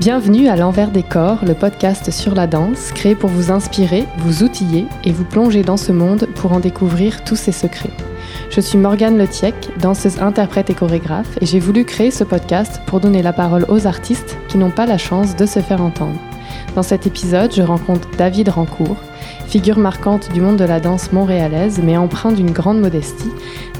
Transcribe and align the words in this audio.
Bienvenue 0.00 0.46
à 0.46 0.54
l'envers 0.54 0.92
des 0.92 1.02
corps, 1.02 1.44
le 1.44 1.54
podcast 1.54 2.12
sur 2.12 2.36
la 2.36 2.46
danse, 2.46 2.92
créé 2.92 3.16
pour 3.16 3.30
vous 3.30 3.50
inspirer, 3.50 4.04
vous 4.18 4.44
outiller 4.44 4.86
et 5.02 5.10
vous 5.10 5.24
plonger 5.24 5.62
dans 5.62 5.76
ce 5.76 5.90
monde 5.90 6.28
pour 6.36 6.52
en 6.52 6.60
découvrir 6.60 7.24
tous 7.24 7.34
ses 7.34 7.50
secrets. 7.50 7.90
Je 8.48 8.60
suis 8.60 8.78
Morgane 8.78 9.18
Letiec, 9.18 9.56
danseuse, 9.80 10.22
interprète 10.22 10.70
et 10.70 10.74
chorégraphe, 10.74 11.36
et 11.40 11.46
j'ai 11.46 11.58
voulu 11.58 11.84
créer 11.84 12.12
ce 12.12 12.22
podcast 12.22 12.80
pour 12.86 13.00
donner 13.00 13.22
la 13.22 13.32
parole 13.32 13.66
aux 13.68 13.88
artistes 13.88 14.38
qui 14.46 14.56
n'ont 14.56 14.70
pas 14.70 14.86
la 14.86 14.98
chance 14.98 15.34
de 15.34 15.46
se 15.46 15.58
faire 15.58 15.82
entendre. 15.82 16.20
Dans 16.76 16.84
cet 16.84 17.08
épisode, 17.08 17.52
je 17.52 17.62
rencontre 17.62 18.08
David 18.16 18.50
Rancourt, 18.50 19.02
figure 19.48 19.78
marquante 19.78 20.30
du 20.34 20.42
monde 20.42 20.58
de 20.58 20.64
la 20.64 20.78
danse 20.78 21.10
montréalaise, 21.10 21.80
mais 21.82 21.96
empreint 21.96 22.32
d'une 22.32 22.50
grande 22.50 22.80
modestie. 22.80 23.30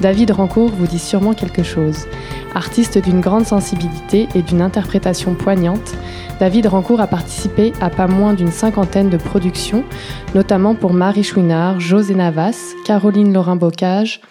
David 0.01 0.31
Rancourt 0.31 0.71
vous 0.71 0.87
dit 0.87 0.97
sûrement 0.97 1.35
quelque 1.35 1.61
chose. 1.61 2.07
Artiste 2.55 2.97
d'une 2.97 3.21
grande 3.21 3.45
sensibilité 3.45 4.27
et 4.33 4.41
d'une 4.41 4.63
interprétation 4.63 5.35
poignante, 5.35 5.93
David 6.39 6.65
Rancourt 6.65 7.01
a 7.01 7.07
participé 7.07 7.71
à 7.81 7.91
pas 7.91 8.07
moins 8.07 8.33
d'une 8.33 8.51
cinquantaine 8.51 9.09
de 9.09 9.17
productions, 9.17 9.83
notamment 10.33 10.73
pour 10.73 10.93
Marie 10.93 11.23
Chouinard, 11.23 11.79
José 11.79 12.15
Navas, 12.15 12.73
Caroline 12.85 13.31
Laurin-Bocage, 13.31 14.21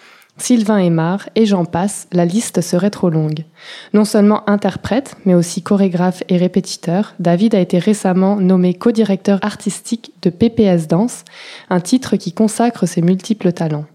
Sylvain 0.41 0.77
Aymar 0.77 1.29
et 1.35 1.45
j'en 1.45 1.65
passe, 1.65 2.07
la 2.11 2.25
liste 2.25 2.61
serait 2.61 2.89
trop 2.89 3.09
longue. 3.09 3.43
Non 3.93 4.05
seulement 4.05 4.49
interprète, 4.49 5.15
mais 5.25 5.35
aussi 5.35 5.61
chorégraphe 5.61 6.23
et 6.29 6.37
répétiteur, 6.37 7.13
David 7.19 7.55
a 7.55 7.59
été 7.59 7.77
récemment 7.77 8.37
nommé 8.37 8.73
co-directeur 8.73 9.39
artistique 9.41 10.13
de 10.21 10.29
PPS 10.29 10.87
Danse, 10.87 11.25
un 11.69 11.79
titre 11.79 12.15
qui 12.15 12.33
consacre 12.33 12.85
ses 12.85 13.01
multiples 13.01 13.51
talents. 13.51 13.85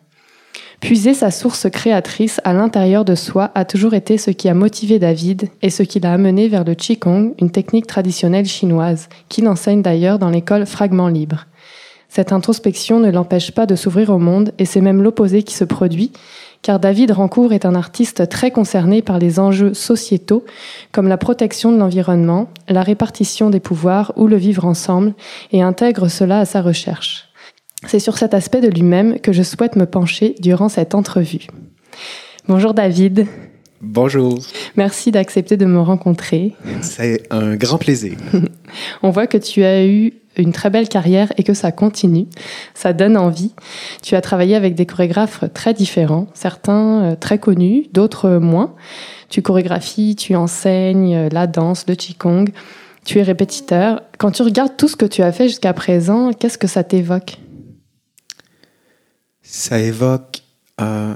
Puiser 0.81 1.15
sa 1.15 1.31
source 1.31 1.71
créatrice 1.71 2.41
à 2.45 2.53
l'intérieur 2.53 3.05
de 3.05 3.15
soi 3.15 3.51
a 3.55 3.65
toujours 3.65 3.95
été 3.95 4.19
ce 4.19 4.31
qui 4.31 4.49
a 4.49 4.55
motivé 4.55 4.99
David 4.99 5.49
et 5.63 5.71
ce 5.71 5.83
qui 5.83 5.99
l'a 5.99 6.13
amené 6.13 6.49
vers 6.49 6.65
le 6.65 6.75
Qigong, 6.75 7.35
une 7.41 7.51
technique 7.51 7.87
traditionnelle 7.87 8.45
chinoise, 8.45 9.09
qu'il 9.29 9.49
enseigne 9.49 9.83
d'ailleurs 9.83 10.19
dans 10.19 10.31
l'école 10.31 10.67
Fragment 10.67 11.09
Libre. 11.09 11.47
Cette 12.15 12.31
introspection 12.31 13.01
ne 13.01 13.11
l'empêche 13.11 13.51
pas 13.51 13.67
de 13.67 13.75
s'ouvrir 13.75 14.11
au 14.11 14.19
monde 14.19 14.53
et 14.59 14.67
c'est 14.67 14.81
même 14.81 15.03
l'opposé 15.03 15.43
qui 15.43 15.53
se 15.53 15.65
produit, 15.65 16.13
car 16.63 16.79
David 16.79 17.11
Rancourt 17.11 17.53
est 17.53 17.67
un 17.67 17.75
artiste 17.75 18.29
très 18.29 18.53
concerné 18.53 19.03
par 19.03 19.19
les 19.19 19.41
enjeux 19.41 19.75
sociétaux 19.75 20.45
comme 20.93 21.09
la 21.09 21.17
protection 21.17 21.73
de 21.73 21.77
l'environnement, 21.77 22.51
la 22.69 22.85
répartition 22.85 23.51
des 23.51 23.59
pouvoirs 23.59 24.13
ou 24.15 24.29
le 24.29 24.37
vivre 24.37 24.65
ensemble 24.65 25.15
et 25.51 25.61
intègre 25.61 26.07
cela 26.07 26.39
à 26.39 26.45
sa 26.45 26.63
recherche. 26.63 27.31
C'est 27.89 27.99
sur 27.99 28.17
cet 28.17 28.33
aspect 28.33 28.61
de 28.61 28.69
lui-même 28.69 29.19
que 29.19 29.33
je 29.33 29.43
souhaite 29.43 29.75
me 29.75 29.85
pencher 29.85 30.37
durant 30.39 30.69
cette 30.69 30.95
entrevue. 30.95 31.49
Bonjour 32.47 32.75
David. 32.75 33.27
Bonjour. 33.85 34.39
Merci 34.77 35.11
d'accepter 35.11 35.57
de 35.57 35.67
me 35.67 35.79
rencontrer. 35.79 36.55
C'est 36.81 37.23
un 37.31 37.55
grand 37.55 37.77
plaisir. 37.77 38.17
On 39.03 39.11
voit 39.11 39.27
que 39.27 39.37
tu 39.37 39.63
as 39.63 39.85
eu 39.87 40.15
une 40.37 40.53
très 40.53 40.71
belle 40.71 40.89
carrière 40.89 41.33
et 41.37 41.43
que 41.43 41.55
ça 41.55 41.71
continue. 41.71 42.27
Ça 42.75 42.93
donne 42.93 43.17
envie. 43.17 43.53
Tu 44.03 44.17
as 44.17 44.21
travaillé 44.21 44.57
avec 44.57 44.75
des 44.75 44.87
chorégraphes 44.87 45.45
très 45.53 45.75
différents, 45.75 46.27
certains 46.35 47.03
euh, 47.03 47.15
très 47.15 47.39
connus, 47.39 47.87
d'autres 47.93 48.31
moins. 48.31 48.75
Tu 49.29 49.43
chorégraphies, 49.43 50.17
tu 50.17 50.35
enseignes 50.35 51.15
euh, 51.15 51.29
la 51.31 51.47
danse, 51.47 51.85
le 51.87 51.95
qigong, 51.95 52.47
tu 53.05 53.19
es 53.19 53.23
répétiteur. 53.23 54.03
Quand 54.19 54.31
tu 54.31 54.43
regardes 54.43 54.77
tout 54.77 54.89
ce 54.89 54.97
que 54.97 55.07
tu 55.07 55.23
as 55.23 55.31
fait 55.31 55.49
jusqu'à 55.49 55.75
présent, 55.75 56.33
qu'est-ce 56.33 56.59
que 56.59 56.67
ça 56.67 56.83
t'évoque? 56.83 57.39
Ça 59.43 59.79
évoque, 59.79 60.43
euh, 60.81 61.15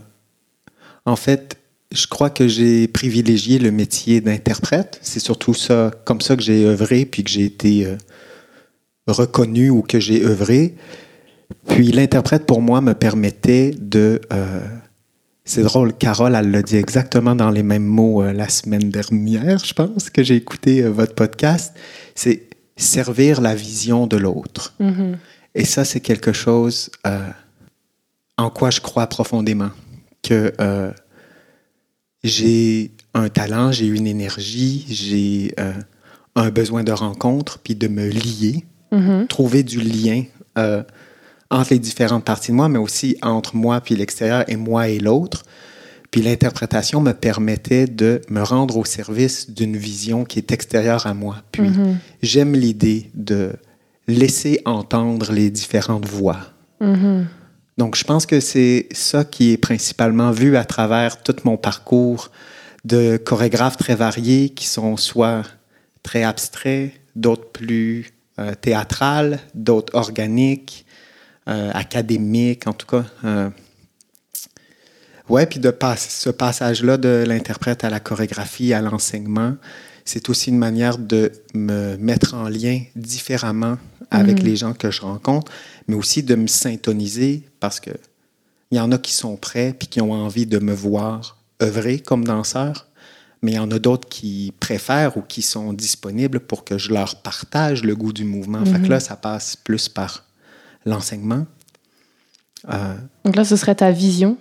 en 1.06 1.16
fait, 1.16 1.57
je 1.92 2.06
crois 2.06 2.30
que 2.30 2.48
j'ai 2.48 2.86
privilégié 2.86 3.58
le 3.58 3.70
métier 3.70 4.20
d'interprète. 4.20 4.98
C'est 5.02 5.20
surtout 5.20 5.54
ça, 5.54 5.90
comme 6.04 6.20
ça 6.20 6.36
que 6.36 6.42
j'ai 6.42 6.64
œuvré, 6.64 7.06
puis 7.06 7.24
que 7.24 7.30
j'ai 7.30 7.44
été 7.44 7.86
euh, 7.86 7.96
reconnu 9.06 9.70
ou 9.70 9.82
que 9.82 9.98
j'ai 9.98 10.22
œuvré. 10.22 10.74
Puis 11.66 11.90
l'interprète, 11.92 12.44
pour 12.44 12.60
moi, 12.60 12.80
me 12.80 12.92
permettait 12.92 13.74
de... 13.78 14.20
Euh, 14.32 14.60
c'est 15.46 15.62
drôle, 15.62 15.94
Carole, 15.94 16.34
elle 16.34 16.50
l'a 16.50 16.60
dit 16.60 16.76
exactement 16.76 17.34
dans 17.34 17.50
les 17.50 17.62
mêmes 17.62 17.86
mots 17.86 18.22
euh, 18.22 18.34
la 18.34 18.50
semaine 18.50 18.90
dernière, 18.90 19.58
je 19.64 19.72
pense, 19.72 20.10
que 20.10 20.22
j'ai 20.22 20.36
écouté 20.36 20.82
votre 20.82 21.14
podcast. 21.14 21.74
C'est 22.14 22.42
servir 22.76 23.40
la 23.40 23.54
vision 23.54 24.06
de 24.06 24.18
l'autre. 24.18 24.74
Mhm. 24.78 25.16
Et 25.54 25.64
ça, 25.64 25.86
c'est 25.86 26.00
quelque 26.00 26.34
chose 26.34 26.90
en 28.36 28.50
quoi 28.50 28.70
je 28.70 28.80
crois 28.80 29.06
profondément. 29.06 29.70
Que 30.22 30.52
j'ai 32.24 32.90
un 33.14 33.28
talent, 33.28 33.72
j'ai 33.72 33.86
une 33.86 34.06
énergie, 34.06 34.84
j'ai 34.88 35.54
un 36.36 36.50
besoin 36.50 36.84
de 36.84 36.92
rencontre, 36.92 37.58
puis 37.58 37.74
de 37.74 37.88
me 37.88 38.08
lier 38.08 38.64
Mhm. 38.90 39.26
trouver 39.28 39.62
du 39.62 39.80
lien 39.80 40.24
euh, 40.56 40.82
entre 41.50 41.72
les 41.74 41.78
différentes 41.78 42.24
parties 42.24 42.52
de 42.52 42.56
moi, 42.56 42.68
mais 42.70 42.78
aussi 42.78 43.16
entre 43.22 43.54
moi 43.54 43.80
puis 43.82 43.94
l'extérieur 43.96 44.44
et 44.48 44.56
moi 44.56 44.88
et 44.88 44.98
l'autre. 44.98 45.44
Puis 46.10 46.22
l'interprétation 46.22 47.00
me 47.02 47.12
permettait 47.12 47.86
de 47.86 48.22
me 48.30 48.40
rendre 48.42 48.78
au 48.78 48.84
service 48.86 49.50
d'une 49.50 49.76
vision 49.76 50.24
qui 50.24 50.38
est 50.38 50.52
extérieure 50.52 51.06
à 51.06 51.12
moi. 51.12 51.42
Puis 51.52 51.68
Mhm. 51.68 51.98
j'aime 52.22 52.54
l'idée 52.54 53.10
de 53.14 53.52
laisser 54.06 54.62
entendre 54.64 55.32
les 55.32 55.50
différentes 55.50 56.06
voix. 56.06 56.38
Mhm. 56.80 57.26
Donc, 57.78 57.94
je 57.94 58.04
pense 58.04 58.26
que 58.26 58.40
c'est 58.40 58.88
ça 58.90 59.24
qui 59.24 59.52
est 59.52 59.56
principalement 59.56 60.32
vu 60.32 60.56
à 60.56 60.64
travers 60.64 61.22
tout 61.22 61.36
mon 61.44 61.56
parcours 61.56 62.30
de 62.84 63.16
chorégraphes 63.16 63.76
très 63.76 63.94
variés 63.94 64.50
qui 64.50 64.66
sont 64.66 64.96
soit 64.96 65.44
très 66.02 66.24
abstraits, 66.24 66.92
d'autres 67.14 67.50
plus 67.52 68.12
euh, 68.40 68.52
théâtrales, 68.54 69.38
d'autres 69.54 69.94
organiques, 69.94 70.86
euh, 71.48 71.70
académiques, 71.72 72.66
en 72.66 72.72
tout 72.72 72.86
cas. 72.86 73.04
Euh, 73.24 73.48
ouais, 75.28 75.46
puis 75.46 75.60
de 75.60 75.70
passer 75.70 76.10
ce 76.10 76.30
passage-là 76.30 76.96
de 76.96 77.24
l'interprète 77.26 77.84
à 77.84 77.90
la 77.90 78.00
chorégraphie, 78.00 78.72
à 78.74 78.80
l'enseignement, 78.80 79.56
c'est 80.04 80.28
aussi 80.30 80.50
une 80.50 80.58
manière 80.58 80.98
de 80.98 81.30
me 81.54 81.96
mettre 81.96 82.34
en 82.34 82.48
lien 82.48 82.80
différemment 82.96 83.76
avec 84.10 84.38
Mhm. 84.38 84.44
les 84.46 84.56
gens 84.56 84.72
que 84.72 84.90
je 84.90 85.02
rencontre, 85.02 85.52
mais 85.88 85.96
aussi 85.96 86.22
de 86.22 86.34
me 86.34 86.46
syntoniser 86.46 87.48
parce 87.60 87.80
que 87.80 87.90
il 88.70 88.76
y 88.76 88.80
en 88.80 88.92
a 88.92 88.98
qui 88.98 89.12
sont 89.14 89.36
prêts 89.36 89.74
puis 89.76 89.88
qui 89.88 90.00
ont 90.02 90.12
envie 90.12 90.46
de 90.46 90.58
me 90.58 90.72
voir 90.74 91.38
œuvrer 91.62 91.98
comme 92.00 92.24
danseur, 92.24 92.86
mais 93.42 93.52
il 93.52 93.54
y 93.54 93.58
en 93.58 93.70
a 93.70 93.78
d'autres 93.78 94.08
qui 94.08 94.52
préfèrent 94.60 95.16
ou 95.16 95.22
qui 95.22 95.42
sont 95.42 95.72
disponibles 95.72 96.40
pour 96.40 96.64
que 96.64 96.76
je 96.76 96.92
leur 96.92 97.16
partage 97.22 97.82
le 97.82 97.96
goût 97.96 98.12
du 98.12 98.24
mouvement. 98.24 98.64
Fait 98.64 98.72
que 98.78 98.84
Mhm. 98.84 98.90
là, 98.90 99.00
ça 99.00 99.16
passe 99.16 99.56
plus 99.56 99.88
par 99.88 100.24
l'enseignement. 100.84 101.46
Euh, 102.68 102.94
Donc 103.24 103.36
là, 103.36 103.44
ce 103.44 103.56
serait 103.56 103.74
ta 103.76 103.90
vision 103.90 104.36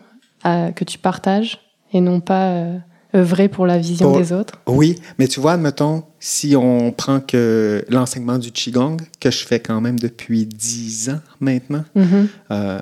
euh, 0.46 0.72
que 0.72 0.84
tu 0.84 0.98
partages 0.98 1.60
et 1.94 2.02
non 2.02 2.20
pas 2.20 2.50
euh, 2.52 2.78
œuvrer 3.16 3.48
pour 3.48 3.66
la 3.66 3.78
vision 3.78 4.10
Pour- 4.12 4.20
des 4.20 4.34
autres. 4.34 4.60
Oui, 4.68 5.00
mais 5.18 5.28
tu 5.28 5.40
vois, 5.40 5.54
admettons, 5.54 6.04
si 6.20 6.56
on 6.56 6.92
prend 6.92 7.20
que 7.20 7.86
l'enseignement 7.90 8.38
du 8.40 8.52
Qigong, 8.52 8.98
que 9.20 9.30
je 9.32 9.46
fais 9.46 9.60
quand 9.60 9.82
même 9.82 10.00
depuis 10.00 10.46
dix 10.46 11.10
ans 11.10 11.22
maintenant, 11.40 11.86
Mhm. 11.96 12.28
euh, 12.52 12.82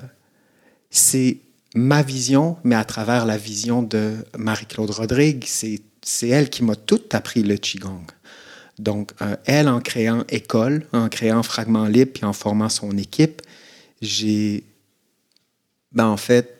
c'est 0.89 1.37
ma 1.75 2.01
vision, 2.01 2.57
mais 2.63 2.75
à 2.75 2.85
travers 2.85 3.25
la 3.25 3.37
vision 3.37 3.81
de 3.83 4.13
Marie-Claude 4.37 4.89
Rodrigue. 4.91 5.43
C'est, 5.45 5.81
c'est 6.01 6.29
elle 6.29 6.49
qui 6.49 6.63
m'a 6.63 6.75
tout 6.75 7.01
appris 7.11 7.43
le 7.43 7.57
Qigong. 7.57 8.05
Donc, 8.79 9.11
euh, 9.21 9.35
elle, 9.45 9.67
en 9.67 9.81
créant 9.81 10.23
école, 10.29 10.85
en 10.93 11.09
créant 11.09 11.43
Fragment 11.43 11.85
Libre, 11.87 12.11
puis 12.13 12.25
en 12.25 12.33
formant 12.33 12.69
son 12.69 12.97
équipe, 12.97 13.41
j'ai. 14.01 14.63
Ben, 15.91 16.07
en 16.07 16.17
fait, 16.17 16.57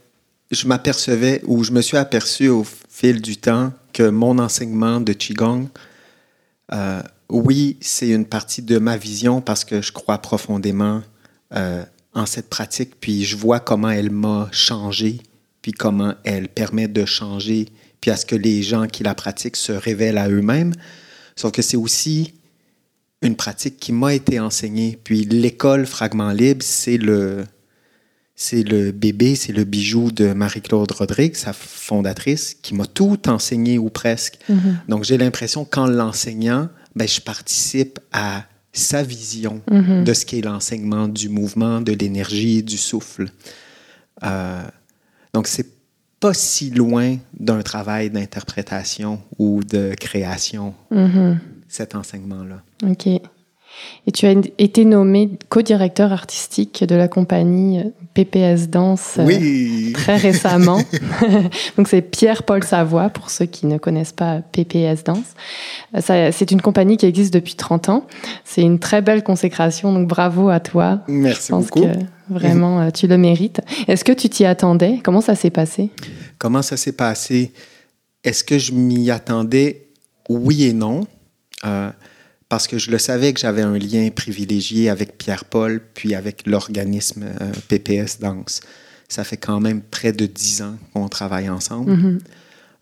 je 0.51 0.67
m'apercevais, 0.67 1.41
ou 1.45 1.63
je 1.63 1.71
me 1.71 1.81
suis 1.81 1.97
aperçu 1.97 2.47
au 2.47 2.65
fil 2.89 3.21
du 3.21 3.35
temps, 3.37 3.73
que 3.93 4.09
mon 4.09 4.39
enseignement 4.39 5.01
de 5.01 5.11
Qigong, 5.13 5.67
euh, 6.73 7.01
oui, 7.29 7.77
c'est 7.81 8.09
une 8.09 8.25
partie 8.25 8.61
de 8.61 8.77
ma 8.77 8.97
vision 8.97 9.41
parce 9.41 9.65
que 9.65 9.81
je 9.81 9.91
crois 9.91 10.17
profondément 10.19 11.01
euh, 11.53 11.83
en 12.13 12.25
cette 12.25 12.49
pratique, 12.49 12.99
puis 12.99 13.23
je 13.23 13.35
vois 13.35 13.59
comment 13.59 13.89
elle 13.89 14.11
m'a 14.11 14.47
changé, 14.51 15.19
puis 15.61 15.71
comment 15.71 16.15
elle 16.23 16.47
permet 16.47 16.87
de 16.87 17.05
changer, 17.05 17.67
puis 18.01 18.11
à 18.11 18.17
ce 18.17 18.25
que 18.25 18.35
les 18.35 18.63
gens 18.63 18.87
qui 18.87 19.03
la 19.03 19.15
pratiquent 19.15 19.57
se 19.57 19.71
révèlent 19.71 20.17
à 20.17 20.29
eux-mêmes. 20.29 20.73
Sauf 21.35 21.51
que 21.51 21.61
c'est 21.61 21.77
aussi 21.77 22.33
une 23.21 23.35
pratique 23.35 23.77
qui 23.77 23.91
m'a 23.91 24.13
été 24.13 24.39
enseignée. 24.39 24.97
Puis 25.03 25.23
l'école 25.23 25.85
Fragment 25.85 26.31
Libre, 26.31 26.63
c'est 26.63 26.97
le, 26.97 27.45
c'est 28.35 28.63
le 28.63 28.91
bébé, 28.91 29.35
c'est 29.35 29.53
le 29.53 29.63
bijou 29.63 30.11
de 30.11 30.33
Marie-Claude 30.33 30.91
Rodrigue, 30.91 31.35
sa 31.35 31.53
fondatrice, 31.53 32.55
qui 32.61 32.73
m'a 32.75 32.85
tout 32.85 33.29
enseigné 33.29 33.77
ou 33.77 33.89
presque. 33.89 34.37
Mhm. 34.49 34.77
Donc 34.89 35.03
j'ai 35.05 35.17
l'impression 35.17 35.63
qu'en 35.65 35.87
l'enseignant, 35.87 36.69
ben, 36.95 37.07
je 37.07 37.21
participe 37.21 37.99
à 38.11 38.43
sa 38.73 39.03
vision 39.03 39.61
Mhm. 39.71 40.03
de 40.03 40.13
ce 40.13 40.25
qu'est 40.25 40.41
l'enseignement 40.41 41.07
du 41.07 41.29
mouvement, 41.29 41.79
de 41.79 41.93
l'énergie, 41.93 42.61
du 42.61 42.77
souffle. 42.77 43.29
Euh, 44.23 44.61
donc 45.33 45.47
c'est 45.47 45.67
pas 46.19 46.33
si 46.33 46.71
loin 46.71 47.17
d'un 47.39 47.61
travail 47.61 48.09
d'interprétation 48.09 49.21
ou 49.37 49.63
de 49.63 49.93
création. 49.99 50.73
Mhm. 50.91 51.39
cet 51.67 51.93
enseignement-là. 51.95 52.61
OK. 52.89 53.09
Et 54.07 54.11
tu 54.11 54.25
as 54.25 54.33
été 54.57 54.85
nommé 54.85 55.31
co-directeur 55.49 56.11
artistique 56.11 56.83
de 56.83 56.95
la 56.95 57.07
compagnie 57.07 57.83
PPS 58.13 58.69
Danse 58.69 59.19
oui. 59.19 59.91
très 59.93 60.15
récemment. 60.15 60.81
Donc 61.77 61.87
c'est 61.87 62.01
Pierre-Paul 62.01 62.63
Savoie 62.63 63.09
pour 63.09 63.29
ceux 63.29 63.45
qui 63.45 63.65
ne 63.65 63.77
connaissent 63.77 64.13
pas 64.13 64.41
PPS 64.51 65.03
Danse. 65.03 65.33
C'est 65.99 66.51
une 66.51 66.61
compagnie 66.61 66.97
qui 66.97 67.05
existe 67.05 67.33
depuis 67.33 67.55
30 67.55 67.89
ans. 67.89 68.07
C'est 68.43 68.61
une 68.61 68.79
très 68.79 69.01
belle 69.01 69.23
consécration, 69.23 69.91
donc 69.91 70.07
bravo 70.07 70.49
à 70.49 70.59
toi. 70.59 71.01
Merci 71.07 71.47
Je 71.47 71.51
pense 71.51 71.65
beaucoup. 71.65 71.81
que 71.81 71.97
vraiment 72.29 72.91
tu 72.91 73.07
le 73.07 73.17
mérites. 73.17 73.61
Est-ce 73.87 74.03
que 74.03 74.13
tu 74.13 74.29
t'y 74.29 74.45
attendais? 74.45 74.99
Comment 75.03 75.21
ça 75.21 75.35
s'est 75.35 75.49
passé? 75.49 75.89
Comment 76.37 76.61
ça 76.61 76.77
s'est 76.77 76.93
passé? 76.93 77.51
Est-ce 78.23 78.43
que 78.43 78.57
je 78.57 78.71
m'y 78.71 79.11
attendais? 79.11 79.87
Oui 80.29 80.63
et 80.63 80.73
non. 80.73 81.01
Euh, 81.65 81.89
parce 82.49 82.67
que 82.67 82.77
je 82.77 82.91
le 82.91 82.97
savais 82.97 83.33
que 83.33 83.39
j'avais 83.39 83.61
un 83.61 83.77
lien 83.77 84.09
privilégié 84.09 84.89
avec 84.89 85.17
Pierre-Paul, 85.17 85.81
puis 85.93 86.13
avec 86.15 86.45
l'organisme 86.47 87.25
euh, 87.41 87.51
PPS 87.67 88.19
Danse. 88.19 88.61
Ça 89.07 89.23
fait 89.23 89.37
quand 89.37 89.59
même 89.59 89.81
près 89.81 90.11
de 90.13 90.25
dix 90.25 90.61
ans 90.61 90.75
qu'on 90.93 91.07
travaille 91.09 91.49
ensemble, 91.49 91.91
Mhm. 91.93 92.19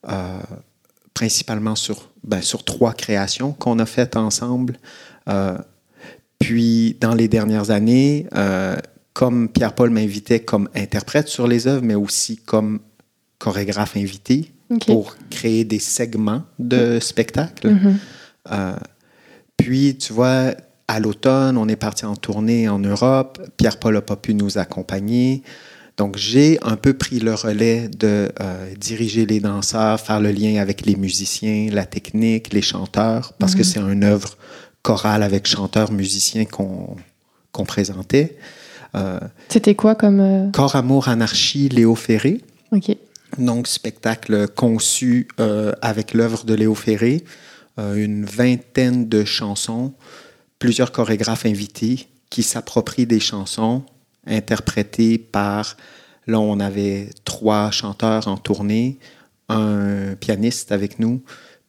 euh, 0.09 0.39
principalement 1.13 1.75
sur, 1.75 2.09
ben, 2.23 2.41
sur 2.41 2.63
trois 2.63 2.93
créations 2.93 3.51
qu'on 3.53 3.79
a 3.79 3.85
faites 3.85 4.15
ensemble. 4.15 4.77
Euh, 5.29 5.57
puis, 6.39 6.97
dans 6.99 7.13
les 7.13 7.27
dernières 7.29 7.69
années, 7.71 8.27
comme 9.13 9.47
Pierre-Paul 9.47 9.91
m'invitait 9.91 10.41
comme 10.41 10.67
interprète 10.75 11.27
sur 11.29 11.47
les 11.47 11.67
œuvres, 11.67 11.83
mais 11.85 11.95
aussi 11.95 12.35
comme 12.37 12.79
chorégraphe 13.37 13.95
invité 13.95 14.51
pour 14.87 15.15
créer 15.29 15.63
des 15.63 15.79
segments 15.79 16.43
de 16.59 16.99
spectacles. 16.99 17.69
Mhm. 17.69 17.97
Euh, 18.51 18.75
puis, 19.63 19.97
tu 19.97 20.13
vois, 20.13 20.53
à 20.87 20.99
l'automne, 20.99 21.57
on 21.57 21.67
est 21.67 21.75
parti 21.75 22.05
en 22.05 22.15
tournée 22.15 22.67
en 22.69 22.79
Europe. 22.79 23.41
Pierre-Paul 23.57 23.93
n'a 23.95 24.01
pas 24.01 24.15
pu 24.15 24.33
nous 24.33 24.57
accompagner. 24.57 25.43
Donc, 25.95 26.17
j'ai 26.17 26.57
un 26.63 26.75
peu 26.75 26.93
pris 26.93 27.19
le 27.19 27.33
relais 27.35 27.87
de 27.87 28.31
euh, 28.41 28.73
diriger 28.77 29.25
les 29.25 29.39
danseurs, 29.39 29.99
faire 29.99 30.19
le 30.19 30.31
lien 30.31 30.59
avec 30.59 30.85
les 30.85 30.95
musiciens, 30.95 31.69
la 31.71 31.85
technique, 31.85 32.51
les 32.51 32.63
chanteurs, 32.63 33.33
parce 33.39 33.53
que 33.53 33.63
c'est 33.63 33.79
une 33.79 34.03
œuvre 34.03 34.35
chorale 34.81 35.23
avec 35.23 35.47
chanteurs, 35.47 35.91
musiciens 35.91 36.45
qu'on 36.45 37.65
présentait. 37.65 38.37
Euh, 38.95 39.19
C'était 39.49 39.75
quoi 39.75 39.95
comme... 39.95 40.19
euh, 40.19 40.51
Corps, 40.51 40.75
amour, 40.75 41.09
anarchie, 41.09 41.69
Léo 41.69 41.95
Ferré. 41.95 42.41
Ok. 42.71 42.95
Donc, 43.37 43.67
spectacle 43.67 44.47
conçu 44.47 45.27
avec 45.81 46.13
l'œuvre 46.13 46.43
de 46.43 46.53
Léo 46.53 46.75
Ferré, 46.75 47.23
une 47.77 48.25
vingtaine 48.25 49.09
de 49.09 49.25
chansons, 49.25 49.93
plusieurs 50.59 50.91
chorégraphes 50.91 51.45
invités 51.45 52.07
qui 52.29 52.43
s'approprient 52.43 53.05
des 53.05 53.19
chansons 53.19 53.83
interprétées 54.25 55.17
par, 55.17 55.77
là 56.27 56.39
on 56.39 56.59
avait 56.59 57.09
trois 57.25 57.71
chanteurs 57.71 58.27
en 58.27 58.37
tournée, 58.37 58.97
un 59.49 60.15
pianiste 60.19 60.71
avec 60.71 60.99
nous, 60.99 61.21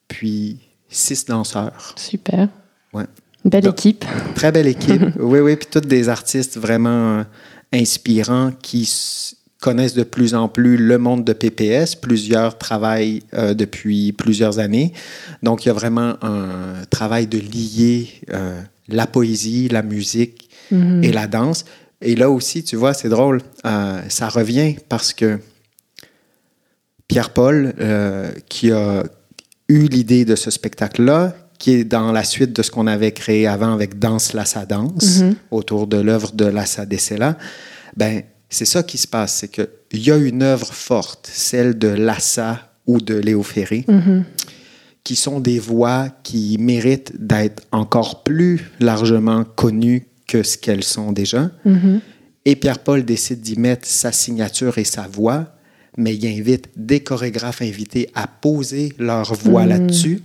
puis 0.09 0.61
six 0.89 1.25
danseurs. 1.25 1.95
Super. 1.97 2.49
Ouais. 2.93 3.05
Belle 3.45 3.65
Donc, 3.65 3.75
équipe. 3.75 4.05
Très 4.35 4.53
belle 4.53 4.69
équipe. 4.69 5.03
oui, 5.19 5.41
oui, 5.41 5.57
puis 5.57 5.69
toutes 5.71 5.87
des 5.87 6.09
artistes 6.09 6.57
vraiment 6.57 7.19
euh, 7.19 7.25
inspirants 7.73 8.53
qui 8.63 8.87
connaissent 9.65 9.95
de 9.95 10.03
plus 10.05 10.35
en 10.35 10.47
plus 10.49 10.77
le 10.77 10.99
monde 10.99 11.25
de 11.25 11.33
PPS. 11.33 11.95
Plusieurs 11.95 12.59
travaillent 12.59 13.23
euh, 13.33 13.55
depuis 13.55 14.13
plusieurs 14.13 14.59
années. 14.59 14.93
Donc, 15.43 15.65
il 15.65 15.69
y 15.69 15.71
a 15.71 15.75
vraiment 15.75 16.17
un 16.23 16.85
travail 16.91 17.27
de 17.27 17.39
lier 17.39 18.09
euh, 18.31 18.61
la 18.89 19.07
poésie, 19.07 19.69
la 19.69 19.83
musique 19.83 20.51
Mhm. 20.71 21.03
et 21.05 21.13
la 21.13 21.27
danse. 21.27 21.65
Et 22.03 22.15
là 22.15 22.29
aussi, 22.29 22.63
tu 22.63 22.77
vois, 22.77 22.93
c'est 22.95 23.09
drôle, 23.09 23.41
euh, 23.65 24.01
ça 24.09 24.29
revient 24.29 24.77
parce 24.91 25.13
que 25.15 25.39
Pierre-Paul, 27.09 27.75
qui 28.49 28.71
a 28.71 29.03
eu 29.69 29.87
l'idée 29.89 30.25
de 30.25 30.37
ce 30.37 30.51
spectacle-là, 30.51 31.35
qui 31.59 31.71
est 31.73 31.85
dans 31.85 32.13
la 32.13 32.25
suite 32.25 32.53
de 32.55 32.63
ce 32.63 32.71
qu'on 32.71 32.87
avait 32.87 33.13
créé 33.13 33.47
avant 33.47 33.73
avec 33.73 33.99
Danse 33.99 34.33
Lassa 34.35 34.67
Danse, 34.67 35.21
Mhm. 35.21 35.35
autour 35.51 35.87
de 35.87 35.97
l'œuvre 35.99 36.33
de 36.33 36.45
Lassa 36.47 36.85
Dessela, 36.87 37.39
ben, 37.97 38.23
c'est 38.55 38.65
ça 38.65 38.83
qui 38.83 38.97
se 38.99 39.07
passe, 39.07 39.35
c'est 39.35 39.49
qu'il 39.49 39.69
y 40.03 40.11
a 40.11 40.17
une 40.17 40.43
œuvre 40.43 40.73
forte, 40.73 41.29
celle 41.33 41.79
de 41.79 41.89
Lassa 41.89 42.73
ou 42.87 43.01
de 43.01 43.15
Léo 43.15 43.43
Ferré, 43.43 43.85
Mhm. 43.89 44.25
qui 45.03 45.17
sont 45.17 45.41
des 45.41 45.59
voix 45.59 46.09
qui 46.23 46.57
méritent 46.59 47.13
d'être 47.19 47.63
encore 47.73 48.23
plus 48.23 48.71
largement 48.81 49.45
connues 49.45 50.07
que 50.27 50.43
ce 50.43 50.57
qu'elles 50.57 50.85
sont 50.85 51.13
déjà. 51.13 51.51
Mhm. 51.65 52.01
Et 52.47 52.57
Pierre-Paul 52.57 53.05
décide 53.05 53.41
d'y 53.41 53.59
mettre 53.59 53.87
sa 53.89 54.13
signature 54.13 54.77
et 54.79 54.85
sa 54.85 55.03
voix, 55.07 55.47
mais 55.97 56.15
il 56.15 56.27
invite 56.27 56.69
des 56.77 57.01
chorégraphes 57.01 57.63
invités 57.63 58.11
à 58.15 58.27
poser 58.27 58.93
leur 58.99 59.33
voix 59.35 59.63
Mhm. 59.65 59.69
là-dessus. 59.69 60.23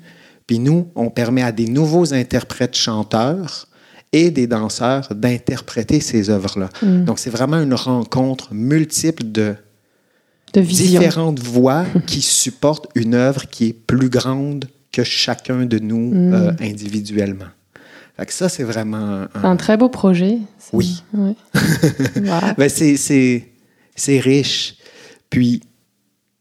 Puis 0.48 0.60
nous, 0.60 0.88
on 0.96 1.10
permet 1.10 1.44
à 1.44 1.52
des 1.52 1.68
nouveaux 1.68 2.14
interprètes 2.14 2.76
chanteurs 2.76 3.68
et 4.12 4.32
des 4.32 4.48
danseurs 4.48 5.14
d'interpréter 5.14 6.00
ces 6.00 6.30
œuvres-là. 6.30 6.70
Mhm. 6.82 7.06
Donc 7.06 7.20
c'est 7.20 7.30
vraiment 7.30 7.62
une 7.62 7.74
rencontre 7.76 8.54
multiple 8.54 9.24
de 9.32 9.56
différentes 10.54 11.40
voix 11.40 11.86
qui 12.08 12.22
supportent 12.22 12.88
une 12.96 13.14
œuvre 13.14 13.48
qui 13.48 13.68
est 13.68 13.74
plus 13.74 14.10
grande 14.10 14.66
que 14.92 15.04
chacun 15.04 15.66
de 15.66 15.78
nous 15.78 16.12
Mm. 16.14 16.34
euh, 16.34 16.52
individuellement. 16.62 17.46
Fait 18.18 18.26
que 18.26 18.34
ça, 18.34 18.50
c'est 18.50 18.64
vraiment... 18.64 19.28
C'est 19.34 19.46
un 19.46 19.56
très 19.56 19.78
beau 19.78 19.88
projet. 19.90 20.40
Oui. 20.74 21.04
Ouais. 21.14 21.36
Wow. 22.18 22.54
Ben, 22.58 22.68
c'est, 22.68 22.98
c'est, 22.98 23.48
c'est 23.96 24.20
riche. 24.20 24.76
Puis, 25.30 25.62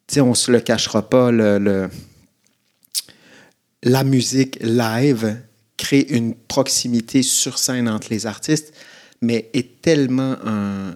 sais, 0.08 0.20
on 0.22 0.34
se 0.34 0.50
le 0.50 0.60
cachera 0.60 1.08
pas, 1.08 1.30
le, 1.30 1.58
le- 1.58 1.88
la 3.82 4.02
musique 4.04 4.58
live 4.62 5.36
crée 5.78 6.00
une 6.10 6.34
proximité 6.34 7.22
sur 7.22 7.58
scène 7.58 7.88
entre 7.88 8.08
les 8.10 8.26
artistes, 8.26 8.74
mais 9.22 9.48
est 9.54 9.80
tellement 9.80 10.36
un 10.44 10.92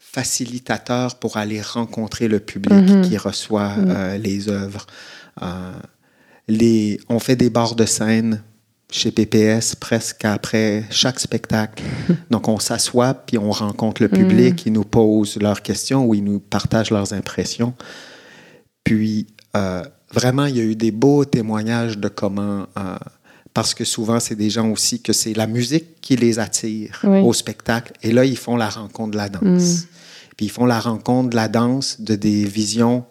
facilitateur 0.00 1.18
pour 1.18 1.36
aller 1.36 1.60
rencontrer 1.60 2.28
le 2.28 2.40
public 2.40 2.72
Mhm. 2.88 3.02
qui 3.08 3.16
reçoit 3.16 3.76
Mhm. 3.76 3.90
euh, 3.96 4.16
les 4.18 4.48
œuvres. 4.48 4.86
Euh, 5.42 5.72
les, 6.48 7.00
on 7.08 7.18
fait 7.20 7.36
des 7.36 7.50
bords 7.50 7.76
de 7.76 7.86
scène 7.86 8.42
chez 8.90 9.12
PPS 9.12 9.76
presque 9.76 10.24
après 10.24 10.84
chaque 10.90 11.20
spectacle. 11.20 11.82
Donc, 12.30 12.48
on 12.48 12.58
s'assoit, 12.58 13.14
puis 13.14 13.38
on 13.38 13.50
rencontre 13.52 14.02
le 14.02 14.08
public, 14.08 14.66
ils 14.66 14.72
nous 14.72 14.84
posent 14.84 15.36
leurs 15.36 15.62
questions 15.62 16.04
ou 16.06 16.14
ils 16.14 16.24
nous 16.24 16.40
partagent 16.40 16.90
leurs 16.90 17.12
impressions. 17.12 17.72
Puis, 18.82 19.28
euh, 19.56 19.82
vraiment, 20.12 20.46
il 20.46 20.56
y 20.56 20.60
a 20.60 20.64
eu 20.64 20.74
des 20.74 20.90
beaux 20.90 21.24
témoignages 21.24 21.98
de 21.98 22.08
comment... 22.08 22.66
euh, 22.78 22.96
parce 23.60 23.74
que 23.74 23.84
souvent, 23.84 24.20
c'est 24.20 24.36
des 24.36 24.48
gens 24.48 24.70
aussi 24.70 25.02
que 25.02 25.12
c'est 25.12 25.34
la 25.34 25.46
musique 25.46 26.00
qui 26.00 26.16
les 26.16 26.38
attire 26.38 26.98
Oui. 27.04 27.20
au 27.20 27.34
spectacle. 27.34 27.92
Et 28.02 28.10
là, 28.10 28.24
ils 28.24 28.38
font 28.38 28.56
la 28.56 28.70
rencontre 28.70 29.10
de 29.10 29.18
la 29.18 29.28
danse. 29.28 29.82
Mm. 29.82 29.86
Puis 30.38 30.46
ils 30.46 30.50
font 30.50 30.64
la 30.64 30.80
rencontre 30.80 31.28
de 31.28 31.36
la 31.36 31.46
danse 31.48 32.00
de 32.00 32.14
des 32.14 32.46
visions, 32.46 33.04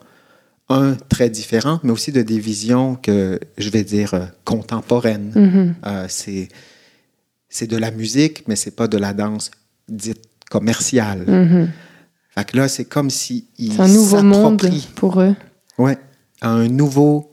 un, 0.67 0.95
très 1.07 1.29
différentes, 1.29 1.83
mais 1.83 1.91
aussi 1.91 2.11
de 2.11 2.23
des 2.23 2.39
visions 2.39 2.95
que, 2.95 3.39
je 3.59 3.69
vais 3.69 3.83
dire, 3.83 4.15
euh, 4.15 4.25
contemporaines. 4.43 5.31
Mhm. 5.35 5.75
Euh, 5.85 6.05
c'est, 6.09 6.47
c'est 7.47 7.67
de 7.67 7.77
la 7.77 7.91
musique, 7.91 8.47
mais 8.47 8.55
c'est 8.55 8.75
pas 8.75 8.87
de 8.87 8.97
la 8.97 9.13
danse 9.13 9.51
dite 9.87 10.23
commerciale. 10.49 11.25
Mhm. 11.27 11.69
Fait 12.31 12.45
que 12.45 12.57
là, 12.57 12.67
c'est 12.67 12.85
comme 12.85 13.11
si 13.11 13.45
ils 13.59 13.73
C'est 13.73 13.81
un 13.81 13.87
nouveau 13.87 14.23
monde 14.23 14.61
s'approprient, 14.63 14.89
pour 14.95 15.21
eux. 15.21 15.35
ouais, 15.77 15.99
un 16.41 16.67
nouveau, 16.67 17.31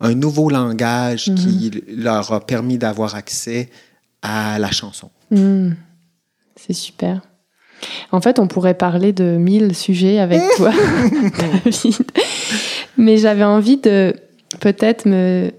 un 0.00 0.14
nouveau 0.14 0.48
langage 0.50 1.26
qui 1.36 1.70
leur 1.88 2.32
a 2.32 2.40
permis 2.40 2.78
d'avoir 2.78 3.14
accès 3.14 3.68
à 4.22 4.58
la 4.58 4.70
chanson. 4.70 5.10
Mm. 5.30 5.70
C'est 6.56 6.72
super. 6.72 7.20
En 8.12 8.20
fait, 8.20 8.38
on 8.38 8.46
pourrait 8.46 8.74
parler 8.74 9.12
de 9.12 9.36
mille 9.38 9.74
sujets 9.74 10.18
avec 10.18 10.40
toi, 10.56 10.72
David. 11.64 11.96
Mais 12.98 13.16
j'avais 13.16 13.44
envie 13.44 13.78
de 13.78 14.14
peut-être 14.60 15.06
me, 15.06 15.50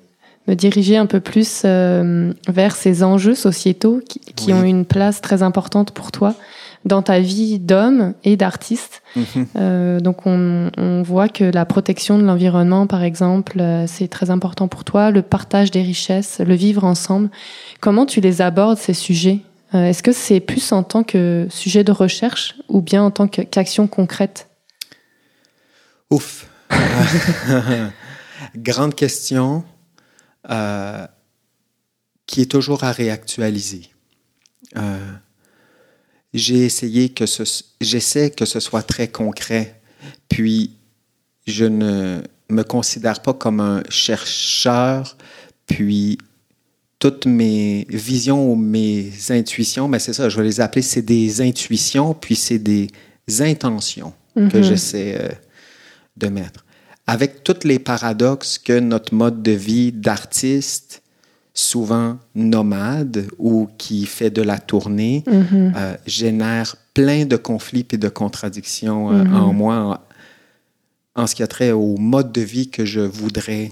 me 0.48 0.53
diriger 0.55 0.98
un 0.98 1.07
peu 1.07 1.19
plus 1.19 1.63
euh, 1.65 2.31
vers 2.48 2.75
ces 2.75 3.03
enjeux 3.03 3.33
sociétaux 3.36 4.01
qui, 4.07 4.19
qui 4.36 4.48
Oui. 4.48 4.53
ont 4.53 4.63
une 4.63 4.86
place 4.86 5.21
très 5.21 5.41
importante 5.43 5.91
pour 5.91 6.12
toi 6.12 6.36
dans 6.85 7.01
ta 7.01 7.19
vie 7.19 7.59
d'homme 7.59 8.13
et 8.23 8.38
d'artiste. 8.38 9.01
Mhm. 9.15 9.47
Euh, 9.55 10.00
donc 10.00 10.25
on, 10.25 10.71
on 10.77 11.01
voit 11.01 11.29
que 11.29 11.43
la 11.43 11.65
protection 11.65 12.17
de 12.17 12.23
l'environnement, 12.23 12.88
par 12.88 13.03
exemple, 13.03 13.59
euh, 13.59 13.85
c'est 13.88 14.07
très 14.07 14.29
important 14.29 14.67
pour 14.67 14.83
toi, 14.83 15.11
le 15.11 15.21
partage 15.21 15.71
des 15.71 15.81
richesses, 15.81 16.39
le 16.39 16.55
vivre 16.55 16.83
ensemble. 16.83 17.29
Comment 17.79 18.05
tu 18.05 18.21
les 18.21 18.41
abordes, 18.41 18.77
ces 18.77 18.93
sujets? 18.93 19.39
Euh, 19.73 19.85
Est-ce 19.85 20.03
que 20.03 20.11
c'est 20.11 20.39
plus 20.39 20.71
en 20.71 20.83
tant 20.83 21.03
que 21.03 21.47
sujet 21.50 21.83
de 21.83 21.91
recherche 21.91 22.55
ou 22.67 22.81
bien 22.81 23.03
en 23.03 23.11
tant 23.11 23.27
qu'action 23.27 23.88
concrète? 23.88 24.47
Ouf. 26.09 26.47
Grande 28.55 28.95
question. 28.95 29.63
Qui 32.27 32.41
est 32.41 32.51
toujours 32.51 32.83
à 32.83 32.91
réactualiser. 32.91 33.91
Euh, 34.77 35.11
j'ai 36.33 36.65
essayé 36.65 37.09
que 37.09 37.25
ce, 37.25 37.43
j'essaie 37.81 38.31
que 38.31 38.45
ce 38.45 38.59
soit 38.59 38.83
très 38.83 39.07
concret, 39.07 39.81
puis 40.29 40.71
je 41.45 41.65
ne 41.65 42.21
me 42.50 42.63
considère 42.63 43.21
pas 43.21 43.33
comme 43.33 43.59
un 43.59 43.83
chercheur, 43.89 45.17
puis 45.65 46.17
toutes 47.00 47.25
mes 47.25 47.88
visions 47.89 48.51
ou 48.51 48.55
mes 48.55 49.11
intuitions, 49.29 49.88
mais 49.88 49.97
ben, 49.97 50.00
c'est 50.00 50.13
ça, 50.13 50.29
je 50.29 50.38
vais 50.38 50.43
les 50.43 50.61
appeler, 50.61 50.83
c'est 50.83 51.01
des 51.01 51.41
intuitions, 51.41 52.13
puis 52.13 52.35
c'est 52.35 52.59
des 52.59 52.88
intentions 53.39 54.13
que 54.35 54.41
mm-hmm. 54.41 54.63
j'essaie 54.63 55.17
euh, 55.19 55.29
de 56.17 56.27
mettre. 56.27 56.65
Avec 57.07 57.43
tous 57.43 57.65
les 57.65 57.79
paradoxes 57.79 58.57
que 58.57 58.79
notre 58.79 59.13
mode 59.13 59.41
de 59.41 59.51
vie 59.51 59.91
d'artiste, 59.91 61.00
souvent 61.62 62.18
nomade 62.36 63.27
ou 63.38 63.70
qui 63.77 64.06
fait 64.06 64.30
de 64.30 64.41
la 64.41 64.60
tournée, 64.60 65.24
mm-hmm. 65.27 65.74
euh, 65.75 65.96
génère 66.06 66.75
plein 66.94 67.25
de 67.25 67.38
conflits 67.38 67.88
et 67.91 67.98
de 67.98 68.10
contradictions 68.10 69.12
euh, 69.12 69.24
mm-hmm. 69.24 69.34
en 69.34 69.53
moi 69.53 70.01
en, 71.15 71.27
ce 71.27 71.36
qui 71.36 71.44
a 71.44 71.48
trait 71.48 71.72
au 71.72 71.98
mode 71.98 72.32
de 72.32 72.41
vie 72.41 72.70
que 72.70 72.86
je 72.86 73.01
voudrais 73.01 73.72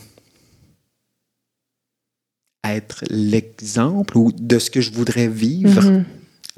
être 2.63 3.03
l'exemple 3.10 4.17
ou 4.17 4.31
de 4.31 4.60
ce 4.60 4.69
que 4.69 4.81
je 4.81 4.91
voudrais 4.91 5.27
vivre. 5.27 5.81
Mhm. 5.81 6.05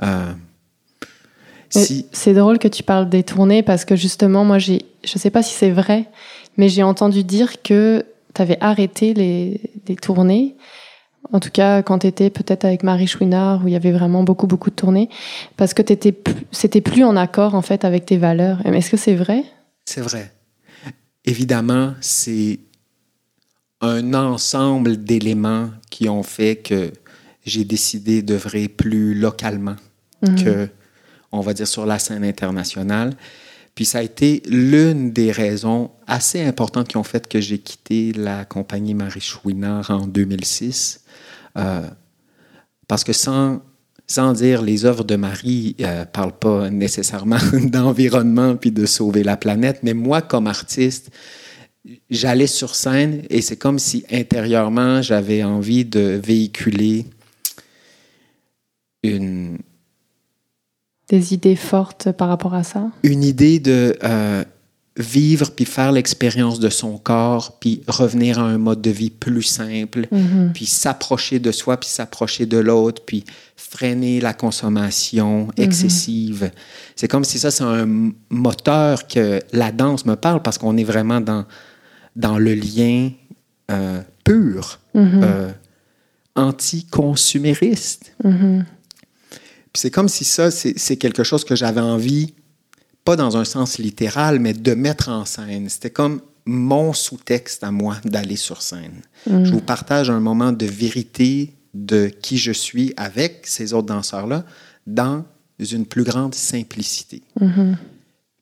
Euh, 0.03 0.33
si... 1.69 2.05
C'est 2.11 2.33
drôle 2.33 2.59
que 2.59 2.67
tu 2.67 2.83
parles 2.83 3.09
des 3.09 3.23
tournées 3.23 3.63
parce 3.63 3.85
que 3.85 3.95
justement, 3.95 4.43
moi, 4.43 4.59
j'ai, 4.59 4.85
je 5.03 5.13
ne 5.15 5.19
sais 5.19 5.29
pas 5.29 5.43
si 5.43 5.53
c'est 5.53 5.69
vrai, 5.69 6.05
mais 6.57 6.67
j'ai 6.67 6.83
entendu 6.83 7.23
dire 7.23 7.61
que 7.61 8.03
tu 8.33 8.41
avais 8.41 8.57
arrêté 8.61 9.13
les, 9.13 9.61
les, 9.87 9.95
tournées. 9.95 10.55
En 11.31 11.39
tout 11.39 11.49
cas, 11.51 11.81
quand 11.81 11.99
tu 11.99 12.07
étais 12.07 12.29
peut-être 12.29 12.65
avec 12.65 12.83
Marie 12.83 13.07
Chouinard, 13.07 13.63
où 13.63 13.67
il 13.67 13.73
y 13.73 13.75
avait 13.75 13.91
vraiment 13.91 14.23
beaucoup, 14.23 14.47
beaucoup 14.47 14.69
de 14.69 14.75
tournées, 14.75 15.09
parce 15.55 15.73
que 15.73 15.81
t'étais, 15.81 16.17
c'était 16.51 16.81
plus 16.81 17.03
en 17.03 17.15
accord, 17.15 17.55
en 17.55 17.61
fait, 17.61 17.85
avec 17.85 18.05
tes 18.05 18.17
valeurs. 18.17 18.65
Est-ce 18.65 18.89
que 18.89 18.97
c'est 18.97 19.15
vrai? 19.15 19.43
C'est 19.85 20.01
vrai. 20.01 20.31
Évidemment, 21.25 21.93
c'est 22.01 22.59
un 23.81 24.13
ensemble 24.13 25.03
d'éléments 25.03 25.69
qui 25.89 26.09
ont 26.09 26.23
fait 26.23 26.57
que 26.57 26.91
j'ai 27.45 27.65
décidé 27.65 28.21
d'œuvrer 28.21 28.67
plus 28.67 29.13
localement 29.13 29.75
mhm. 30.21 30.43
que, 30.43 30.69
on 31.31 31.41
va 31.41 31.53
dire, 31.53 31.67
sur 31.67 31.85
la 31.85 31.99
scène 31.99 32.23
internationale. 32.23 33.15
Puis 33.75 33.85
ça 33.85 33.99
a 33.99 34.01
été 34.01 34.43
l'une 34.47 35.11
des 35.11 35.31
raisons 35.31 35.91
assez 36.05 36.43
importantes 36.43 36.87
qui 36.87 36.97
ont 36.97 37.03
fait 37.03 37.27
que 37.27 37.39
j'ai 37.39 37.59
quitté 37.59 38.11
la 38.13 38.45
compagnie 38.45 38.93
Marie 38.93 39.21
Chouinard 39.21 39.89
en 39.89 40.07
2006. 40.07 41.00
Euh, 41.57 41.87
parce 42.87 43.03
que 43.03 43.13
sans, 43.13 43.61
sans 44.07 44.33
dire 44.33 44.61
les 44.61 44.85
œuvres 44.85 45.03
de 45.03 45.15
Marie 45.15 45.75
ne 45.79 45.85
euh, 45.85 46.05
parlent 46.05 46.37
pas 46.37 46.69
nécessairement 46.69 47.37
d'environnement 47.63 48.55
puis 48.55 48.71
de 48.71 48.85
sauver 48.85 49.23
la 49.23 49.37
planète, 49.37 49.79
mais 49.83 49.93
moi, 49.93 50.21
comme 50.21 50.47
artiste, 50.47 51.11
j'allais 52.09 52.47
sur 52.47 52.75
scène 52.75 53.23
et 53.29 53.41
c'est 53.41 53.57
comme 53.57 53.79
si 53.79 54.05
intérieurement 54.11 55.01
j'avais 55.01 55.43
envie 55.43 55.85
de 55.85 56.19
véhiculer 56.23 57.05
une 59.03 59.57
des 61.09 61.33
idées 61.33 61.55
fortes 61.55 62.11
par 62.11 62.29
rapport 62.29 62.53
à 62.53 62.63
ça? 62.63 62.89
une 63.03 63.23
idée 63.23 63.59
de 63.59 63.97
euh, 64.03 64.43
vivre 64.97 65.51
puis 65.51 65.65
faire 65.65 65.91
l'expérience 65.91 66.59
de 66.59 66.69
son 66.69 66.97
corps 66.97 67.57
puis 67.59 67.81
revenir 67.87 68.39
à 68.39 68.43
un 68.43 68.57
mode 68.57 68.81
de 68.81 68.89
vie 68.89 69.09
plus 69.09 69.43
simple 69.43 70.07
mm-hmm. 70.11 70.51
puis 70.53 70.65
s'approcher 70.65 71.39
de 71.39 71.51
soi 71.51 71.77
puis 71.77 71.89
s'approcher 71.89 72.45
de 72.45 72.57
l'autre 72.57 73.01
puis 73.05 73.23
freiner 73.55 74.19
la 74.19 74.33
consommation 74.33 75.47
mm-hmm. 75.47 75.63
excessive 75.63 76.51
c'est 76.97 77.07
comme 77.07 77.23
si 77.23 77.39
ça 77.39 77.51
c'est 77.51 77.63
un 77.63 78.11
moteur 78.29 79.07
que 79.07 79.39
la 79.53 79.71
danse 79.71 80.05
me 80.05 80.15
parle 80.15 80.41
parce 80.41 80.57
qu'on 80.57 80.75
est 80.75 80.83
vraiment 80.83 81.21
dans 81.21 81.45
dans 82.15 82.37
le 82.37 82.53
lien 82.53 83.11
euh, 83.71 84.01
pur, 84.23 84.79
mm-hmm. 84.95 85.23
euh, 85.23 85.51
anti-consumériste. 86.35 88.13
Mm-hmm. 88.23 88.63
c'est 89.73 89.91
comme 89.91 90.09
si 90.09 90.25
ça, 90.25 90.51
c'est 90.51 90.97
quelque 90.97 91.23
chose 91.23 91.45
que 91.45 91.55
j'avais 91.55 91.81
envie, 91.81 92.33
pas 93.03 93.15
dans 93.15 93.37
un 93.37 93.45
sens 93.45 93.77
littéral, 93.77 94.39
mais 94.39 94.53
de 94.53 94.73
mettre 94.73 95.09
en 95.09 95.25
scène. 95.25 95.69
C'était 95.69 95.89
comme 95.89 96.21
mon 96.45 96.93
sous-texte 96.93 97.63
à 97.63 97.71
moi 97.71 97.97
d'aller 98.05 98.35
sur 98.35 98.61
scène. 98.61 99.01
Mm-hmm. 99.29 99.45
Je 99.45 99.51
vous 99.51 99.61
partage 99.61 100.09
un 100.09 100.19
moment 100.19 100.51
de 100.51 100.65
vérité 100.65 101.53
de 101.73 102.07
qui 102.07 102.37
je 102.37 102.51
suis 102.51 102.93
avec 102.97 103.45
ces 103.47 103.73
autres 103.73 103.87
danseurs-là 103.87 104.43
dans 104.87 105.23
une 105.59 105.85
plus 105.85 106.03
grande 106.03 106.35
simplicité. 106.35 107.21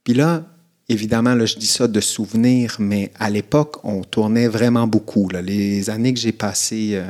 Puis 0.03 0.13
là, 0.13 0.45
Évidemment, 0.91 1.35
là, 1.35 1.45
je 1.45 1.55
dis 1.55 1.67
ça 1.67 1.87
de 1.87 1.99
souvenir, 2.01 2.77
mais 2.79 3.11
à 3.19 3.29
l'époque, 3.29 3.77
on 3.83 4.01
tournait 4.01 4.47
vraiment 4.47 4.87
beaucoup. 4.87 5.29
Les 5.29 5.91
années 5.91 6.15
que 6.15 6.19
j'ai 6.19 6.31
passées 6.31 6.95
euh, 6.95 7.05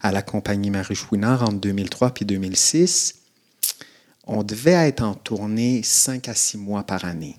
à 0.00 0.10
la 0.10 0.22
compagnie 0.22 0.70
Marie 0.70 0.96
Chouinard 0.96 1.44
entre 1.44 1.60
2003 1.60 2.10
puis 2.10 2.24
2006, 2.24 3.21
on 4.26 4.42
devait 4.42 4.72
être 4.88 5.02
en 5.02 5.14
tournée 5.14 5.82
5 5.82 6.28
à 6.28 6.34
6 6.34 6.58
mois 6.58 6.84
par 6.84 7.04
année. 7.04 7.36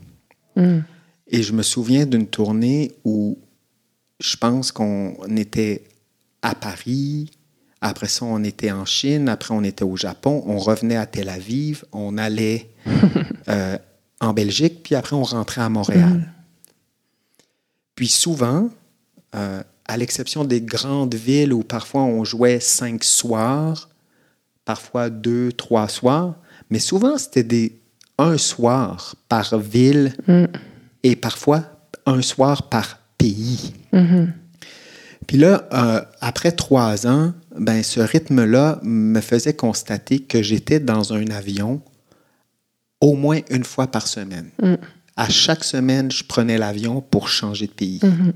Mm. 0.56 0.80
Et 1.28 1.44
je 1.44 1.54
me 1.54 1.63
souviens 1.63 2.06
d'une 2.06 2.28
tournée 2.28 2.92
où 3.04 3.38
je 4.20 4.36
pense 4.38 4.72
qu'on 4.72 5.16
était 5.36 5.84
à 6.42 6.56
Paris, 6.56 7.32
après 7.82 8.08
ça, 8.08 8.25
on 8.25 8.44
était 8.44 8.72
en 8.72 8.86
Chine, 8.86 9.28
après 9.28 9.54
on 9.54 9.63
était 9.63 9.84
au 9.84 9.98
Japon, 9.98 10.42
on 10.46 10.58
revenait 10.58 10.96
à 10.96 11.06
Tel 11.06 11.28
Aviv, 11.28 11.84
on 11.92 12.18
allait 12.18 12.70
euh, 13.50 13.78
en 14.22 14.34
Belgique, 14.34 14.84
puis 14.84 14.96
après 14.96 15.16
on 15.16 15.24
rentrait 15.24 15.62
à 15.62 15.70
Montréal. 15.70 16.13
Mhm. 16.13 16.25
Puis 17.96 18.08
souvent, 18.08 18.70
euh, 19.36 19.62
à 19.86 19.98
l'exception 19.98 20.46
des 20.46 20.62
grandes 20.62 21.16
villes 21.16 21.54
où 21.54 21.63
parfois 21.63 22.04
on 22.04 22.24
jouait 22.24 22.60
cinq 22.60 23.04
soirs, 23.04 23.90
parfois 24.63 25.10
deux, 25.10 25.52
trois 25.52 25.90
soirs, 25.90 26.36
mais 26.74 26.80
souvent 26.80 27.20
c'était 27.20 27.44
des 27.44 27.80
un 28.18 28.39
soir 28.39 29.15
par 29.30 29.60
ville 29.60 30.15
mhm. 30.27 30.48
et 31.03 31.15
parfois 31.15 31.63
un 32.08 32.24
soir 32.24 32.68
par 32.70 33.00
pays. 33.20 33.74
Mhm. 33.92 34.34
Puis 35.27 35.38
là, 35.38 35.70
euh, 35.72 36.01
après 36.20 36.51
trois 36.51 37.06
ans, 37.06 37.34
ben, 37.56 37.84
ce 37.84 38.00
rythme-là 38.00 38.80
me 38.82 39.22
faisait 39.22 39.53
constater 39.53 40.20
que 40.20 40.42
j'étais 40.42 40.80
dans 40.80 41.13
un 41.13 41.27
avion 41.27 41.80
au 43.01 43.13
moins 43.13 43.42
une 43.51 43.63
fois 43.63 43.88
par 43.88 44.08
semaine. 44.08 44.50
Mm. 44.62 44.75
À 45.15 45.30
chaque 45.30 45.63
semaine, 45.63 46.12
je 46.12 46.24
prenais 46.24 46.58
l'avion 46.58 47.00
pour 47.01 47.30
changer 47.30 47.68
de 47.68 47.72
pays. 47.72 48.00
Mm-hmm. 48.00 48.34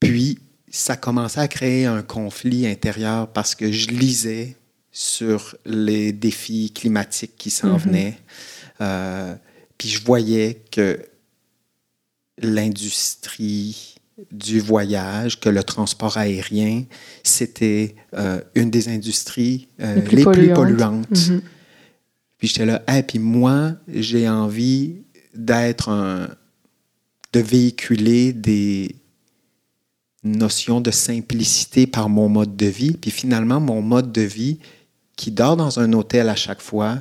Puis, 0.00 0.38
ça 0.70 0.96
commençait 0.96 1.40
à 1.40 1.48
créer 1.48 1.86
un 1.86 2.02
conflit 2.02 2.66
intérieur 2.66 3.28
parce 3.28 3.54
que 3.54 3.70
je 3.70 3.90
lisais 3.90 4.56
sur 4.92 5.56
les 5.64 6.12
défis 6.12 6.70
climatiques 6.70 7.36
qui 7.36 7.50
s'en 7.50 7.76
mm-hmm. 7.76 7.80
venaient. 7.80 8.18
Euh, 8.80 9.34
puis 9.78 9.88
je 9.88 10.04
voyais 10.04 10.62
que 10.70 11.00
l'industrie 12.38 13.96
du 14.30 14.60
voyage, 14.60 15.40
que 15.40 15.48
le 15.48 15.64
transport 15.64 16.18
aérien, 16.18 16.84
c'était 17.22 17.94
euh, 18.14 18.40
une 18.54 18.70
des 18.70 18.88
industries 18.88 19.68
euh, 19.80 19.94
les, 19.94 20.24
plus 20.24 20.52
polluantes. 20.52 21.10
Mm-hmm. 21.10 21.40
Puis 22.38 22.48
j'étais 22.48 22.66
là, 22.66 22.82
et 22.94 23.02
puis 23.02 23.18
moi, 23.18 23.72
j'ai 23.88 24.28
envie 24.28 24.96
d'être 25.34 25.88
un. 25.88 26.28
de 27.32 27.40
véhiculer 27.40 28.34
des 28.34 28.96
notions 30.24 30.80
de 30.80 30.90
simplicité 30.90 31.86
par 31.86 32.08
mon 32.08 32.28
mode 32.28 32.56
de 32.56 32.66
vie. 32.66 32.92
Puis 32.92 33.10
finalement, 33.10 33.60
mon 33.60 33.80
mode 33.80 34.12
de 34.12 34.22
vie 34.22 34.58
qui 35.22 35.30
dort 35.30 35.56
dans 35.56 35.78
un 35.78 35.92
hôtel 35.92 36.28
à 36.28 36.34
chaque 36.34 36.60
fois, 36.60 36.98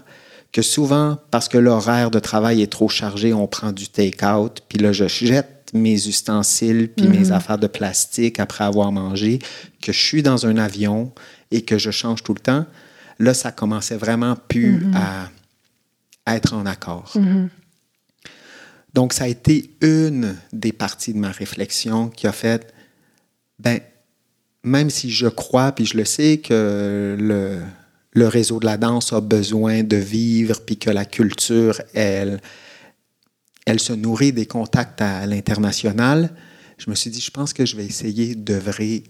que 0.52 0.62
souvent, 0.62 1.18
parce 1.32 1.48
que 1.50 1.58
l'horaire 1.58 2.12
de 2.12 2.20
travail 2.20 2.62
est 2.62 2.72
trop 2.72 2.88
chargé, 2.88 3.34
on 3.34 3.48
prend 3.48 3.72
du 3.72 3.88
take-out, 3.88 4.62
puis 4.70 4.78
là, 4.78 4.92
je 4.92 5.08
jette 5.08 5.72
mes 5.74 5.96
ustensiles, 6.08 6.90
puis 6.96 7.08
mes 7.08 7.26
Mhm. 7.26 7.32
affaires 7.32 7.58
de 7.58 7.66
plastique 7.66 8.40
après 8.40 8.64
avoir 8.64 8.92
mangé, 8.92 9.40
que 9.82 9.92
je 9.92 10.00
suis 10.00 10.22
dans 10.22 10.46
un 10.46 10.58
avion 10.58 11.12
et 11.50 11.64
que 11.64 11.80
je 11.80 11.90
change 11.90 12.22
tout 12.22 12.36
le 12.36 12.40
temps, 12.42 12.68
là, 13.18 13.34
ça 13.34 13.52
commençait 13.52 13.98
vraiment 13.98 14.36
plus 14.50 14.86
Mhm. 14.86 14.94
à, 14.96 15.30
à 16.28 16.36
être 16.36 16.54
en 16.54 16.68
accord. 16.68 17.12
Mhm. 17.16 17.50
Donc, 18.94 19.14
ça 19.14 19.24
a 19.24 19.28
été 19.30 19.72
une 19.82 20.36
des 20.54 20.74
parties 20.74 21.14
de 21.14 21.18
ma 21.18 21.32
réflexion 21.32 22.10
qui 22.10 22.28
a 22.28 22.32
fait, 22.34 22.72
ben, 23.58 23.80
même 24.64 24.92
si 24.92 25.10
je 25.10 25.26
crois, 25.28 25.72
puis 25.72 25.88
je 25.88 25.98
le 25.98 26.06
sais, 26.06 26.38
que 26.38 27.16
le, 27.18 27.62
le 28.14 28.28
réseau 28.28 28.60
de 28.60 28.66
la 28.66 28.78
danse 28.78 29.14
a 29.14 29.22
besoin 29.22 29.84
de 29.84 29.96
vivre, 29.98 30.60
puis 30.66 30.78
que 30.78 30.90
la 30.90 31.06
culture, 31.06 31.82
elle, 31.94 32.42
elle 33.66 33.80
se 33.80 33.94
nourrit 33.94 34.34
des 34.34 34.46
contacts 34.46 35.02
à 35.02 35.26
l'international, 35.26 36.30
je 36.78 36.90
me 36.90 36.96
suis 36.96 37.10
dit, 37.12 37.22
je 37.22 37.32
pense 37.32 37.54
que 37.54 37.66
je 37.66 37.76
vais 37.76 37.86
essayer 37.86 38.36
d'œuvrer 38.36 39.04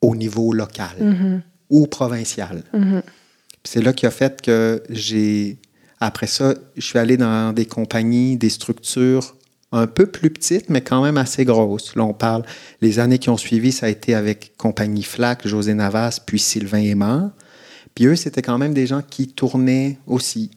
au 0.00 0.16
niveau 0.16 0.52
local 0.52 0.90
Mhm. 1.00 1.42
ou 1.70 1.86
provincial. 1.86 2.64
Mhm. 2.74 3.02
Puis 3.02 3.70
C'est 3.72 3.80
là 3.82 3.92
qui 3.92 4.04
a 4.06 4.10
fait 4.10 4.42
que 4.42 4.82
j'ai. 4.90 5.58
Après 6.00 6.26
ça, 6.26 6.54
je 6.76 6.80
suis 6.84 6.98
allé 6.98 7.16
dans 7.16 7.54
des 7.54 7.64
compagnies, 7.66 8.36
des 8.36 8.48
structures 8.50 9.36
un 9.70 9.86
peu 9.86 10.06
plus 10.06 10.30
petites, 10.30 10.68
mais 10.68 10.80
quand 10.80 11.02
même 11.02 11.16
assez 11.16 11.44
grosses. 11.44 11.94
Là, 11.94 12.02
on 12.04 12.12
parle. 12.12 12.42
Les 12.80 12.98
années 12.98 13.18
qui 13.20 13.30
ont 13.30 13.36
suivi, 13.36 13.70
ça 13.70 13.86
a 13.86 13.88
été 13.88 14.14
avec 14.16 14.54
Compagnie 14.58 15.04
Flac, 15.04 15.46
José 15.46 15.72
Navas, 15.74 16.18
puis 16.26 16.40
Sylvain 16.40 16.82
Aimant. 16.82 17.30
Puis 17.94 18.06
eux, 18.06 18.16
c'était 18.16 18.42
quand 18.42 18.58
même 18.58 18.74
des 18.74 18.86
gens 18.86 19.02
qui 19.02 19.28
tournaient 19.28 19.98
aussi. 20.06 20.50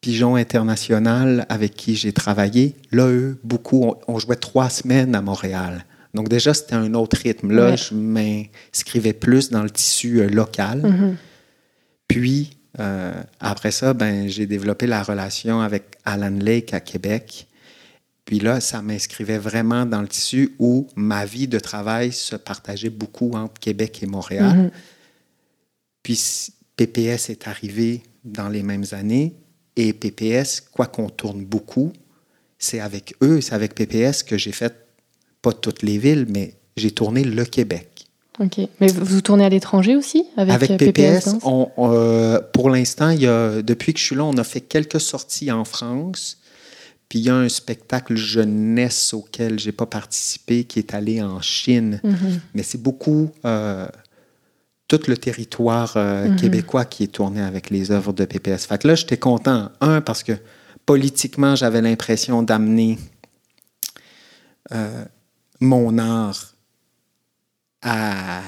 Pigeon 0.00 0.36
International, 0.36 1.44
avec 1.48 1.74
qui 1.74 1.96
j'ai 1.96 2.12
travaillé, 2.12 2.76
là, 2.92 3.06
eux, 3.08 3.38
beaucoup, 3.42 3.84
on, 3.84 3.96
on 4.14 4.18
jouait 4.18 4.36
trois 4.36 4.70
semaines 4.70 5.14
à 5.14 5.20
Montréal. 5.22 5.84
Donc 6.14 6.28
déjà, 6.28 6.54
c'était 6.54 6.74
un 6.76 6.94
autre 6.94 7.16
rythme. 7.22 7.50
Là, 7.50 7.70
Ouais. 7.70 7.76
je 7.76 7.94
m'inscrivais 7.94 9.12
plus 9.12 9.50
dans 9.50 9.62
le 9.62 9.70
tissu 9.70 10.20
euh, 10.20 10.28
local. 10.28 10.82
Mhm. 10.82 11.16
Puis, 12.06 12.56
euh, 12.78 13.12
après 13.40 13.72
ça, 13.72 13.92
ben, 13.92 14.28
j'ai 14.28 14.46
développé 14.46 14.86
la 14.86 15.02
relation 15.02 15.60
avec 15.60 15.84
Alan 16.04 16.30
Lake 16.30 16.72
à 16.72 16.80
Québec. 16.80 17.46
Puis 18.24 18.38
là, 18.40 18.60
ça 18.60 18.82
m'inscrivait 18.82 19.38
vraiment 19.38 19.84
dans 19.84 20.00
le 20.02 20.08
tissu 20.08 20.54
où 20.58 20.86
ma 20.96 21.24
vie 21.24 21.48
de 21.48 21.58
travail 21.58 22.12
se 22.12 22.36
partageait 22.36 22.90
beaucoup 22.90 23.32
entre 23.32 23.58
Québec 23.58 24.00
et 24.02 24.06
Montréal. 24.06 24.56
Mhm. 24.56 24.70
Puis 26.08 26.54
PPS 26.76 27.28
est 27.28 27.48
arrivé 27.48 28.02
dans 28.24 28.48
les 28.48 28.62
mêmes 28.62 28.86
années. 28.92 29.34
Et 29.76 29.92
PPS, 29.92 30.62
quoi 30.62 30.86
qu'on 30.86 31.10
tourne 31.10 31.44
beaucoup, 31.44 31.92
c'est 32.58 32.80
avec 32.80 33.14
eux, 33.20 33.42
c'est 33.42 33.54
avec 33.54 33.74
PPS 33.74 34.22
que 34.22 34.38
j'ai 34.38 34.52
fait, 34.52 34.74
pas 35.42 35.52
toutes 35.52 35.82
les 35.82 35.98
villes, 35.98 36.24
mais 36.30 36.54
j'ai 36.78 36.92
tourné 36.92 37.24
le 37.24 37.44
Québec. 37.44 38.06
Ok. 38.40 38.58
Mais 38.80 38.86
vous 38.90 39.20
tournez 39.20 39.44
à 39.44 39.50
l'étranger 39.50 39.96
aussi 39.96 40.24
avec, 40.38 40.54
Avec 40.54 40.70
euh, 40.70 40.76
PPS, 40.78 41.26
Danse 41.26 41.42
on, 41.44 41.70
euh, 41.76 42.40
pour 42.54 42.70
l'instant, 42.70 43.14
depuis 43.14 43.92
que 43.92 44.00
je 44.00 44.04
suis 44.06 44.16
là, 44.16 44.24
on 44.24 44.38
a 44.38 44.44
fait 44.44 44.62
quelques 44.62 45.02
sorties 45.02 45.52
en 45.52 45.66
France. 45.66 46.38
Puis 47.10 47.18
il 47.18 47.26
y 47.26 47.28
a 47.28 47.36
un 47.36 47.50
spectacle 47.50 48.16
jeunesse 48.16 49.12
auquel 49.12 49.58
j'ai 49.58 49.72
pas 49.72 49.84
participé 49.84 50.64
qui 50.64 50.78
est 50.78 50.94
allé 50.94 51.20
en 51.20 51.42
Chine. 51.42 52.00
Mhm. 52.02 52.40
Mais 52.54 52.62
c'est 52.62 52.80
beaucoup 52.80 53.28
euh, 53.44 53.86
tout 54.88 55.00
le 55.06 55.16
territoire 55.16 55.92
euh, 55.96 56.28
Mhm. 56.28 56.36
québécois 56.36 56.84
qui 56.86 57.04
est 57.04 57.12
tourné 57.12 57.42
avec 57.42 57.68
les 57.70 57.90
œuvres 57.90 58.12
de 58.14 58.24
PPS. 58.24 58.66
Fait 58.66 58.78
que 58.80 58.88
là, 58.88 58.94
j'étais 58.94 59.18
content. 59.18 59.70
Un, 59.80 60.00
parce 60.00 60.22
que 60.22 60.32
politiquement, 60.86 61.54
j'avais 61.54 61.82
l'impression 61.82 62.42
d'amener 62.42 62.98
euh, 64.72 65.04
mon 65.60 65.98
art 65.98 66.54
à 67.82 68.40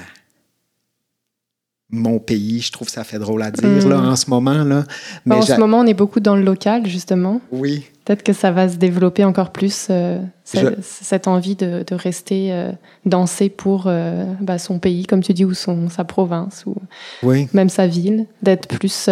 mon 1.91 2.19
pays. 2.19 2.61
Je 2.61 2.71
trouve 2.71 2.87
que 2.87 2.93
ça 2.93 3.03
fait 3.03 3.19
drôle 3.19 3.41
à 3.43 3.51
dire 3.51 3.67
Mhm. 3.67 3.89
là, 3.89 3.99
en 3.99 4.15
ce 4.15 4.29
moment. 4.29 4.63
Là. 4.63 4.83
Bah, 5.25 5.37
en 5.37 5.41
ce 5.41 5.55
moment, 5.59 5.79
on 5.79 5.85
est 5.85 5.93
beaucoup 5.93 6.19
dans 6.21 6.35
le 6.35 6.41
local, 6.43 6.87
justement. 6.87 7.41
Oui. 7.51 7.85
Peut-être 8.05 8.23
que 8.23 8.33
ça 8.33 8.51
va 8.51 8.67
se 8.69 8.77
développer 8.77 9.23
encore 9.25 9.51
plus, 9.51 9.87
euh, 9.89 10.19
Je- 10.53 10.67
cette 10.81 11.27
envie 11.27 11.55
de, 11.55 11.83
de 11.85 11.95
rester 11.95 12.51
euh, 12.51 12.71
danser 13.05 13.49
pour 13.49 13.83
euh, 13.87 14.25
bah, 14.41 14.57
son 14.57 14.79
pays, 14.79 15.05
comme 15.05 15.21
tu 15.21 15.33
dis, 15.33 15.45
ou 15.45 15.53
son, 15.53 15.89
sa 15.89 16.03
province, 16.03 16.63
ou 16.65 16.75
Oui. 17.23 17.47
même 17.53 17.69
sa 17.69 17.87
ville, 17.87 18.25
d'être 18.41 18.67
plus 18.67 19.09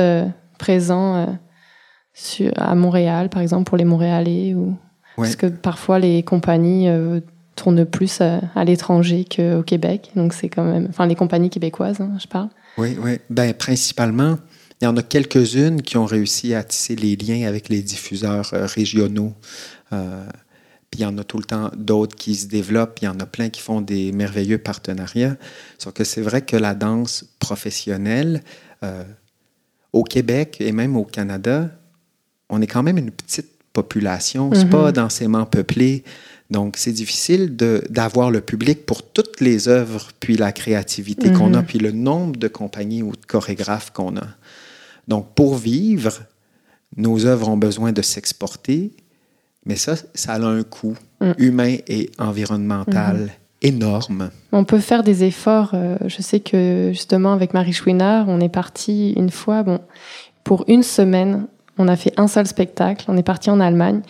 présent 0.58 1.38
sur, 2.14 2.52
à 2.58 2.76
Montréal, 2.76 3.30
par 3.30 3.42
exemple, 3.42 3.66
pour 3.66 3.78
les 3.78 3.86
Montréalais. 3.86 4.54
Ou... 4.54 4.70
Ouais. 5.18 5.26
Parce 5.28 5.36
que 5.36 5.48
parfois, 5.48 6.00
les 6.00 6.24
compagnies 6.24 6.88
tournent 7.60 7.86
plus 7.86 8.22
à, 8.22 8.42
à 8.56 8.64
l'étranger 8.64 9.26
qu'au 9.26 9.64
Québec. 9.64 10.12
Donc, 10.16 10.34
c'est 10.34 10.50
quand 10.50 10.64
même. 10.64 10.88
Enfin, 10.90 11.06
les 11.08 11.16
compagnies 11.16 11.50
québécoises, 11.50 12.00
hein, 12.02 12.12
je 12.22 12.28
parle. 12.28 12.50
Oui, 12.78 12.98
oui. 13.02 13.20
Ben, 13.30 13.54
principalement, 13.54 14.38
il 14.82 14.86
y 14.86 14.88
en 14.88 14.96
a 14.98 15.04
quelques-unes 15.04 15.82
qui 15.82 15.98
ont 15.98 16.06
réussi 16.06 16.54
à 16.54 16.64
tisser 16.64 16.96
les 16.96 17.16
liens 17.16 17.48
avec 17.48 17.70
les 17.70 17.82
diffuseurs 17.82 18.50
euh, 18.54 18.66
régionaux. 18.66 19.34
Euh, 19.92 20.24
puis 20.90 21.02
il 21.02 21.04
y 21.04 21.06
en 21.06 21.18
a 21.18 21.24
tout 21.24 21.38
le 21.38 21.44
temps 21.44 21.70
d'autres 21.76 22.16
qui 22.16 22.34
se 22.36 22.48
développent. 22.48 23.00
Il 23.02 23.06
y 23.06 23.08
en 23.10 23.20
a 23.20 23.26
plein 23.26 23.50
qui 23.50 23.62
font 23.62 23.82
des 23.82 24.12
merveilleux 24.12 24.58
partenariats. 24.58 25.36
Sauf 25.78 25.94
que 25.94 26.04
c'est 26.04 26.22
vrai 26.22 26.42
que 26.42 26.56
la 26.58 26.74
danse 26.74 27.26
professionnelle, 27.40 28.42
euh, 28.84 29.04
au 29.94 30.04
Québec 30.04 30.58
et 30.60 30.72
même 30.72 30.96
au 30.96 31.04
Canada, 31.04 31.70
on 32.50 32.62
est 32.62 32.68
quand 32.68 32.84
même 32.84 32.98
une 32.98 33.12
petite 33.12 33.52
population. 33.74 34.50
C'est 34.54 34.64
Mhm. 34.66 34.70
pas 34.72 34.92
densément 34.92 35.46
peuplé. 35.46 36.04
Donc, 36.50 36.78
c'est 36.78 36.92
difficile 36.92 37.56
de- 37.56 37.84
d'avoir 37.90 38.32
le 38.32 38.42
public 38.42 38.86
pour 38.86 39.04
toutes 39.04 39.40
les 39.40 39.68
œuvres, 39.68 40.08
puis 40.20 40.36
la 40.36 40.52
créativité 40.52 41.32
qu'on 41.32 41.54
a, 41.54 41.60
Mhm. 41.60 41.66
puis 41.66 41.80
le 41.80 41.92
nombre 41.92 42.38
de 42.40 42.48
compagnies 42.48 43.04
ou 43.04 43.12
de 43.12 43.26
chorégraphes 43.28 43.92
qu'on 43.92 44.18
a. 44.18 44.26
Donc, 45.08 45.28
pour 45.36 45.56
vivre, 45.56 46.20
nos 46.98 47.26
œuvres 47.26 47.50
ont 47.50 47.58
besoin 47.58 47.92
de 47.92 48.02
s'exporter, 48.02 48.92
mais 49.66 49.76
ça, 49.76 49.94
ça 50.16 50.34
a 50.34 50.40
un 50.46 50.64
coût 50.64 50.98
Mm. 51.22 51.32
humain 51.38 51.76
et 51.88 52.10
environnemental 52.18 53.30
énorme. 53.62 54.32
On 54.52 54.64
peut 54.64 54.80
faire 54.80 55.04
des 55.04 55.24
efforts. 55.24 55.72
euh, 55.74 55.98
je 56.08 56.22
sais 56.22 56.40
que 56.40 56.90
justement 56.94 57.34
avec 57.34 57.54
Marie 57.54 57.74
Chouinard, 57.74 58.28
on 58.30 58.40
est 58.40 58.50
parti 58.50 59.12
une 59.18 59.30
fois, 59.30 59.64
bon, 59.64 59.80
pour 60.44 60.64
une 60.68 60.82
semaine, 60.84 61.46
on 61.80 61.88
a 61.88 61.96
fait 61.96 62.14
un 62.18 62.28
seul 62.28 62.46
spectacle. 62.46 63.06
On 63.08 63.18
est 63.18 63.24
parti 63.24 63.50
en 63.50 63.60
Allemagne. 63.60 64.02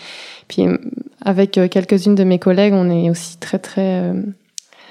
Puis 0.50 0.68
euh, 0.68 0.78
avec 1.24 1.58
euh, 1.58 1.70
quelques-unes 1.70 2.16
de 2.16 2.24
mes 2.26 2.40
collègues, 2.40 2.74
on 2.74 2.90
est 2.90 3.10
aussi 3.10 3.38
très 3.38 3.60
très 3.60 4.02
euh, 4.02 4.14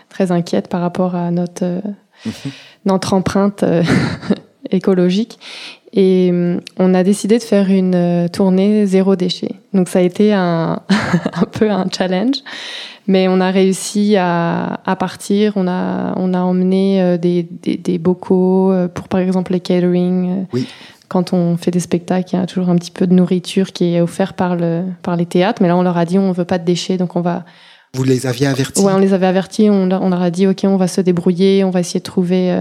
très 0.08 0.32
inquiète 0.32 0.68
par 0.68 0.80
rapport 0.80 1.14
à 1.14 1.30
notre 1.30 1.82
notre 2.86 3.12
empreinte 3.12 3.64
écologique. 4.70 5.38
Et 5.94 6.30
on 6.78 6.92
a 6.92 7.02
décidé 7.02 7.38
de 7.38 7.42
faire 7.42 7.70
une 7.70 8.28
tournée 8.30 8.84
zéro 8.84 9.16
déchet. 9.16 9.54
Donc 9.72 9.88
ça 9.88 10.00
a 10.00 10.02
été 10.02 10.34
un, 10.34 10.82
un 11.32 11.44
peu 11.50 11.70
un 11.70 11.86
challenge. 11.90 12.36
Mais 13.06 13.26
on 13.26 13.40
a 13.40 13.50
réussi 13.50 14.14
à, 14.18 14.80
à 14.84 14.96
partir. 14.96 15.54
On 15.56 15.66
a, 15.66 16.12
on 16.16 16.34
a 16.34 16.40
emmené 16.40 17.16
des, 17.16 17.42
des, 17.42 17.78
des 17.78 17.96
bocaux 17.96 18.70
pour, 18.94 19.08
par 19.08 19.20
exemple, 19.20 19.52
les 19.52 19.60
catering. 19.60 20.44
Oui. 20.52 20.68
Quand 21.08 21.32
on 21.32 21.56
fait 21.56 21.70
des 21.70 21.80
spectacles, 21.80 22.28
il 22.34 22.38
y 22.38 22.42
a 22.42 22.46
toujours 22.46 22.68
un 22.68 22.76
petit 22.76 22.90
peu 22.90 23.06
de 23.06 23.14
nourriture 23.14 23.72
qui 23.72 23.94
est 23.94 24.00
offert 24.00 24.34
par, 24.34 24.56
le, 24.56 24.82
par 25.02 25.16
les 25.16 25.24
théâtres. 25.26 25.62
Mais 25.62 25.68
là, 25.68 25.76
on 25.76 25.82
leur 25.82 25.96
a 25.96 26.04
dit, 26.04 26.18
on 26.18 26.32
veut 26.32 26.44
pas 26.44 26.58
de 26.58 26.64
déchets, 26.64 26.98
donc 26.98 27.16
on 27.16 27.22
va. 27.22 27.44
Vous 27.94 28.04
les 28.04 28.26
aviez 28.26 28.46
avertis? 28.46 28.82
Ouais, 28.82 28.92
on 28.92 28.98
les 28.98 29.14
avait 29.14 29.26
avertis. 29.26 29.70
On, 29.70 29.86
leur- 29.86 30.02
on 30.02 30.10
leur 30.10 30.20
a 30.20 30.30
dit, 30.30 30.46
ok, 30.46 30.60
on 30.64 30.76
va 30.76 30.86
se 30.88 31.00
débrouiller, 31.00 31.64
on 31.64 31.70
va 31.70 31.80
essayer 31.80 32.00
de 32.00 32.04
trouver 32.04 32.52
euh, 32.52 32.60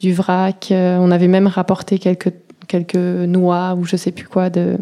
du 0.00 0.12
vrac. 0.12 0.68
Euh, 0.72 0.96
on 1.00 1.10
avait 1.12 1.28
même 1.28 1.46
rapporté 1.46 1.98
quelques 1.98 2.32
quelques 2.66 2.96
noix 2.96 3.74
ou 3.78 3.84
je 3.84 3.96
sais 3.96 4.10
plus 4.12 4.26
quoi 4.26 4.50
de 4.50 4.76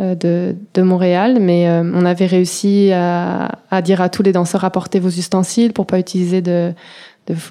euh, 0.00 0.14
de, 0.14 0.56
de 0.72 0.82
Montréal, 0.82 1.36
mais 1.40 1.68
on 1.68 2.04
avait 2.06 2.26
réussi 2.26 2.90
à, 2.92 3.58
à 3.70 3.82
dire 3.82 4.00
à 4.00 4.08
tous 4.08 4.22
les 4.22 4.32
danseurs 4.32 4.64
apportez 4.64 4.98
vos 4.98 5.10
ustensiles 5.10 5.72
pour 5.74 5.86
pas 5.86 5.98
utiliser 5.98 6.40
de- 6.40 6.72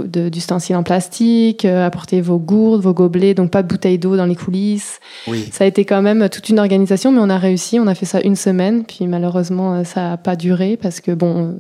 d'ustensiles 0.06 0.76
en 0.76 0.84
plastique, 0.84 1.66
euh, 1.66 1.86
apportez 1.86 2.22
vos 2.22 2.38
gourdes, 2.38 2.82
vos 2.82 2.94
gobelets, 2.94 3.34
donc 3.34 3.52
pas 3.52 3.64
de 3.64 3.68
bouteilles 3.68 4.00
d'eau 4.00 4.16
dans 4.18 4.26
les 4.26 4.36
coulisses. 4.36 5.00
Oui. 5.28 5.48
Ça 5.52 5.64
a 5.64 5.68
été 5.68 5.86
quand 5.86 6.02
même 6.02 6.30
toute 6.30 6.50
une 6.50 6.60
organisation, 6.60 7.12
mais 7.12 7.20
on 7.20 7.30
a 7.30 7.38
réussi. 7.38 7.80
On 7.80 7.88
a 7.88 7.96
fait 7.96 8.06
ça 8.06 8.22
une 8.22 8.36
semaine, 8.36 8.84
puis 8.86 9.08
malheureusement, 9.08 9.76
euh, 9.76 9.84
ça 9.84 10.14
a 10.14 10.18
pas 10.18 10.36
duré 10.36 10.78
parce 10.78 11.00
que 11.02 11.12
bon, 11.12 11.38
euh, 11.38 11.54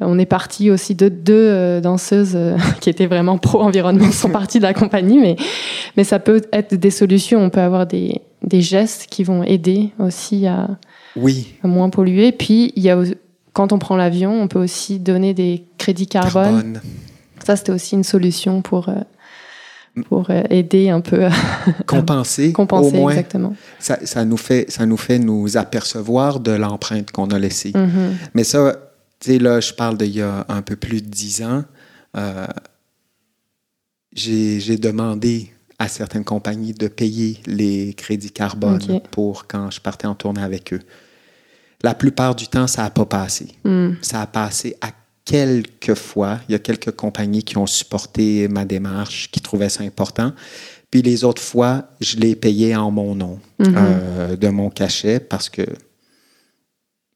on 0.00 0.18
est 0.18 0.26
parti 0.26 0.70
aussi 0.70 0.94
de 0.94 1.08
deux 1.08 1.34
euh, 1.34 1.80
danseuses 1.80 2.32
euh, 2.34 2.56
qui 2.80 2.90
étaient 2.90 3.06
vraiment 3.06 3.38
pro-environnement 3.38 4.10
sont 4.12 4.30
parties 4.30 4.58
de 4.58 4.64
la 4.64 4.74
compagnie, 4.74 5.18
mais 5.18 5.36
mais 5.96 6.04
ça 6.04 6.18
peut 6.18 6.42
être 6.52 6.74
des 6.74 6.90
solutions. 6.90 7.42
On 7.42 7.50
peut 7.50 7.60
avoir 7.60 7.86
des 7.86 8.20
des 8.42 8.62
gestes 8.62 9.06
qui 9.10 9.22
vont 9.22 9.42
aider 9.42 9.90
aussi 9.98 10.46
à, 10.46 10.68
Oui. 11.14 11.54
à 11.62 11.68
moins 11.68 11.90
polluer. 11.90 12.32
Puis 12.32 12.72
il 12.74 12.82
y 12.82 12.90
a 12.90 12.98
quand 13.52 13.72
on 13.72 13.78
prend 13.78 13.96
l'avion, 13.96 14.40
on 14.40 14.48
peut 14.48 14.60
aussi 14.62 14.98
donner 14.98 15.34
des 15.34 15.64
crédits 15.76 16.06
carbone. 16.06 16.42
Carbone. 16.44 16.80
Ça, 17.44 17.56
c'était 17.56 17.72
aussi 17.72 17.94
une 17.94 18.04
solution 18.04 18.62
pour 18.62 18.88
euh, 18.88 18.94
pour 20.08 20.30
euh, 20.30 20.42
aider 20.50 20.90
un 20.90 21.00
peu 21.00 21.26
à 21.26 21.30
Compenser. 21.86 22.52
compenser 22.54 22.96
au 22.96 23.00
moins, 23.00 23.10
exactement. 23.10 23.54
ça, 23.78 23.98
ça 24.04 24.24
nous 24.24 24.36
fait, 24.36 24.70
ça 24.70 24.86
nous 24.86 24.96
fait 24.96 25.18
nous 25.18 25.56
apercevoir 25.56 26.40
de 26.40 26.52
l'empreinte 26.52 27.10
qu'on 27.10 27.30
a 27.30 27.38
laissée. 27.38 27.72
Mhm. 27.74 28.16
Mais 28.34 28.44
ça, 28.44 28.76
tu 29.18 29.32
sais, 29.32 29.38
là, 29.38 29.60
je 29.60 29.72
parle 29.72 29.98
d'il 29.98 30.16
y 30.16 30.22
a 30.22 30.46
un 30.48 30.62
peu 30.62 30.76
plus 30.76 31.02
de 31.02 31.08
dix 31.08 31.42
ans. 31.42 31.64
Euh, 32.16 32.46
j'ai 34.12 34.76
demandé 34.76 35.52
à 35.78 35.88
certaines 35.88 36.24
compagnies 36.24 36.74
de 36.74 36.88
payer 36.88 37.40
les 37.46 37.94
crédits 37.94 38.30
carbone 38.30 39.00
pour 39.10 39.46
quand 39.46 39.70
je 39.70 39.80
partais 39.80 40.06
en 40.06 40.14
tournée 40.14 40.42
avec 40.42 40.72
eux. 40.72 40.80
La 41.82 41.94
plupart 41.94 42.34
du 42.34 42.48
temps, 42.48 42.66
ça 42.66 42.82
n'a 42.82 42.90
pas 42.90 43.06
passé. 43.06 43.54
Mm. 43.64 43.92
Ça 44.02 44.20
a 44.20 44.26
passé 44.26 44.76
à 44.82 44.90
quelques 45.24 45.94
fois. 45.94 46.40
Il 46.48 46.52
y 46.52 46.54
a 46.54 46.58
quelques 46.58 46.90
compagnies 46.92 47.42
qui 47.44 47.56
ont 47.56 47.66
supporté 47.66 48.48
ma 48.48 48.64
démarche, 48.64 49.30
qui 49.30 49.40
trouvaient 49.40 49.68
ça 49.68 49.82
important. 49.84 50.32
Puis 50.90 51.02
les 51.02 51.22
autres 51.24 51.42
fois, 51.42 51.88
je 52.00 52.16
l'ai 52.16 52.34
payé 52.34 52.74
en 52.74 52.90
mon 52.90 53.14
nom, 53.14 53.38
Mhm. 53.58 53.74
euh, 53.76 54.36
de 54.36 54.48
mon 54.48 54.70
cachet, 54.70 55.20
parce 55.20 55.48
que 55.48 55.62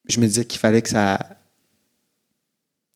je 0.09 0.21
me 0.21 0.27
disais 0.27 0.45
qu'il 0.45 0.61
fallait 0.61 0.83
que 0.83 0.89
ça 0.91 1.19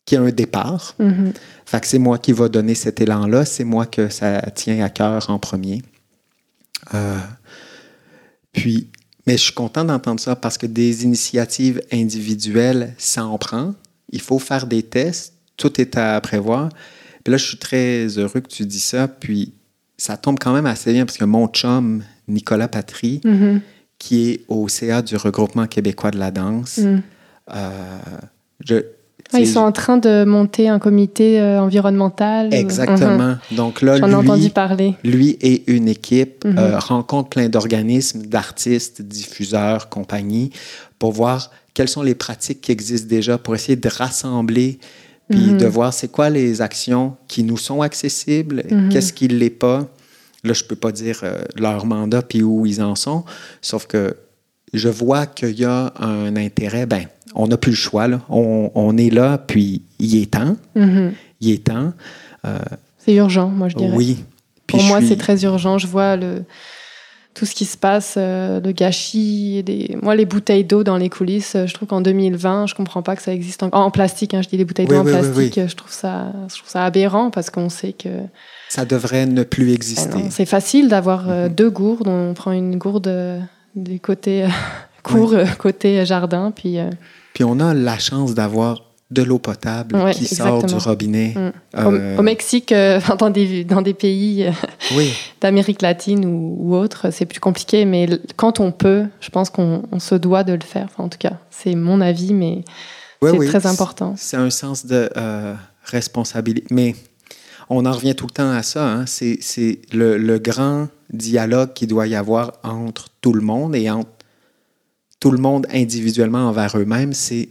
qui 0.05 0.17
a 0.17 0.23
un 0.23 0.31
départ. 0.31 0.95
Mhm. 0.99 1.33
Fait 1.67 1.81
que 1.81 1.87
c'est 1.87 1.99
moi 1.99 2.19
qui 2.19 2.33
va 2.33 2.49
donner 2.49 2.75
cet 2.75 3.01
élan-là. 3.01 3.45
C'est 3.45 3.65
moi 3.65 3.85
que 3.87 4.09
ça 4.09 4.41
tient 4.55 4.83
à 4.85 4.89
cœur 4.89 5.29
en 5.29 5.39
premier. 5.39 5.83
Euh, 6.95 7.19
puis, 8.53 8.89
mais 9.27 9.37
je 9.37 9.43
suis 9.45 9.53
content 9.53 9.85
d'entendre 9.85 10.21
ça 10.21 10.35
parce 10.37 10.57
que 10.57 10.67
des 10.67 11.05
initiatives 11.05 11.83
individuelles, 11.93 12.95
ça 12.99 13.27
en 13.27 13.37
prend. 13.37 13.75
Il 14.11 14.21
faut 14.21 14.39
faire 14.39 14.67
des 14.67 14.83
tests. 14.83 15.35
Tout 15.57 15.81
est 15.81 15.97
à 15.97 16.21
prévoir. 16.21 16.69
Puis 17.25 17.33
là, 17.33 17.37
je 17.37 17.45
suis 17.47 17.59
très 17.59 18.07
heureux 18.19 18.41
que 18.41 18.49
tu 18.49 18.65
dis 18.65 18.81
ça. 18.81 19.09
Puis, 19.09 19.53
ça 19.97 20.17
tombe 20.17 20.39
quand 20.39 20.53
même 20.53 20.67
assez 20.67 20.93
bien 20.93 21.05
parce 21.05 21.19
que 21.19 21.25
mon 21.25 21.49
chum, 21.49 22.03
Nicolas 22.29 22.69
Patry, 22.69 23.21
Mhm. 23.25 23.61
qui 23.99 24.31
est 24.31 24.41
au 24.49 24.69
CA 24.69 25.03
du 25.03 25.17
regroupement 25.17 25.67
québécois 25.67 26.11
de 26.13 26.19
la 26.19 26.31
danse, 26.31 26.79
Mhm. 26.79 27.03
euh, 27.55 27.71
je, 28.65 28.77
Ah, 29.35 29.41
ils 29.41 29.47
sont 29.47 29.61
en 29.61 29.73
train 29.73 29.99
de 29.99 30.25
monter 30.25 30.71
un 30.71 30.79
comité 30.79 31.39
euh, 31.39 31.61
environnemental. 31.61 32.55
Exactement. 32.55 33.37
Donc 33.51 33.83
là, 33.83 33.99
lui, 33.99 34.15
entendu 34.15 34.49
parler. 34.49 34.95
lui 35.05 35.37
et 35.43 35.71
une 35.71 35.87
équipe 35.89 36.47
Mhm. 36.47 36.59
euh, 36.59 36.79
rencontrent 36.79 37.29
plein 37.29 37.51
d'organismes, 37.51 38.23
d'artistes, 38.23 39.03
diffuseurs, 39.03 39.91
compagnies, 39.91 40.51
pour 40.99 41.13
voir 41.13 41.51
quelles 41.79 41.89
sont 41.89 42.03
les 42.03 42.17
pratiques 42.17 42.61
qui 42.61 42.73
existent 42.73 43.07
déjà, 43.09 43.39
pour 43.39 43.55
essayer 43.55 43.77
de 43.77 43.89
rassembler, 43.89 44.81
puis 45.31 45.51
Mhm. 45.53 45.59
de 45.59 45.67
voir 45.67 45.95
c'est 45.95 46.09
quoi 46.11 46.29
les 46.29 46.61
actions 46.61 47.17
qui 47.29 47.45
nous 47.45 47.57
sont 47.57 47.83
accessibles, 47.83 48.65
Mhm. 48.69 48.89
qu'est-ce 48.89 49.13
qui 49.13 49.29
ne 49.29 49.35
l'est 49.35 49.49
pas. 49.49 49.87
Là, 50.43 50.55
je 50.55 50.65
ne 50.65 50.69
peux 50.69 50.75
pas 50.75 50.91
dire 50.91 51.21
euh, 51.23 51.41
leur 51.57 51.87
mandat 51.87 52.23
puis 52.23 52.43
où 52.43 52.67
ils 52.67 52.83
en 52.83 52.97
sont, 52.97 53.25
sauf 53.63 53.87
que 53.87 54.17
je 54.73 54.89
vois 54.89 55.27
qu'il 55.27 55.57
y 55.57 55.65
a 55.65 55.93
un 56.01 56.35
intérêt. 56.35 56.85
Ben, 56.85 57.05
on 57.37 57.47
n'a 57.47 57.57
plus 57.57 57.71
le 57.71 57.77
choix. 57.77 58.09
Là. 58.09 58.23
On, 58.29 58.73
on 58.75 58.97
est 58.97 59.11
là, 59.11 59.39
puis 59.39 59.83
il 60.01 60.21
est 60.21 60.33
temps. 60.33 60.57
Mhm. 60.75 61.13
Il 61.41 61.51
est 61.53 61.63
temps. 61.65 61.93
C'est 62.99 63.15
urgent, 63.15 63.49
moi, 63.51 63.69
je 63.69 63.77
dirais. 63.77 63.93
Oui. 63.95 64.25
Puis 64.67 64.77
Pour 64.79 64.83
moi, 64.87 64.99
suis- 64.99 65.09
c'est 65.11 65.17
très 65.17 65.45
urgent. 65.45 65.79
Je 65.79 65.87
vois 65.87 66.17
le, 66.17 66.43
tout 67.39 67.47
ce 67.47 67.55
qui 67.55 67.65
se 67.65 67.77
passe, 67.77 68.15
euh, 68.17 68.61
le 68.61 68.73
gâchis. 68.73 69.63
Les, 69.67 69.97
moi, 70.03 70.17
les 70.17 70.25
bouteilles 70.27 70.65
d'eau 70.65 70.83
dans 70.83 70.97
les 70.97 71.09
coulisses, 71.09 71.55
euh, 71.55 71.67
je 71.67 71.75
trouve 71.75 71.87
qu'en 71.89 72.01
2020, 72.01 72.67
je 72.67 72.75
comprends 72.75 73.03
pas 73.03 73.15
que 73.15 73.23
ça 73.23 73.33
existe 73.33 73.63
encore. 73.63 73.81
En 73.81 73.91
plastique, 73.93 74.35
hein, 74.35 74.43
je 74.43 74.49
dis 74.49 74.57
les 74.57 74.65
bouteilles 74.65 74.87
Oui, 74.89 74.97
d'eau 74.97 75.03
en 75.03 75.05
oui, 75.05 75.13
plastique. 75.13 75.59
euh, 75.59 75.69
Je, 75.69 75.77
trouve 75.77 75.93
ça, 75.93 76.33
je 76.49 76.57
trouve 76.57 76.69
ça 76.69 76.85
aberrant 76.85 77.31
parce 77.31 77.51
qu'on 77.51 77.69
sait 77.69 77.93
que 77.93 78.09
Ça 78.69 78.85
devrait 78.85 79.27
ne 79.27 79.45
plus 79.45 79.71
Ah 79.71 79.75
exister. 79.75 80.19
c'est 80.31 80.47
facile 80.47 80.89
d'avoir 80.89 81.29
euh, 81.31 81.49
Mhm. 81.49 81.55
deux 81.55 81.71
gourdes. 81.71 82.09
On 82.09 82.35
prend 82.35 82.51
une 82.53 82.77
gourde 82.77 83.07
euh, 83.07 83.39
du 83.77 84.01
côté 84.01 84.45
euh, 84.45 84.49
cour, 85.05 85.33
euh, 85.35 85.45
côté 85.59 86.05
jardin, 86.05 86.51
puis 86.51 86.79
euh, 86.79 86.91
Puis 87.35 87.45
on 87.45 87.61
a 87.61 87.73
la 87.73 87.99
chance 87.99 88.35
d'avoir 88.35 88.83
de 89.11 89.23
l'eau 89.23 89.39
potable 89.39 89.97
Ouais, 89.97 90.13
qui 90.13 90.27
sort 90.27 90.63
du 90.65 90.75
robinet. 90.75 91.33
Mm. 91.35 91.53
Euh, 91.79 92.17
au, 92.17 92.21
au 92.21 92.23
Mexique, 92.23 92.73
euh, 92.73 93.01
dans 93.19 93.31
des 93.31 93.65
dans 93.65 93.81
des 93.83 93.95
pays 93.95 94.45
euh, 94.45 94.51
Oui, 94.95 95.13
d'Amérique 95.41 95.81
latine 95.83 96.27
ou, 96.27 96.57
ou 96.61 96.77
autre, 96.77 97.11
c'est 97.11 97.25
plus 97.27 97.41
compliqué. 97.41 97.85
Mais 97.87 98.07
quand 98.37 98.61
on 98.61 98.71
peut, 98.71 99.07
je 99.21 99.31
pense 99.31 99.49
qu'on 99.51 99.83
on 99.93 99.99
se 99.99 100.15
doit 100.15 100.45
de 100.45 100.53
le 100.53 100.61
faire. 100.61 100.87
Enfin, 100.93 101.05
en 101.05 101.09
tout 101.09 101.19
cas, 101.19 101.39
c'est 101.51 101.75
mon 101.75 102.01
avis, 102.01 102.35
mais 102.35 102.65
oui, 103.23 103.31
c'est 103.33 103.39
oui. 103.39 103.47
très 103.49 103.67
important. 103.67 104.15
C'est 104.17 104.37
un 104.37 104.51
sens 104.51 104.85
de 104.85 105.09
responsabilité. 105.85 106.67
Mais 106.71 106.95
on 107.71 107.87
en 107.87 107.93
revient 107.93 108.15
tout 108.15 108.27
le 108.27 108.33
temps 108.33 108.51
à 108.51 108.63
ça. 108.63 108.87
hein. 108.87 109.07
C'est 109.07 109.39
c'est 109.41 109.81
le, 109.93 110.17
le 110.19 110.39
grand 110.39 110.89
dialogue 111.13 111.73
qu'il 111.73 111.89
doit 111.89 112.07
y 112.07 112.15
avoir 112.15 112.53
entre 112.63 113.09
tout 113.21 113.33
le 113.33 113.41
monde 113.41 113.75
et 113.75 113.89
entre 113.91 114.11
tout 115.21 115.31
le 115.31 115.39
monde 115.39 115.67
individuellement 115.73 116.49
envers 116.49 116.77
eux-mêmes. 116.79 117.13
C'est 117.13 117.49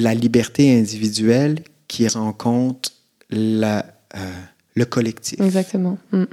la 0.00 0.14
liberté 0.14 0.78
individuelle 0.78 1.62
qui 1.88 2.06
rencontre 2.08 2.90
la, 3.30 3.86
euh, 4.16 4.18
le 4.74 4.84
collectif. 4.84 5.40
Exactement. 5.40 5.98
Mm. 6.12 6.24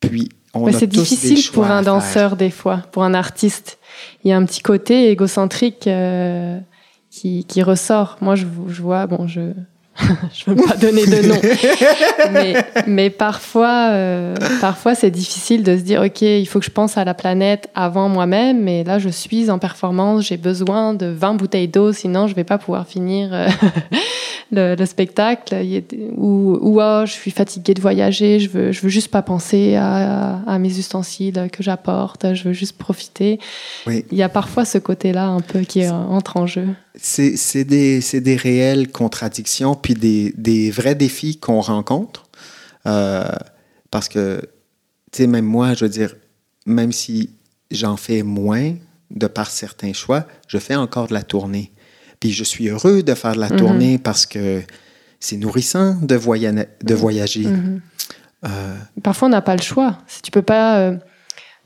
Puis, 0.00 0.28
on 0.54 0.70
c'est 0.72 0.86
tous 0.88 0.96
des 0.96 1.02
difficile 1.02 1.52
pour 1.52 1.66
un 1.66 1.82
danseur 1.82 2.36
des 2.36 2.50
fois, 2.50 2.78
pour 2.92 3.04
un 3.04 3.14
artiste. 3.14 3.78
Il 4.24 4.30
y 4.30 4.32
a 4.32 4.36
un 4.36 4.44
petit 4.44 4.62
côté 4.62 5.10
égocentrique 5.10 5.86
euh, 5.86 6.58
qui, 7.10 7.44
qui 7.44 7.62
ressort. 7.62 8.16
Moi, 8.20 8.34
je, 8.36 8.46
je 8.68 8.82
vois, 8.82 9.06
bon, 9.06 9.26
je 9.26 9.52
je 10.34 10.50
veux 10.50 10.56
pas 10.56 10.76
donner 10.76 11.06
de 11.06 11.26
nom, 11.26 11.40
mais, 12.32 12.54
mais 12.86 13.10
parfois, 13.10 13.88
euh, 13.90 14.34
parfois 14.60 14.94
c'est 14.94 15.10
difficile 15.10 15.62
de 15.62 15.76
se 15.76 15.82
dire, 15.82 16.02
ok, 16.02 16.22
il 16.22 16.46
faut 16.46 16.58
que 16.58 16.64
je 16.64 16.70
pense 16.70 16.98
à 16.98 17.04
la 17.04 17.14
planète 17.14 17.68
avant 17.74 18.08
moi-même, 18.08 18.62
mais 18.62 18.84
là, 18.84 18.98
je 18.98 19.08
suis 19.08 19.50
en 19.50 19.58
performance, 19.58 20.26
j'ai 20.26 20.36
besoin 20.36 20.94
de 20.94 21.06
20 21.06 21.34
bouteilles 21.34 21.68
d'eau, 21.68 21.92
sinon 21.92 22.26
je 22.26 22.34
vais 22.34 22.44
pas 22.44 22.58
pouvoir 22.58 22.86
finir 22.86 23.30
euh, 23.32 23.48
le, 24.50 24.74
le 24.74 24.86
spectacle. 24.86 25.54
Ou, 26.16 26.58
ou 26.60 26.80
ah, 26.80 27.04
je 27.06 27.12
suis 27.12 27.30
fatiguée 27.30 27.74
de 27.74 27.80
voyager, 27.80 28.40
je 28.40 28.48
veux, 28.48 28.72
je 28.72 28.80
veux 28.80 28.88
juste 28.88 29.08
pas 29.08 29.22
penser 29.22 29.74
à, 29.76 30.40
à 30.46 30.58
mes 30.58 30.78
ustensiles 30.78 31.48
que 31.52 31.62
j'apporte, 31.62 32.34
je 32.34 32.44
veux 32.44 32.52
juste 32.52 32.78
profiter. 32.78 33.38
Oui. 33.86 34.04
Il 34.10 34.18
y 34.18 34.22
a 34.22 34.28
parfois 34.28 34.64
ce 34.64 34.78
côté-là 34.78 35.26
un 35.26 35.40
peu 35.40 35.60
qui 35.60 35.88
entre 35.88 36.36
en 36.36 36.46
jeu. 36.46 36.68
C'est 36.94 37.36
c'est 37.36 37.64
des, 37.64 38.00
c'est 38.00 38.20
des 38.20 38.36
réelles 38.36 38.88
contradictions, 38.90 39.74
puis 39.74 39.94
des, 39.94 40.32
des 40.36 40.70
vrais 40.70 40.94
défis 40.94 41.38
qu'on 41.38 41.60
rencontre. 41.60 42.26
Euh, 42.86 43.24
parce 43.90 44.08
que, 44.08 44.40
tu 45.12 45.22
sais, 45.22 45.26
même 45.26 45.44
moi, 45.44 45.74
je 45.74 45.84
veux 45.84 45.90
dire, 45.90 46.14
même 46.66 46.92
si 46.92 47.30
j'en 47.70 47.96
fais 47.96 48.22
moins 48.22 48.74
de 49.10 49.26
par 49.26 49.50
certains 49.50 49.92
choix, 49.92 50.24
je 50.48 50.58
fais 50.58 50.76
encore 50.76 51.08
de 51.08 51.14
la 51.14 51.22
tournée. 51.22 51.72
Puis 52.26 52.32
je 52.32 52.42
suis 52.42 52.68
heureux 52.68 53.04
de 53.04 53.14
faire 53.14 53.34
de 53.36 53.38
la 53.40 53.50
Mhm. 53.50 53.56
tournée 53.56 53.98
parce 53.98 54.26
que 54.26 54.60
c'est 55.20 55.36
nourrissant 55.36 55.94
de, 56.02 56.16
voya- 56.16 56.66
de 56.82 56.94
voyager. 56.94 57.44
Mhm. 57.46 57.80
Euh, 58.44 58.74
Parfois, 59.00 59.28
on 59.28 59.30
n'a 59.30 59.42
pas 59.42 59.54
le 59.54 59.62
choix. 59.62 59.98
Si 60.08 60.22
tu 60.22 60.32
peux 60.32 60.42
pas 60.42 60.78
euh, 60.80 60.96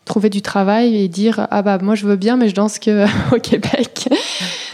trouver 0.04 0.28
du 0.28 0.42
travail 0.42 0.96
et 0.96 1.08
dire 1.08 1.46
ah 1.50 1.62
bah 1.62 1.78
moi 1.80 1.94
je 1.94 2.04
veux 2.06 2.16
bien, 2.16 2.36
mais 2.36 2.50
je 2.50 2.54
danse 2.54 2.78
que 2.78 3.06
au 3.34 3.40
Québec. 3.40 4.06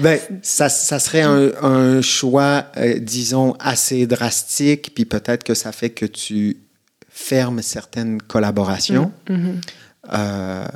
Ben, 0.00 0.18
ça, 0.42 0.68
ça 0.68 0.98
serait 0.98 1.22
un, 1.22 1.52
un 1.62 2.02
choix, 2.02 2.66
euh, 2.76 2.98
disons, 2.98 3.54
assez 3.60 4.06
drastique, 4.06 4.92
puis 4.94 5.06
peut-être 5.06 5.42
que 5.42 5.54
ça 5.54 5.72
fait 5.72 5.88
que 5.88 6.04
tu 6.04 6.58
fermes 7.08 7.62
certaines 7.62 8.20
collaborations, 8.20 9.10
Mhm. 9.30 9.58
euh, 10.12 10.66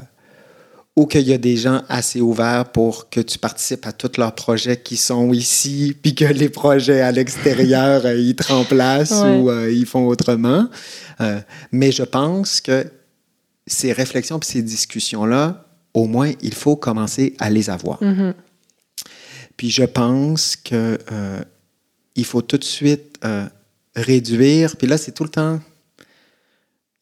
ou 1.00 1.06
qu'il 1.06 1.26
y 1.26 1.32
a 1.32 1.38
des 1.38 1.56
gens 1.56 1.80
assez 1.88 2.20
ouverts 2.20 2.66
pour 2.72 3.08
que 3.08 3.20
tu 3.20 3.38
participes 3.38 3.86
à 3.86 3.92
tous 3.92 4.18
leurs 4.18 4.34
projets 4.34 4.76
qui 4.76 4.98
sont 4.98 5.32
ici, 5.32 5.96
puis 6.02 6.14
que 6.14 6.26
les 6.26 6.50
projets 6.50 7.00
à 7.00 7.10
l'extérieur, 7.10 8.04
euh, 8.04 8.14
ils 8.18 8.36
te 8.36 8.52
remplacent 8.52 9.22
Ouais. 9.22 9.38
ou 9.38 9.48
euh, 9.50 9.72
ils 9.72 9.86
font 9.86 10.06
autrement. 10.08 10.68
Euh, 11.22 11.40
mais 11.72 11.90
je 11.90 12.02
pense 12.02 12.60
que 12.60 12.84
ces 13.66 13.92
réflexions 13.94 14.38
puis 14.38 14.50
ces 14.50 14.60
discussions-là, 14.62 15.64
au 15.94 16.04
moins, 16.06 16.32
il 16.42 16.52
faut 16.52 16.76
commencer 16.76 17.34
à 17.38 17.48
les 17.48 17.70
avoir. 17.70 18.02
Mhm. 18.02 18.34
Puis 19.56 19.70
je 19.70 19.84
pense 19.84 20.54
que 20.54 20.98
euh, 21.12 21.40
il 22.14 22.26
faut 22.26 22.42
tout 22.42 22.58
de 22.58 22.64
suite 22.64 23.18
réduire. 23.96 24.76
Puis 24.76 24.86
là, 24.86 24.98
c'est 24.98 25.12
tout 25.12 25.24
le 25.24 25.30
temps. 25.30 25.60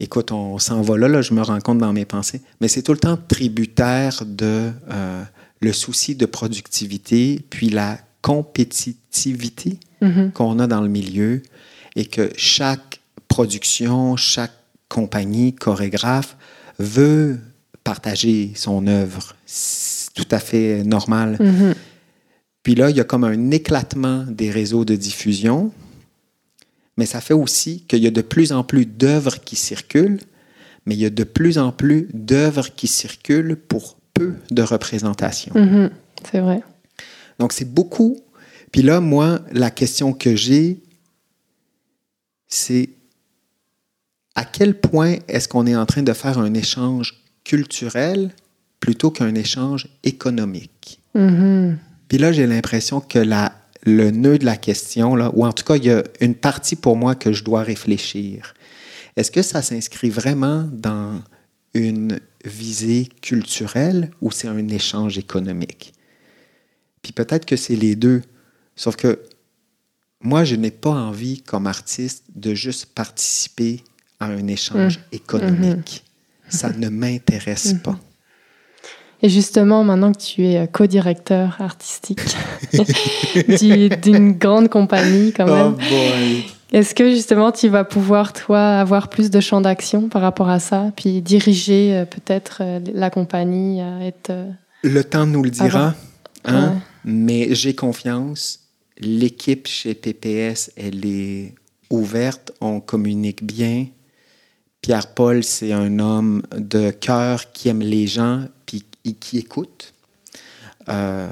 Écoute, 0.01 0.31
on 0.31 0.59
s'en 0.59 0.81
va 0.81 0.97
là, 0.97 1.09
là, 1.09 1.23
je 1.23 1.35
me 1.35 1.43
rends 1.43 1.61
compte 1.61 1.79
dans 1.79 1.93
mes 1.93 2.05
pensées, 2.05 2.41
mais 2.61 2.69
c'est 2.69 2.83
tout 2.83 2.93
le 2.93 2.99
temps 2.99 3.19
tributaire 3.29 4.23
de 4.25 4.71
euh, 4.91 5.23
le 5.61 5.73
souci 5.73 6.15
de 6.15 6.25
productivité, 6.27 7.41
puis 7.51 7.69
la 7.69 7.99
compétitivité 8.23 9.79
Mhm. 10.01 10.31
qu'on 10.31 10.61
a 10.61 10.69
dans 10.69 10.81
le 10.81 10.89
milieu, 10.89 11.43
et 11.97 12.05
que 12.05 12.31
chaque 12.37 13.01
production, 13.27 14.17
chaque 14.17 14.53
compagnie, 14.89 15.53
chorégraphe 15.55 16.37
veut 16.79 17.41
partager 17.83 18.53
son 18.55 18.87
œuvre. 18.87 19.35
C'est 19.45 20.13
tout 20.15 20.29
à 20.31 20.39
fait 20.39 20.85
normal. 20.85 21.37
Mhm. 21.41 21.75
Puis 22.63 22.77
là, 22.77 22.91
il 22.91 22.97
y 22.97 23.01
a 23.01 23.05
comme 23.05 23.25
un 23.25 23.51
éclatement 23.51 24.25
des 24.29 24.51
réseaux 24.53 24.85
de 24.85 24.95
diffusion, 24.95 25.73
mais 26.99 27.07
ça 27.07 27.21
fait 27.21 27.33
aussi 27.33 27.85
qu'il 27.87 28.03
y 28.03 28.09
a 28.09 28.11
de 28.11 28.21
plus 28.21 28.53
en 28.53 28.65
plus 28.65 28.85
d'œuvres 28.85 29.39
qui 29.39 29.55
circulent, 29.55 30.19
mais 30.85 30.97
il 30.97 31.01
y 31.01 31.07
a 31.07 31.11
de 31.11 31.23
plus 31.25 31.57
en 31.57 31.71
plus 31.71 32.09
d'œuvres 32.13 32.75
qui 32.75 32.89
circulent 32.89 33.57
pour 33.57 33.97
peu 34.15 34.35
de 34.51 34.63
représentation. 34.63 35.53
Mhm. 35.55 35.91
C'est 36.29 36.41
vrai. 36.41 36.61
Donc, 37.39 37.53
c'est 37.53 37.73
beaucoup. 37.73 38.19
Puis 38.73 38.83
là, 38.83 39.01
moi, 39.01 39.41
la 39.53 39.71
question 39.71 40.13
que 40.13 40.35
j'ai, 40.35 40.81
c'est 42.49 42.91
à 44.35 44.45
quel 44.45 44.75
point 44.75 45.19
est-ce 45.29 45.47
qu'on 45.47 45.69
est 45.69 45.77
en 45.77 45.87
train 45.87 46.03
de 46.03 46.13
faire 46.13 46.39
un 46.39 46.53
échange 46.53 47.23
culturel 47.45 48.31
plutôt 48.81 49.13
qu'un 49.13 49.37
échange 49.37 49.89
économique? 50.03 51.01
Mhm. 51.15 51.79
Puis 52.09 52.19
là, 52.19 52.33
j'ai 52.33 52.47
l'impression 52.49 53.01
que 53.01 53.21
la, 53.21 53.53
le 53.97 54.11
nœud 54.11 54.39
de 54.39 54.45
la 54.45 54.57
question, 54.57 55.17
là, 55.17 55.31
ou 55.35 55.45
en 55.47 55.53
tout 55.53 55.65
cas, 55.65 55.77
il 55.77 55.85
y 55.85 55.91
a 55.91 56.03
une 56.21 56.35
partie 56.35 56.77
pour 56.77 56.97
moi 56.97 57.15
que 57.15 57.33
je 57.33 57.43
dois 57.45 57.63
réfléchir. 57.63 58.55
Est-ce 59.17 59.31
que 59.31 59.43
ça 59.43 59.63
s'inscrit 59.63 60.11
vraiment 60.11 60.69
dans 60.73 61.23
une 61.75 62.21
visée 62.45 63.09
culturelle 63.21 64.11
ou 64.21 64.31
c'est 64.31 64.49
un 64.49 64.69
échange 64.69 65.19
économique? 65.19 65.93
Puis 67.03 67.13
peut-être 67.13 67.47
que 67.47 67.57
c'est 67.57 67.77
les 67.77 67.97
deux. 67.97 68.23
Sauf 68.77 68.97
que 68.97 69.21
moi, 70.21 70.45
je 70.45 70.57
n'ai 70.57 70.71
pas 70.71 70.91
envie, 70.91 71.43
comme 71.43 71.67
artiste, 71.67 72.25
de 72.35 72.55
juste 72.55 72.87
participer 72.87 73.83
à 74.21 74.27
un 74.27 74.47
échange 74.49 74.99
Mm. 74.99 75.03
économique. 75.15 76.05
Ça 76.49 76.71
ne 76.71 76.89
m'intéresse 76.89 77.75
Mhm. 77.75 77.81
pas. 77.81 78.01
Et 79.23 79.29
justement, 79.29 79.83
maintenant 79.85 80.13
que 80.13 80.19
tu 80.21 80.45
es 80.47 80.59
euh, 80.59 80.67
co-directeur 80.67 81.57
artistique 81.61 82.21
du- 83.61 83.89
d'une 83.89 84.33
grande 84.33 84.69
compagnie 84.69 85.33
quand 85.33 85.47
Oh 85.49 85.55
même, 85.55 85.73
boy! 85.75 86.45
est-ce 86.73 86.95
que 86.95 87.11
justement 87.11 87.51
tu 87.51 87.69
vas 87.69 87.85
pouvoir, 87.85 88.33
toi, 88.33 88.79
avoir 88.79 89.09
plus 89.09 89.31
de 89.31 89.41
champ 89.41 89.61
d'action 89.61 90.09
par 90.09 90.23
rapport 90.23 90.49
à 90.49 90.61
ça, 90.61 90.93
puis 90.97 91.21
diriger 91.23 91.97
euh, 91.97 92.05
peut-être 92.05 92.59
euh, 92.61 92.81
la 92.95 93.11
compagnie 93.11 93.81
à 93.81 94.05
être... 94.05 94.33
Le 94.83 95.03
temps 95.03 95.27
nous 95.27 95.43
le 95.43 95.51
dira, 95.51 95.95
hein? 96.45 96.69
ouais. 96.73 96.79
mais 97.05 97.55
j'ai 97.55 97.75
confiance. 97.75 98.61
L'équipe 99.01 99.67
chez 99.67 99.95
PPS, 99.95 100.71
elle 100.77 101.05
est 101.05 101.55
ouverte, 101.91 102.53
on 102.61 102.81
communique 102.81 103.45
bien. 103.45 103.87
Pierre-Paul, 104.83 105.43
c'est 105.43 105.73
un 105.73 105.99
homme 105.99 106.43
de 106.57 106.91
cœur 106.91 107.51
qui 107.53 107.69
aime 107.69 107.81
les 107.81 108.07
gens 108.07 108.45
et 109.09 109.13
qui 109.15 109.39
écoute. 109.39 109.95
Euh, 110.89 111.29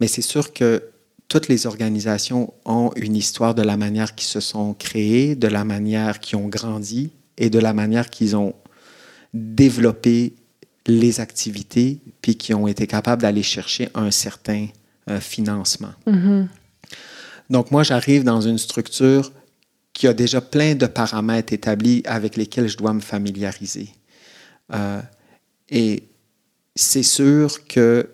mais 0.00 0.06
c'est 0.06 0.22
sûr 0.22 0.52
que 0.52 0.82
toutes 1.28 1.48
les 1.48 1.66
organisations 1.66 2.54
ont 2.64 2.90
une 2.96 3.16
histoire 3.16 3.54
de 3.54 3.62
la 3.62 3.76
manière 3.76 4.14
qu'ils 4.14 4.28
se 4.28 4.40
sont 4.40 4.74
créées, 4.74 5.34
de 5.34 5.48
la 5.48 5.64
manière 5.64 6.20
qu'ils 6.20 6.38
ont 6.38 6.48
grandi 6.48 7.10
et 7.36 7.50
de 7.50 7.58
la 7.58 7.74
manière 7.74 8.08
qu'ils 8.08 8.36
ont 8.36 8.54
développé 9.34 10.34
les 10.86 11.20
activités 11.20 11.98
puis 12.22 12.36
qui 12.36 12.54
ont 12.54 12.66
été 12.66 12.86
capables 12.86 13.22
d'aller 13.22 13.42
chercher 13.42 13.90
un 13.94 14.10
certain 14.10 14.68
euh, 15.10 15.20
financement. 15.20 15.92
Mhm. 16.06 16.48
Donc 17.50 17.70
moi, 17.70 17.82
j'arrive 17.82 18.24
dans 18.24 18.40
une 18.40 18.58
structure 18.58 19.32
qui 19.92 20.06
a 20.06 20.14
déjà 20.14 20.40
plein 20.40 20.74
de 20.74 20.86
paramètres 20.86 21.52
établis 21.52 22.02
avec 22.06 22.36
lesquels 22.36 22.68
je 22.68 22.76
dois 22.76 22.92
me 22.92 23.00
familiariser. 23.00 23.88
Euh, 24.72 25.00
et 25.70 26.04
c'est 26.80 27.02
sûr 27.02 27.66
que 27.66 28.08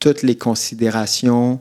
toutes 0.00 0.22
les 0.22 0.36
considérations 0.36 1.60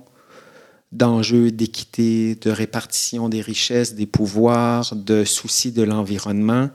d'enjeux 0.91 1.51
d'équité, 1.51 2.33
de 2.33 2.49
répartition 2.49 3.29
des 3.29 3.41
richesses, 3.41 3.93
des 3.93 4.07
pouvoirs, 4.07 4.95
de 4.95 5.23
soucis 5.23 5.71
de 5.71 5.83
l'environnement, 5.83 6.71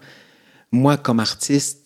moi, 0.71 0.97
comme 0.97 1.19
artiste, 1.19 1.81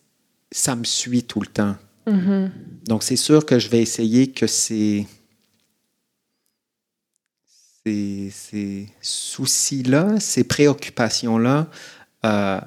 ça 0.53 0.77
me 0.77 0.85
suit 0.85 1.23
tout 1.23 1.41
le 1.41 1.47
temps. 1.47 1.75
Mhm. 2.07 2.53
Donc, 2.85 3.03
c'est 3.03 3.17
sûr 3.17 3.47
que 3.47 3.59
je 3.59 3.71
vais 3.71 3.81
essayer 3.81 4.31
que 4.31 4.47
ces, 4.47 5.07
ces, 7.87 8.29
ces 8.31 8.89
soucis-là, 9.01 10.21
ces 10.21 10.45
préoccupations-là 10.45 11.71
euh, 12.27 12.61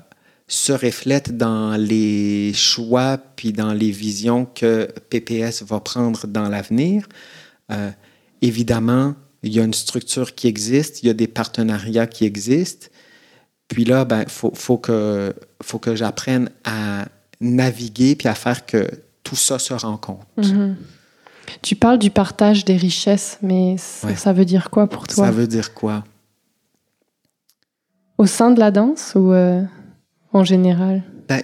se 0.49 0.73
reflètent 0.73 1.37
dans 1.37 1.77
les 1.77 2.51
choix 2.53 3.17
puis 3.17 3.53
dans 3.53 3.71
les 3.71 3.91
visions 3.91 4.45
que 4.45 4.89
PPS 5.09 5.63
va 5.63 5.79
prendre 5.79 6.25
dans 6.27 6.49
l'avenir. 6.49 7.07
Euh, 7.71 7.91
évidemment, 8.41 9.13
il 9.43 9.53
y 9.53 9.59
a 9.59 9.63
une 9.63 9.75
structure 9.75 10.33
qui 10.33 10.47
existe, 10.47 11.03
il 11.03 11.07
y 11.07 11.09
a 11.11 11.13
des 11.13 11.27
partenariats 11.27 12.07
qui 12.07 12.25
existent. 12.25 12.87
Puis 13.67 13.85
là, 13.85 14.01
il 14.01 14.07
ben, 14.07 14.25
faut, 14.27 14.51
faut 14.55 14.77
que, 14.79 15.33
faut 15.61 15.77
que 15.77 15.95
j'apprenne 15.95 16.49
à 16.63 17.05
naviguer 17.39 18.15
puis 18.15 18.27
à 18.27 18.33
faire 18.33 18.65
que 18.65 18.89
tout 19.23 19.35
ça 19.35 19.59
se 19.59 19.73
rencontre. 19.75 20.25
Mhm. 20.37 20.75
Tu 21.61 21.75
parles 21.75 21.99
du 21.99 22.09
partage 22.09 22.65
des 22.65 22.75
richesses, 22.77 23.37
mais 23.43 23.77
ça, 23.77 24.07
Ouais. 24.07 24.15
ça 24.15 24.33
veut 24.33 24.45
dire 24.45 24.71
quoi 24.71 24.87
pour 24.87 25.07
toi? 25.07 25.25
Ça 25.25 25.31
veut 25.31 25.47
dire 25.47 25.75
quoi? 25.75 26.03
Au 28.17 28.25
sein 28.25 28.49
de 28.51 28.59
la 28.59 28.71
danse 28.71 29.13
ou 29.15 29.31
euh, 29.31 29.61
en 30.33 30.43
général? 30.43 31.03
Ben, 31.27 31.41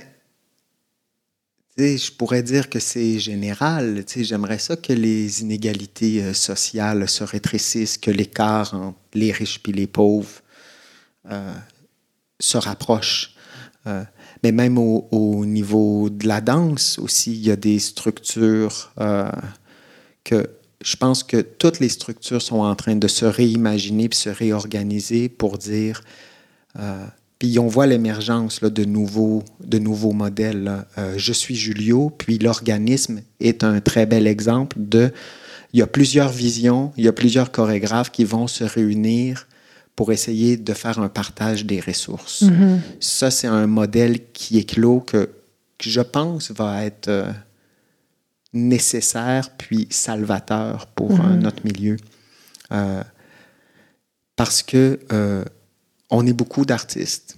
je 1.78 2.12
pourrais 2.12 2.44
dire 2.44 2.70
que 2.70 2.80
c'est 2.80 3.20
général. 3.20 4.04
J'aimerais 4.16 4.60
ça 4.60 4.76
que 4.76 4.94
les 4.94 5.42
inégalités 5.42 6.24
euh, 6.24 6.34
sociales 6.34 7.08
se 7.10 7.24
rétrécissent, 7.24 7.98
que 7.98 8.12
l'écart 8.12 8.74
entre 8.74 8.98
les 9.14 9.32
riches 9.32 9.62
et 9.68 9.72
les 9.72 9.88
pauvres 9.88 10.42
euh, 11.30 11.54
se 12.40 12.58
rapproche. 12.58 13.36
Euh, 13.88 14.04
mais 14.44 14.52
même 14.52 14.78
au, 14.78 15.08
au 15.12 15.46
niveau 15.46 16.10
de 16.10 16.28
la 16.28 16.42
danse 16.42 16.98
aussi, 17.00 17.34
il 17.34 17.46
y 17.46 17.52
a 17.52 17.56
des 17.56 17.80
structures 17.80 18.92
que 20.24 20.50
je 20.84 20.96
pense 20.98 21.24
que 21.24 21.42
toutes 21.42 21.80
les 21.80 21.90
structures 21.90 22.42
sont 22.42 22.60
en 22.60 22.76
train 22.76 22.96
de 22.96 23.08
se 23.08 23.26
réimaginer 23.26 24.10
puis 24.10 24.18
se 24.18 24.30
réorganiser 24.30 25.30
pour 25.30 25.58
dire. 25.58 26.04
Puis 27.40 27.60
on 27.60 27.68
voit 27.68 27.86
l'émergence 27.86 28.62
de, 28.62 28.86
nouveaux, 28.86 29.44
de 29.64 29.78
nouveaux 29.78 30.14
modèles. 30.14 30.86
Euh, 30.98 31.16
je 31.18 31.34
suis 31.34 31.56
Julio, 31.56 32.10
puis 32.10 32.38
l'organisme 32.38 33.22
est 33.40 33.64
un 33.64 33.82
très 33.82 34.06
bel 34.06 34.28
exemple 34.28 34.78
de. 34.80 35.12
Il 35.74 35.80
y 35.80 35.82
a 35.82 35.88
plusieurs 35.88 36.30
visions, 36.30 36.94
il 36.96 37.04
y 37.04 37.08
a 37.10 37.14
plusieurs 37.14 37.52
chorégraphes 37.52 38.12
qui 38.12 38.24
vont 38.24 38.48
se 38.48 38.64
réunir 38.64 39.48
pour 39.98 40.14
essayer 40.14 40.56
de 40.56 40.74
faire 40.74 41.00
un 41.00 41.10
partage 41.10 41.66
des 41.66 41.82
ressources. 41.82 42.44
Mhm. 42.44 42.80
Ça, 43.02 43.30
c'est 43.32 43.48
un 43.48 43.68
modèle 43.68 44.20
qui 44.32 44.58
est 44.58 44.70
clos 44.70 45.02
que, 45.02 45.30
que 45.78 45.90
je 45.90 46.02
pense 46.02 46.52
va 46.52 46.86
être 46.86 47.10
euh, 47.10 47.30
nécessaire 48.54 49.50
puis 49.58 49.88
salvateur 49.90 50.88
pour 50.88 51.12
euh, 51.12 51.36
notre 51.36 51.66
milieu. 51.66 51.98
Parce 54.38 54.64
que 54.64 55.00
on 56.10 56.26
est 56.28 56.34
beaucoup 56.34 56.66
d'artistes. 56.66 57.38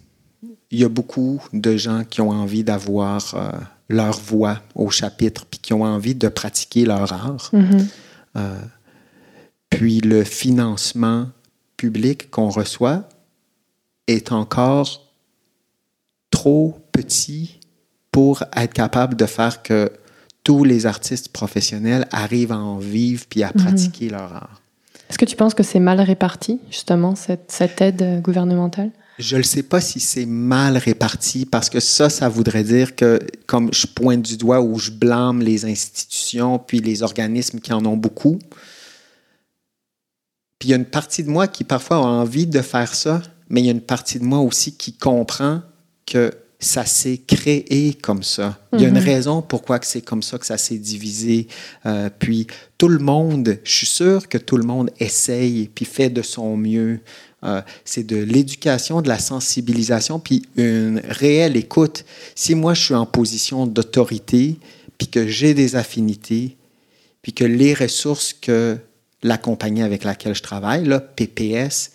Il 0.71 0.79
y 0.79 0.83
a 0.83 0.89
beaucoup 0.89 1.41
de 1.53 1.77
gens 1.77 2.03
qui 2.03 2.19
ont 2.21 2.29
envie 2.31 2.63
d'avoir 2.63 3.33
euh, 3.35 3.51
leur 3.89 4.19
voix 4.19 4.61
au 4.75 4.89
chapitre 4.89 5.45
puis 5.45 5.59
qui 5.59 5.73
ont 5.73 5.83
envie 5.83 6.15
de 6.15 6.27
pratiquer 6.27 6.85
leur 6.85 7.11
art. 7.13 7.49
Mhm. 7.53 7.87
Euh, 8.35 8.59
puis 9.69 10.01
le 10.01 10.23
financement 10.23 11.29
public 11.77 12.29
qu'on 12.29 12.49
reçoit 12.49 13.07
est 14.07 14.31
encore 14.31 15.03
trop 16.31 16.77
petit 16.91 17.59
pour 18.11 18.43
être 18.55 18.73
capable 18.73 19.15
de 19.15 19.25
faire 19.25 19.63
que 19.63 19.91
tous 20.43 20.63
les 20.63 20.85
artistes 20.85 21.29
professionnels 21.29 22.07
arrivent 22.11 22.51
à 22.51 22.57
en 22.59 22.77
vivre 22.77 23.25
puis 23.29 23.43
à 23.43 23.51
Mhm. 23.53 23.63
pratiquer 23.63 24.09
leur 24.09 24.33
art. 24.33 24.61
Est-ce 25.09 25.17
que 25.17 25.25
tu 25.25 25.35
penses 25.35 25.53
que 25.53 25.63
c'est 25.63 25.79
mal 25.79 26.01
réparti, 26.01 26.59
justement, 26.69 27.15
cette, 27.15 27.81
aide 27.81 28.01
euh, 28.01 28.19
gouvernementale? 28.19 28.91
Je 29.19 29.37
ne 29.37 29.41
sais 29.41 29.63
pas 29.63 29.81
si 29.81 29.99
c'est 29.99 30.25
mal 30.25 30.77
réparti 30.77 31.45
parce 31.45 31.69
que 31.69 31.79
ça, 31.79 32.09
ça 32.09 32.29
voudrait 32.29 32.63
dire 32.63 32.95
que 32.95 33.19
comme 33.47 33.73
je 33.73 33.87
pointe 33.87 34.21
du 34.21 34.37
doigt 34.37 34.61
ou 34.61 34.77
je 34.77 34.91
blâme 34.91 35.41
les 35.41 35.65
institutions 35.65 36.59
puis 36.59 36.81
les 36.81 37.01
organismes 37.01 37.59
qui 37.59 37.73
en 37.73 37.83
ont 37.85 37.97
beaucoup. 37.97 38.37
Puis 40.59 40.69
il 40.69 40.71
y 40.71 40.73
a 40.73 40.77
une 40.77 40.85
partie 40.85 41.23
de 41.23 41.29
moi 41.29 41.47
qui 41.47 41.63
parfois 41.63 41.97
a 41.97 42.01
envie 42.01 42.45
de 42.45 42.61
faire 42.61 42.93
ça, 42.93 43.23
mais 43.49 43.61
il 43.61 43.65
y 43.65 43.69
a 43.69 43.71
une 43.71 43.81
partie 43.81 44.19
de 44.19 44.23
moi 44.23 44.39
aussi 44.39 44.77
qui 44.77 44.93
comprend 44.93 45.61
que 46.05 46.31
ça 46.59 46.85
s'est 46.85 47.19
créé 47.27 47.93
comme 48.01 48.23
ça. 48.23 48.57
Il 48.73 48.81
y 48.81 48.85
a 48.85 48.87
une 48.87 48.95
Mhm. 48.95 49.03
raison 49.03 49.41
pourquoi 49.43 49.77
que 49.77 49.85
c'est 49.85 50.01
comme 50.01 50.23
ça 50.23 50.39
que 50.39 50.45
ça 50.45 50.57
s'est 50.57 50.77
divisé. 50.79 51.47
Euh, 51.85 52.09
puis 52.17 52.47
tout 52.79 52.87
le 52.87 52.97
monde, 52.99 53.59
je 53.63 53.71
suis 53.71 53.85
sûr 53.85 54.27
que 54.27 54.39
tout 54.39 54.57
le 54.57 54.63
monde 54.63 54.89
essaye 54.99 55.69
puis 55.73 55.85
fait 55.85 56.09
de 56.09 56.23
son 56.23 56.57
mieux. 56.57 56.99
Euh, 57.43 57.61
c'est 57.85 58.03
de 58.03 58.17
l'éducation, 58.17 59.03
de 59.03 59.07
la 59.07 59.19
sensibilisation, 59.19 60.19
puis 60.19 60.41
une 60.57 60.99
réelle 61.07 61.55
écoute. 61.57 62.03
Si 62.33 62.55
moi 62.55 62.73
je 62.73 62.85
suis 62.85 62.95
en 62.95 63.05
position 63.05 63.67
d'autorité, 63.67 64.55
puis 64.97 65.07
que 65.07 65.27
j'ai 65.27 65.53
des 65.53 65.75
affinités, 65.75 66.57
puis 67.21 67.33
que 67.33 67.43
les 67.45 67.75
ressources 67.75 68.33
que 68.33 68.77
la 69.21 69.37
compagnie 69.37 69.83
avec 69.83 70.03
laquelle 70.03 70.33
je 70.33 70.41
travaille, 70.41 70.85
là, 70.85 70.99
PPS, 70.99 71.91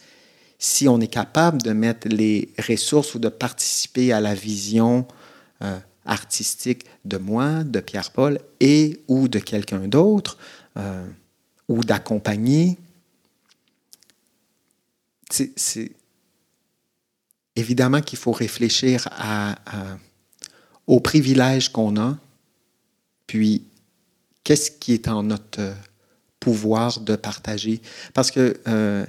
si 0.64 0.86
on 0.86 1.00
est 1.00 1.08
capable 1.08 1.60
de 1.60 1.72
mettre 1.72 2.06
les 2.06 2.48
ressources 2.68 3.16
ou 3.16 3.18
de 3.18 3.28
participer 3.28 4.12
à 4.12 4.20
la 4.20 4.32
vision 4.32 5.08
euh, 5.60 5.76
artistique 6.04 6.84
de 7.04 7.16
moi, 7.18 7.64
de 7.64 7.80
Pierre-Paul 7.80 8.38
et 8.60 9.00
ou 9.08 9.26
de 9.26 9.40
quelqu'un 9.40 9.88
d'autre, 9.88 10.38
euh, 10.76 11.04
ou 11.68 11.82
d'accompagner, 11.82 12.78
c'est- 15.30 15.90
évidemment 17.56 18.00
qu'il 18.00 18.18
faut 18.20 18.30
réfléchir 18.32 19.08
aux 20.86 21.00
privilèges 21.00 21.70
qu'on 21.72 21.96
a, 22.00 22.16
puis 23.26 23.64
qu'est-ce 24.44 24.70
qui 24.70 24.92
est 24.92 25.08
en 25.08 25.24
notre 25.24 25.74
pouvoir 26.38 27.00
de 27.00 27.16
partager. 27.16 27.82
Parce 28.14 28.30
que 28.30 28.60
euh, 28.68 29.04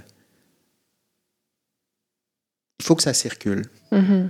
faut 2.83 2.95
que 2.95 3.03
ça 3.03 3.13
circule. 3.13 3.63
Mhm. 3.91 4.29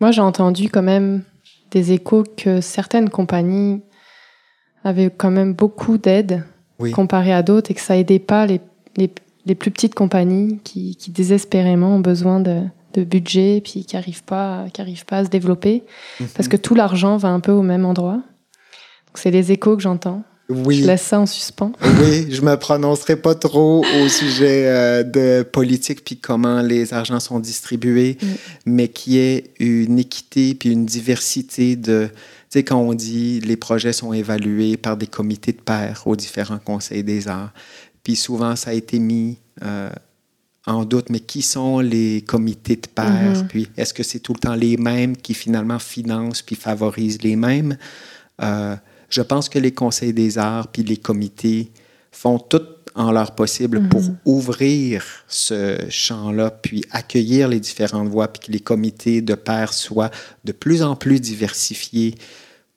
Moi, 0.00 0.10
j'ai 0.10 0.20
entendu 0.20 0.68
quand 0.68 0.82
même 0.82 1.22
des 1.70 1.92
échos 1.92 2.24
que 2.36 2.60
certaines 2.60 3.10
compagnies 3.10 3.80
avaient 4.84 5.10
quand 5.10 5.30
même 5.30 5.54
beaucoup 5.54 5.98
d'aide 5.98 6.44
Oui. 6.78 6.90
comparé 6.90 7.32
à 7.32 7.42
d'autres 7.42 7.70
et 7.70 7.74
que 7.74 7.80
ça 7.80 7.96
aidait 7.96 8.18
pas 8.18 8.46
les, 8.46 8.60
les, 8.96 9.10
les 9.46 9.54
plus 9.54 9.70
petites 9.70 9.94
compagnies 9.94 10.58
qui, 10.64 10.96
qui 10.96 11.10
désespérément 11.10 11.96
ont 11.96 12.00
besoin 12.00 12.40
de, 12.40 12.62
de 12.94 13.04
budget 13.04 13.60
puis 13.64 13.84
qui 13.84 13.96
n'arrivent 13.96 14.24
pas, 14.24 14.66
qui 14.72 14.80
arrivent 14.80 15.04
pas 15.06 15.18
à 15.18 15.24
se 15.24 15.30
développer 15.30 15.84
parce 16.34 16.48
que 16.48 16.56
tout 16.56 16.74
l'argent 16.74 17.16
va 17.16 17.28
un 17.28 17.40
peu 17.40 17.52
au 17.52 17.62
même 17.62 17.84
endroit. 17.86 18.14
Donc 19.06 19.16
c'est 19.16 19.30
les 19.30 19.52
échos 19.52 19.76
que 19.76 19.82
j'entends. 19.82 20.22
Oui. 20.48 20.82
Je 20.82 20.86
laisse 20.86 21.02
ça 21.02 21.20
en 21.20 21.26
suspens. 21.26 21.72
Oui, 22.02 22.26
je 22.30 22.42
me 22.42 22.54
prononcerai 22.56 23.16
pas 23.16 23.34
trop 23.34 23.82
au 23.82 24.08
sujet 24.08 24.66
euh, 24.68 25.02
de 25.02 25.42
politique 25.42 26.04
puis 26.04 26.18
comment 26.18 26.60
les 26.60 26.92
argents 26.92 27.20
sont 27.20 27.40
distribués, 27.40 28.18
Mm. 28.20 28.26
mais 28.66 28.88
qui 28.88 29.18
est 29.18 29.50
une 29.58 29.98
équité 29.98 30.54
puis 30.54 30.70
une 30.70 30.84
diversité 30.84 31.76
de. 31.76 32.08
Tu 32.50 32.60
sais, 32.60 32.62
quand 32.62 32.76
on 32.78 32.92
dit 32.94 33.40
les 33.40 33.56
projets 33.56 33.92
sont 33.94 34.12
évalués 34.12 34.76
par 34.76 34.96
des 34.96 35.06
comités 35.06 35.52
de 35.52 35.60
pairs 35.60 36.02
aux 36.06 36.14
différents 36.16 36.58
conseils 36.62 37.02
des 37.02 37.26
arts, 37.26 37.52
puis 38.02 38.14
souvent 38.14 38.54
ça 38.54 38.70
a 38.70 38.74
été 38.74 38.98
mis 38.98 39.38
euh, 39.62 39.88
en 40.66 40.84
doute, 40.84 41.08
mais 41.10 41.20
qui 41.20 41.42
sont 41.42 41.80
les 41.80 42.22
comités 42.26 42.76
de 42.76 42.86
pairs? 42.86 43.38
Mhm. 43.38 43.48
Puis 43.48 43.68
est-ce 43.76 43.94
que 43.94 44.02
c'est 44.02 44.18
tout 44.20 44.34
le 44.34 44.40
temps 44.40 44.54
les 44.54 44.76
mêmes 44.76 45.16
qui 45.16 45.32
finalement 45.34 45.78
financent 45.78 46.42
puis 46.42 46.56
favorisent 46.56 47.22
les 47.22 47.36
mêmes? 47.36 47.76
Euh, 48.42 48.76
je 49.14 49.22
pense 49.22 49.48
que 49.48 49.60
les 49.60 49.72
conseils 49.72 50.12
des 50.12 50.38
arts 50.38 50.68
puis 50.68 50.82
les 50.82 50.96
comités 50.96 51.70
font 52.10 52.38
tout 52.40 52.62
en 52.96 53.12
leur 53.12 53.34
possible 53.34 53.80
Mhm. 53.80 53.88
pour 53.88 54.02
ouvrir 54.24 55.04
ce 55.28 55.78
champ-là, 55.88 56.50
puis 56.50 56.84
accueillir 56.90 57.48
les 57.48 57.60
différentes 57.60 58.08
voix, 58.08 58.28
puis 58.28 58.46
que 58.46 58.52
les 58.52 58.60
comités 58.60 59.20
de 59.20 59.34
pairs 59.34 59.72
soient 59.72 60.10
de 60.44 60.52
plus 60.52 60.82
en 60.82 60.94
plus 60.96 61.20
diversifiés 61.20 62.14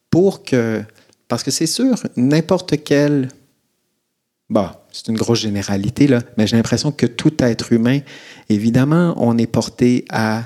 pour 0.10 0.44
que... 0.44 0.84
Parce 1.28 1.44
que 1.44 1.52
c'est 1.52 1.68
sûr, 1.68 1.96
n'importe 2.16 2.84
quel... 2.84 3.30
Bon, 4.50 4.70
c'est 4.92 5.08
une 5.10 5.18
grosse 5.18 5.42
généralité, 5.42 6.08
là, 6.08 6.22
mais 6.38 6.48
j'ai 6.48 6.56
l'impression 6.56 6.92
que 6.92 7.06
tout 7.06 7.34
être 7.40 7.74
humain, 7.74 8.00
évidemment, 8.50 9.14
on 9.18 9.38
est 9.38 9.46
porté 9.48 10.06
à 10.10 10.46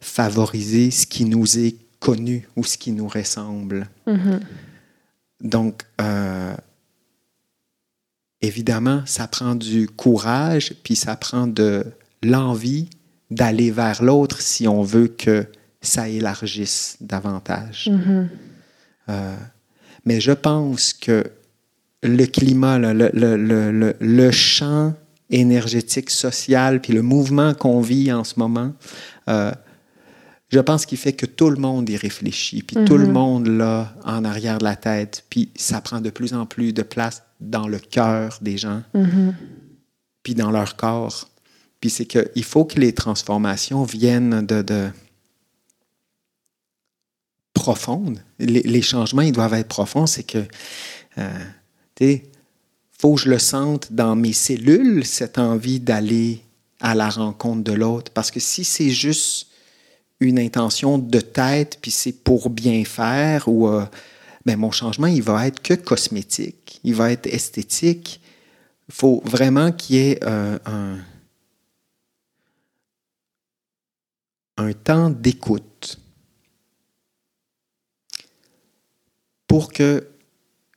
favoriser 0.00 0.90
ce 0.90 1.06
qui 1.06 1.24
nous 1.24 1.58
est 1.58 1.74
connu 2.00 2.48
ou 2.56 2.64
ce 2.64 2.78
qui 2.78 2.92
nous 2.92 3.08
ressemble. 3.08 3.88
Mhm. 4.06 4.40
Donc, 5.42 5.82
euh, 6.00 6.54
évidemment, 8.40 9.02
ça 9.06 9.26
prend 9.26 9.54
du 9.54 9.88
courage, 9.88 10.74
puis 10.82 10.96
ça 10.96 11.16
prend 11.16 11.46
de 11.46 11.84
l'envie 12.22 12.88
d'aller 13.30 13.70
vers 13.70 14.02
l'autre 14.02 14.40
si 14.40 14.68
on 14.68 14.82
veut 14.82 15.08
que 15.08 15.46
ça 15.80 16.08
élargisse 16.08 16.96
davantage. 17.00 17.88
Mhm. 17.90 18.28
Euh, 19.08 19.36
mais 20.04 20.20
je 20.20 20.32
pense 20.32 20.92
que 20.92 21.24
le 22.02 22.26
climat, 22.26 22.78
là, 22.78 22.94
le, 22.94 23.10
le, 23.12 23.36
le, 23.36 23.70
le, 23.72 23.96
le 24.00 24.30
champ 24.30 24.94
énergétique, 25.30 26.10
social, 26.10 26.80
puis 26.80 26.92
le 26.92 27.02
mouvement 27.02 27.54
qu'on 27.54 27.80
vit 27.80 28.12
en 28.12 28.22
ce 28.22 28.38
moment, 28.38 28.72
euh, 29.28 29.52
je 30.52 30.60
pense 30.60 30.84
qu'il 30.86 30.98
fait 30.98 31.14
que 31.14 31.26
tout 31.26 31.48
le 31.50 31.56
monde 31.56 31.88
y 31.88 31.96
réfléchit, 31.96 32.62
puis 32.62 32.76
tout 32.84 32.98
le 32.98 33.06
Mhm. 33.06 33.12
monde 33.12 33.46
là 33.48 33.94
en 34.04 34.24
arrière 34.24 34.58
de 34.58 34.64
la 34.64 34.76
tête, 34.76 35.24
puis 35.30 35.50
ça 35.56 35.80
prend 35.80 36.00
de 36.00 36.10
plus 36.10 36.34
en 36.34 36.44
plus 36.46 36.72
de 36.72 36.82
place 36.82 37.22
dans 37.40 37.66
le 37.66 37.78
cœur 37.78 38.38
des 38.42 38.58
gens, 38.58 38.82
Mhm. 38.94 39.34
puis 40.22 40.34
dans 40.34 40.50
leur 40.50 40.76
corps. 40.76 41.28
Puis 41.80 41.90
c'est 41.90 42.06
qu'il 42.06 42.44
faut 42.44 42.64
que 42.64 42.78
les 42.78 42.92
transformations 42.92 43.82
viennent 43.84 44.46
de, 44.46 44.62
de 44.62 44.90
profondes. 47.54 48.22
Les, 48.38 48.62
les 48.62 48.82
changements, 48.82 49.22
ils 49.22 49.32
doivent 49.32 49.54
être 49.54 49.68
profonds. 49.68 50.06
C'est 50.06 50.22
que, 50.22 50.38
euh, 51.18 51.38
tu 51.96 52.04
sais, 52.04 52.22
faut 53.00 53.14
que 53.14 53.22
je 53.22 53.28
le 53.30 53.38
sente 53.38 53.92
dans 53.92 54.14
mes 54.16 54.32
cellules, 54.32 55.04
cette 55.04 55.38
envie 55.38 55.80
d'aller 55.80 56.42
à 56.80 56.94
la 56.94 57.08
rencontre 57.08 57.62
de 57.64 57.72
l'autre. 57.72 58.12
Parce 58.12 58.30
que 58.30 58.40
si 58.40 58.64
c'est 58.64 58.90
juste 58.90 59.48
une 60.22 60.38
intention 60.38 60.98
de 60.98 61.20
tête, 61.20 61.78
puis 61.82 61.90
c'est 61.90 62.12
pour 62.12 62.50
bien 62.50 62.84
faire, 62.84 63.48
ou 63.48 63.68
euh, 63.68 63.84
ben, 64.46 64.56
mon 64.56 64.70
changement, 64.70 65.06
il 65.08 65.22
va 65.22 65.46
être 65.46 65.62
que 65.62 65.74
cosmétique, 65.74 66.80
il 66.84 66.94
va 66.94 67.12
être 67.12 67.26
esthétique. 67.26 68.20
Il 68.88 68.94
faut 68.94 69.22
vraiment 69.24 69.72
qu'il 69.72 69.96
y 69.96 69.98
ait 70.00 70.20
euh, 70.24 70.58
un, 70.66 70.98
un 74.56 74.72
temps 74.72 75.10
d'écoute 75.10 75.98
pour 79.46 79.72
que 79.72 80.08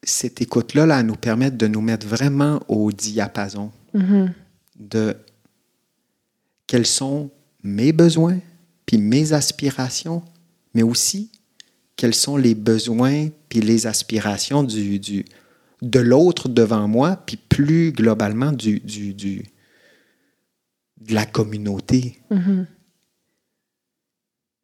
cette 0.04 0.42
écoute-là 0.42 0.86
là, 0.86 1.02
nous 1.04 1.16
permette 1.16 1.58
de 1.58 1.68
nous 1.68 1.82
mettre 1.82 2.06
vraiment 2.08 2.62
au 2.68 2.92
diapason 2.92 3.72
Mhm. 3.94 4.34
de 4.78 5.16
quels 6.68 6.86
sont 6.86 7.32
mes 7.64 7.92
besoins, 7.94 8.38
puis 8.86 8.98
mes 8.98 9.34
aspirations, 9.34 10.24
mais 10.74 10.84
aussi 10.84 11.32
quels 11.96 12.16
sont 12.16 12.38
les 12.38 12.56
besoins 12.56 13.30
puis 13.50 13.62
les 13.62 13.88
aspirations 13.88 14.64
du, 14.64 15.00
du, 15.00 15.26
de 15.82 16.00
l'autre 16.00 16.50
devant 16.50 16.88
moi, 16.88 17.16
puis 17.16 17.38
plus 17.38 17.92
globalement 17.92 18.52
du, 18.52 18.80
du, 18.80 19.14
du, 19.14 19.46
de 21.02 21.14
la 21.14 21.26
communauté. 21.26 22.20
Mhm. 22.30 22.68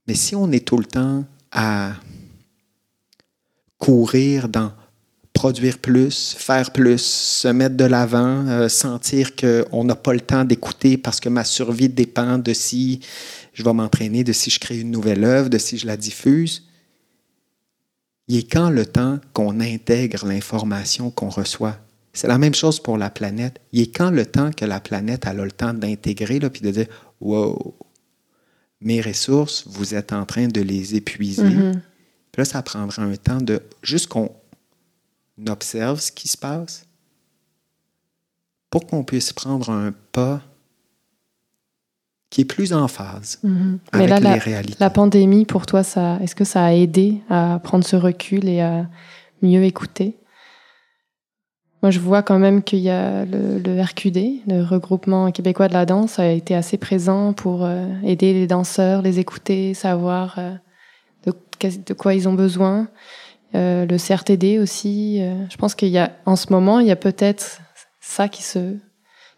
Mais 0.08 0.16
si 0.16 0.36
on 0.36 0.52
est 0.52 0.66
tout 0.68 0.78
le 0.78 0.86
temps 0.86 1.26
à 1.52 1.94
courir 3.78 4.50
dans 4.50 4.74
produire 5.42 5.80
plus, 5.80 6.36
faire 6.38 6.70
plus, 6.70 7.02
se 7.02 7.48
mettre 7.48 7.76
de 7.76 7.86
l'avant, 7.86 8.46
euh, 8.48 8.70
sentir 8.70 9.36
qu'on 9.36 9.84
n'a 9.84 9.96
pas 9.96 10.14
le 10.14 10.20
temps 10.20 10.46
d'écouter 10.46 10.98
parce 11.00 11.20
que 11.20 11.30
ma 11.30 11.44
survie 11.44 11.90
dépend 11.90 12.38
de 12.38 12.54
si 12.54 13.00
je 13.52 13.64
vais 13.64 13.74
m'entraîner, 13.74 14.24
de 14.24 14.34
si 14.34 14.52
je 14.52 14.60
crée 14.60 14.80
une 14.80 14.92
nouvelle 14.92 15.24
œuvre, 15.24 15.50
de 15.50 15.58
si 15.58 15.80
je 15.80 15.88
la 15.88 15.98
diffuse. 15.98 16.68
Il 18.28 18.38
est 18.38 18.52
quand 18.52 18.70
le 18.70 18.86
temps 18.86 19.18
qu'on 19.34 19.60
intègre 19.60 20.28
l'information 20.28 21.10
qu'on 21.10 21.30
reçoit? 21.30 21.80
C'est 22.14 22.28
la 22.28 22.38
même 22.38 22.54
chose 22.54 22.80
pour 22.80 23.00
la 23.00 23.10
planète. 23.10 23.60
Il 23.72 23.82
est 23.82 23.96
quand 23.98 24.12
le 24.12 24.28
temps 24.28 24.52
que 24.52 24.66
la 24.66 24.80
planète 24.80 25.24
elle 25.26 25.40
a 25.40 25.46
le 25.46 25.52
temps 25.52 25.74
d'intégrer, 25.74 26.40
puis 26.52 26.62
de 26.62 26.70
dire 26.70 26.88
Wow, 27.20 27.74
mes 28.80 29.02
ressources, 29.02 29.64
vous 29.66 29.96
êtes 29.96 30.14
en 30.14 30.28
train 30.28 30.50
de 30.50 30.62
les 30.62 30.94
épuiser. 30.94 31.42
Mhm. 31.42 31.82
Puis 32.32 32.40
là, 32.42 32.46
ça 32.46 32.62
prendra 32.62 33.02
un 33.02 33.16
temps 33.16 33.42
de 33.42 33.60
juste 33.82 34.06
qu'on 34.06 34.30
observe 35.48 36.00
ce 36.00 36.12
qui 36.12 36.28
se 36.28 36.38
passe 36.38 36.86
pour 38.70 38.86
qu'on 38.88 39.04
puisse 39.04 39.34
prendre 39.34 39.70
un 39.70 39.94
pas 40.12 40.42
qui 42.30 42.42
est 42.42 42.46
plus 42.46 42.72
en 42.74 42.88
phase 42.88 43.40
Mhm. 43.44 43.80
Mais 43.94 44.00
avec 44.00 44.10
là, 44.10 44.18
les 44.20 44.24
la, 44.24 44.36
réalités. 44.36 44.78
la 44.80 44.90
pandémie, 44.90 45.46
pour 45.46 45.66
toi, 45.66 45.84
ça, 45.84 46.18
est-ce 46.22 46.34
que 46.36 46.46
ça 46.46 46.64
a 46.64 46.72
aidé 46.72 47.18
à 47.30 47.60
prendre 47.62 47.84
ce 47.86 47.98
recul 47.98 48.48
et 48.48 48.62
à 48.62 48.88
mieux 49.42 49.64
écouter? 49.66 50.18
Moi, 51.84 51.90
je 51.92 52.00
vois 52.00 52.22
quand 52.22 52.40
même 52.40 52.62
qu'il 52.64 52.80
y 52.80 52.90
a 52.90 53.26
le, 53.26 53.58
le 53.58 53.82
RQD, 53.82 54.48
le 54.48 54.64
regroupement 54.64 55.32
québécois 55.32 55.68
de 55.68 55.74
la 55.74 55.86
danse, 55.86 56.20
a 56.20 56.28
été 56.28 56.56
assez 56.56 56.78
présent 56.78 57.34
pour 57.34 57.66
euh, 57.66 57.88
aider 58.04 58.34
les 58.34 58.48
danseurs, 58.48 59.02
les 59.02 59.20
écouter, 59.20 59.74
savoir 59.74 60.38
euh, 60.38 60.54
de 61.26 61.94
quoi 61.94 62.14
ils 62.14 62.30
ont 62.30 62.34
besoin. 62.34 62.88
Euh, 63.54 63.86
le 63.86 63.98
CRTD 63.98 64.60
aussi. 64.60 65.22
euh, 65.22 65.36
je 65.50 65.58
pense 65.58 65.76
qu'il 65.76 65.90
y 65.90 65.98
a, 65.98 66.16
en 66.26 66.36
ce 66.36 66.52
moment, 66.52 66.80
il 66.80 66.88
y 66.88 66.92
a 66.92 66.96
peut-être 66.96 67.60
ça 68.00 68.30
qui 68.30 68.44
se, 68.44 68.78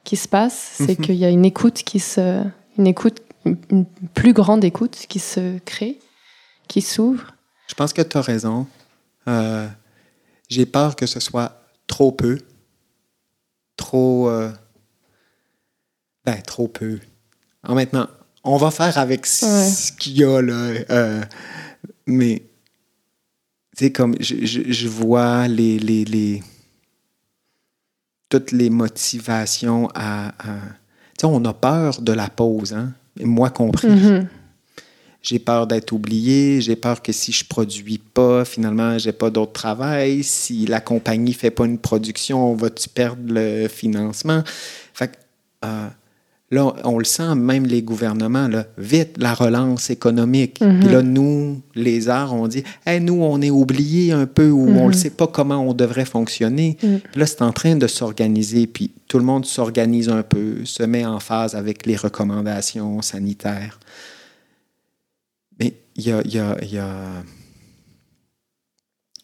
qui 0.04 0.16
se 0.16 0.28
passe, 0.28 0.74
c'est 0.78 1.00
Mhm. 1.00 1.06
qu'il 1.06 1.16
y 1.16 1.26
a 1.26 1.30
une 1.30 1.46
écoute 1.46 1.82
qui 1.84 2.00
se, 2.00 2.44
une 2.78 2.88
écoute, 2.88 3.22
une 3.46 3.86
plus 4.14 4.34
grande 4.34 4.64
écoute 4.64 5.06
qui 5.10 5.20
se 5.20 5.58
crée, 5.60 6.00
qui 6.68 6.82
s'ouvre. 6.82 7.34
Je 7.68 7.74
pense 7.74 7.92
que 7.94 8.02
tu 8.04 8.18
as 8.18 8.22
raison. 8.22 8.68
Euh, 9.28 9.68
J'ai 10.50 10.66
peur 10.68 10.96
que 10.96 11.06
ce 11.08 11.20
soit 11.20 11.64
trop 11.88 12.12
peu. 12.12 12.38
Trop. 13.78 14.30
ben, 16.26 16.42
trop 16.46 16.68
peu. 16.68 17.00
En 17.64 17.74
maintenant, 17.76 18.08
on 18.44 18.58
va 18.58 18.70
faire 18.72 18.98
avec 18.98 19.26
ce 19.26 19.46
Ouais. 19.46 19.70
ce 19.70 19.92
qu'il 19.92 20.18
y 20.18 20.24
a, 20.24 20.42
là. 20.42 21.26
mais, 22.06 22.44
sais, 23.76 23.92
comme 23.92 24.16
je, 24.20 24.46
je- 24.46 24.72
je 24.72 24.88
vois 24.88 25.48
les, 25.48 25.80
les, 25.80 26.06
les- 26.06 26.44
toutes 28.30 28.52
les 28.52 28.70
motivations 28.70 29.90
à. 29.94 30.30
à- 30.30 30.60
tu 31.18 31.22
sais, 31.22 31.26
on 31.28 31.44
a 31.46 31.54
peur 31.54 32.02
de 32.02 32.12
la 32.12 32.30
pause, 32.30 32.74
hein? 32.74 32.94
Moi 33.22 33.50
compris. 33.52 33.88
Mhm. 33.90 34.28
J'ai 35.22 35.40
peur 35.40 35.68
d'être 35.68 35.94
oublié, 35.94 36.60
j'ai 36.60 36.76
peur 36.76 37.02
que 37.02 37.14
si 37.14 37.32
je 37.32 37.46
produis 37.46 37.98
pas, 38.00 38.44
finalement, 38.44 38.98
j'ai 38.98 39.14
pas 39.14 39.30
d'autre 39.30 39.54
travail. 39.54 40.22
Si 40.24 40.66
la 40.66 40.82
compagnie 40.82 41.32
fait 41.34 41.52
pas 41.52 41.64
une 41.66 41.78
production, 41.78 42.52
on 42.52 42.56
va-tu 42.56 42.90
perdre 42.90 43.22
le 43.34 43.70
financement? 43.70 44.44
Fait 44.94 45.08
que, 45.10 45.14
euh, 45.66 45.88
Là, 46.54 46.72
on 46.84 47.00
le 47.00 47.04
sent, 47.06 47.34
même 47.36 47.66
les 47.66 47.82
gouvernements, 47.82 48.48
là, 48.48 48.68
vite, 48.78 49.16
la 49.18 49.34
relance 49.34 49.90
économique. 49.90 50.62
Mhm. 50.62 50.80
Puis 50.82 50.90
là, 50.90 51.02
nous, 51.02 51.62
les 51.74 52.10
arts, 52.10 52.34
on 52.34 52.48
dit, 52.48 52.64
hey, 52.86 53.00
nous, 53.02 53.22
on 53.24 53.42
est 53.42 53.50
oubliés 53.50 54.12
un 54.12 54.28
peu 54.28 54.50
ou 54.52 54.68
on 54.70 54.84
ne 54.84 54.88
Mhm. 54.88 54.94
sait 54.94 55.10
pas 55.10 55.26
comment 55.26 55.58
on 55.68 55.74
devrait 55.74 56.06
fonctionner. 56.06 56.78
Mhm. 56.84 57.00
Puis 57.00 57.20
là, 57.20 57.26
c'est 57.26 57.42
en 57.42 57.52
train 57.54 57.76
de 57.76 57.88
s'organiser, 57.88 58.68
puis 58.68 58.92
tout 59.08 59.18
le 59.18 59.26
monde 59.26 59.46
s'organise 59.46 60.10
un 60.10 60.22
peu, 60.22 60.64
se 60.66 60.84
met 60.84 61.06
en 61.06 61.20
phase 61.20 61.56
avec 61.56 61.86
les 61.88 61.96
recommandations 61.96 63.02
sanitaires. 63.02 63.80
Mais 65.60 65.74
il 65.96 66.04
y 66.08 66.12
a, 66.12 66.22
y 66.28 66.78
a- 66.78 67.24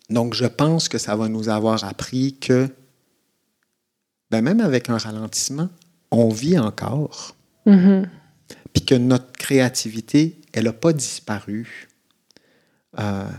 Donc, 0.10 0.34
je 0.34 0.46
pense 0.46 0.90
que 0.90 0.98
ça 0.98 1.16
va 1.16 1.28
nous 1.30 1.50
avoir 1.50 1.84
appris 1.84 2.36
que, 2.42 2.68
ben, 4.32 4.42
même 4.42 4.60
avec 4.62 4.90
un 4.90 4.98
ralentissement, 4.98 5.70
on 6.12 6.30
vit 6.30 6.58
encore, 6.60 7.36
Mhm. 7.66 8.10
puis 8.74 8.86
que 8.86 8.96
notre 8.96 9.32
créativité, 9.34 10.40
elle 10.54 10.66
n'a 10.66 10.74
pas 10.74 10.94
disparu. 10.94 11.88
Euh, 12.98 13.30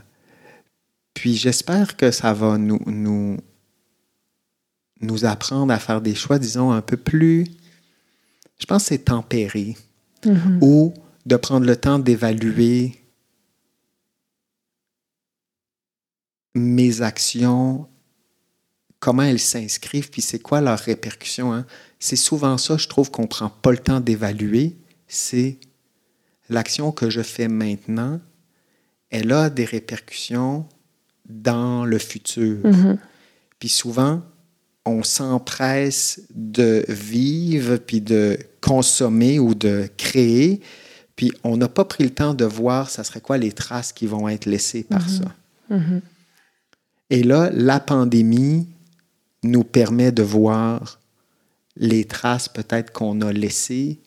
puis 1.15 1.37
j'espère 1.37 1.97
que 1.97 2.11
ça 2.11 2.33
va 2.33 2.57
nous, 2.59 2.81
nous, 2.87 3.37
nous 5.01 5.25
apprendre 5.25 5.73
à 5.73 5.79
faire 5.79 6.01
des 6.01 6.15
choix, 6.15 6.39
disons, 6.39 6.71
un 6.71 6.83
peu 6.83 6.97
plus, 6.97 7.47
je 8.59 8.67
pense 8.67 8.85
c'est 8.85 9.07
tempéré, 9.07 9.77
Mhm. 10.25 10.59
ou 10.63 10.95
de 11.27 11.37
prendre 11.37 11.67
le 11.67 11.77
temps 11.77 11.99
d'évaluer 11.99 12.97
mes 16.55 17.03
actions, 17.03 17.89
comment 19.01 19.23
elles 19.23 19.41
s'inscrivent, 19.41 20.11
puis 20.11 20.23
c'est 20.23 20.39
quoi 20.39 20.61
leurs 20.61 20.79
répercussions. 20.79 21.53
hein. 21.53 21.67
C'est 21.99 22.17
souvent 22.17 22.57
ça, 22.59 22.77
je 22.77 22.87
trouve 22.89 23.11
qu'on 23.11 23.23
ne 23.23 23.27
prend 23.29 23.49
pas 23.51 23.73
le 23.73 23.79
temps 23.79 24.01
d'évaluer, 24.01 24.77
c'est 25.09 25.59
l'action 26.49 26.93
que 26.93 27.11
je 27.11 27.23
fais 27.23 27.49
maintenant, 27.49 28.21
elle 29.11 29.33
a 29.33 29.51
des 29.51 29.65
répercussions 29.65 30.67
dans 31.29 31.85
le 31.85 31.99
futur. 31.99 32.59
Mhm. 32.65 32.99
Puis 33.59 33.69
souvent, 33.69 34.23
on 34.87 35.03
s'empresse 35.03 36.23
de 36.35 36.85
vivre, 36.89 37.77
puis 37.77 38.01
de 38.01 38.39
consommer 38.61 39.39
ou 39.39 39.55
de 39.55 39.89
créer, 39.97 40.61
puis 41.17 41.33
on 41.45 41.57
n'a 41.57 41.69
pas 41.69 41.85
pris 41.85 42.05
le 42.05 42.11
temps 42.11 42.35
de 42.35 42.45
voir, 42.45 42.89
ça 42.91 43.05
serait 43.05 43.21
quoi 43.21 43.37
les 43.39 43.53
traces 43.53 43.93
qui 43.93 44.07
vont 44.07 44.29
être 44.29 44.47
laissées 44.47 44.85
par 44.85 45.03
Mhm. 45.07 45.09
ça. 45.19 45.35
Mhm. 45.77 46.01
Et 47.11 47.23
là, 47.23 47.51
la 47.53 47.81
pandémie 47.81 48.67
nous 49.43 49.65
permet 49.65 50.13
de 50.13 50.23
voir 50.23 51.01
les 51.77 52.05
traces 52.05 52.49
peut-être 52.49 52.93
qu'on 52.93 53.21
a 53.23 53.33
laissées 53.33 53.99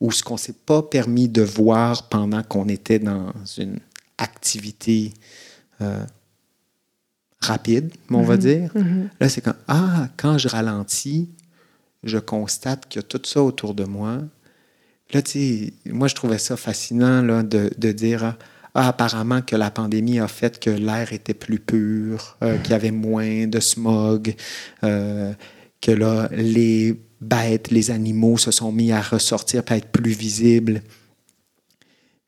ou 0.00 0.10
ce 0.12 0.22
qu'on 0.22 0.34
ne 0.34 0.38
s'est 0.38 0.52
pas 0.66 0.82
permis 0.82 1.28
de 1.28 1.42
voir 1.42 2.08
pendant 2.08 2.42
qu'on 2.42 2.68
était 2.68 2.98
dans 2.98 3.32
une 3.56 3.78
activité 4.18 5.12
euh, 5.80 6.04
rapide, 7.40 7.92
on 8.10 8.22
va 8.22 8.34
Mhm. 8.34 8.40
dire. 8.40 8.70
Mhm. 8.74 9.08
Là, 9.20 9.28
c'est 9.28 9.40
quand, 9.40 9.54
ah, 9.68 10.08
quand 10.16 10.38
je 10.38 10.48
ralentis, 10.48 11.28
je 12.04 12.18
constate 12.18 12.88
qu'il 12.88 13.00
y 13.00 13.04
a 13.04 13.08
tout 13.08 13.20
ça 13.24 13.42
autour 13.42 13.74
de 13.74 13.84
moi. 13.84 14.18
Là, 15.12 15.22
tu 15.22 15.30
sais, 15.32 15.72
moi, 15.86 16.08
je 16.08 16.14
trouvais 16.14 16.38
ça 16.38 16.56
fascinant 16.56 17.22
là, 17.22 17.42
de, 17.42 17.70
de 17.76 17.92
dire, 17.92 18.24
ah, 18.24 18.36
ah, 18.74 18.88
apparemment 18.88 19.42
que 19.42 19.54
la 19.56 19.70
pandémie 19.70 20.18
a 20.18 20.28
fait 20.28 20.58
que 20.58 20.70
l'air 20.70 21.12
était 21.12 21.34
plus 21.34 21.58
pur, 21.58 22.36
euh, 22.42 22.56
qu'il 22.58 22.72
y 22.72 22.74
avait 22.74 22.90
moins 22.90 23.46
de 23.46 23.60
smog, 23.60 24.34
euh, 24.84 25.32
que 25.80 25.90
là, 25.90 26.28
les 26.32 26.98
bêtes, 27.20 27.70
les 27.70 27.90
animaux 27.90 28.38
se 28.38 28.50
sont 28.50 28.72
mis 28.72 28.92
à 28.92 29.00
ressortir 29.02 29.64
pour 29.64 29.76
être 29.76 29.90
plus 29.92 30.12
visibles. 30.12 30.82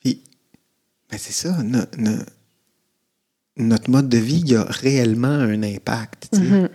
Puis, 0.00 0.22
ben 1.10 1.18
c'est 1.18 1.32
ça, 1.32 1.62
no- 1.62 1.78
no- 1.98 2.22
notre 3.56 3.88
mode 3.90 4.08
de 4.08 4.18
vie, 4.18 4.40
il 4.40 4.50
y 4.50 4.56
a 4.56 4.64
réellement 4.64 5.28
un 5.28 5.62
impact. 5.62 6.28
Mhm. 6.36 6.68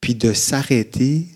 Puis 0.00 0.14
de 0.14 0.32
s'arrêter, 0.32 1.26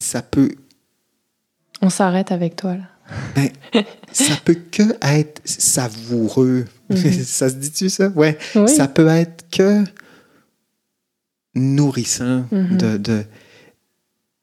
ça 0.00 0.22
peut, 0.22 0.54
On 1.82 1.90
s'arrête 1.90 2.30
avec 2.32 2.56
toi, 2.56 2.76
là. 2.76 2.84
ben, 3.34 3.50
ça 4.12 4.34
peut 4.44 4.56
que 4.70 4.82
être 5.02 5.42
savoureux. 5.44 6.64
Mhm. 6.88 6.96
ça 7.24 7.50
se 7.50 7.54
dit-tu 7.56 7.90
ça? 7.90 8.08
Ouais. 8.10 8.38
Oui. 8.54 8.68
Ça 8.68 8.88
peut 8.88 9.08
être 9.08 9.44
que 9.50 9.84
nourrissant 11.54 12.46
Mhm. 12.50 12.76
de, 12.78 12.96
de- 12.96 13.24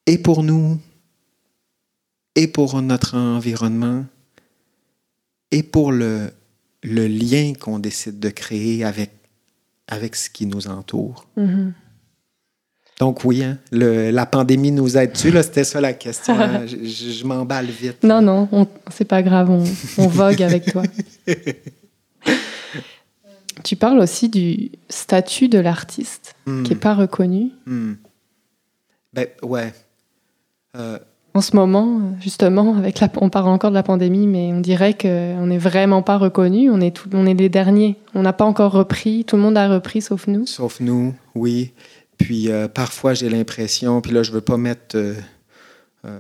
et 0.06 0.18
pour 0.18 0.44
nous, 0.44 0.80
et 2.36 2.48
pour 2.48 2.82
notre 2.82 3.16
environnement, 3.18 4.06
et 5.52 5.64
pour 5.64 5.92
le, 5.92 6.32
le 6.84 7.08
lien 7.08 7.54
qu'on 7.60 7.80
décide 7.80 8.20
de 8.20 8.30
créer 8.30 8.84
avec, 8.84 9.12
avec 9.88 10.16
ce 10.16 10.30
qui 10.30 10.46
nous 10.46 10.68
entoure. 10.68 11.28
Mhm. 11.38 11.74
Donc 13.00 13.24
oui, 13.24 13.43
hein, 13.43 13.58
le- 13.72 14.12
la 14.12 14.26
pandémie 14.26 14.72
nous 14.72 14.97
aide-tu? 14.97 15.32
C'était 15.43 15.64
ça 15.64 15.80
la 15.82 15.93
question. 15.93 16.38
hein? 16.38 16.66
je 16.68 16.76
je- 16.84 17.12
je 17.12 17.24
m'emballe 17.26 17.68
vite. 17.68 18.04
Non, 18.04 18.22
non, 18.22 18.47
on- 18.52 18.68
c'est 18.91 19.06
pas 19.06 19.22
grave, 19.24 19.50
on, 19.50 19.64
on 19.97 20.08
vogue 20.22 20.41
avec 20.43 20.66
toi. 20.72 20.84
Tu 23.64 23.76
parles 23.76 24.00
aussi 24.00 24.30
du 24.30 24.72
statut 24.89 25.50
de 25.50 25.60
l'artiste 25.60 26.36
Hmm, 26.45 26.64
qui 26.64 26.72
n'est 26.72 26.80
pas 26.80 26.93
reconnu. 26.95 27.52
hmm. 27.66 27.93
Ben 29.14 29.28
ouais. 29.43 29.74
Euh, 30.78 30.97
En 31.34 31.41
ce 31.41 31.56
moment, 31.56 32.00
justement, 32.22 32.76
avec 32.78 33.00
la, 33.00 33.10
on 33.22 33.30
parle 33.30 33.50
encore 33.50 33.70
de 33.72 33.76
la 33.76 33.84
pandémie, 33.84 34.28
mais 34.28 34.52
on 34.54 34.62
dirait 34.62 34.93
qu'on 34.93 35.45
n'est 35.47 35.58
vraiment 35.58 36.02
pas 36.02 36.18
reconnu. 36.18 36.70
On 36.70 36.80
est, 36.80 36.95
tout, 36.95 37.10
on 37.14 37.26
est 37.26 37.34
les 37.34 37.50
derniers. 37.50 37.97
On 38.16 38.22
n'a 38.22 38.34
pas 38.34 38.45
encore 38.45 38.72
repris. 38.72 39.26
Tout 39.26 39.36
le 39.36 39.41
monde 39.41 39.58
a 39.58 39.68
repris 39.68 40.02
sauf 40.02 40.28
nous. 40.28 40.45
Sauf 40.45 40.80
nous, 40.80 41.14
oui. 41.36 41.72
Puis 42.20 42.51
euh, 42.51 42.67
parfois, 42.67 43.15
j'ai 43.15 43.30
l'impression, 43.30 44.01
puis 44.01 44.11
là, 44.11 44.22
je 44.22 44.32
veux 44.32 44.41
pas 44.41 44.57
mettre 44.57 44.95
euh, 44.95 45.15
euh, 46.05 46.20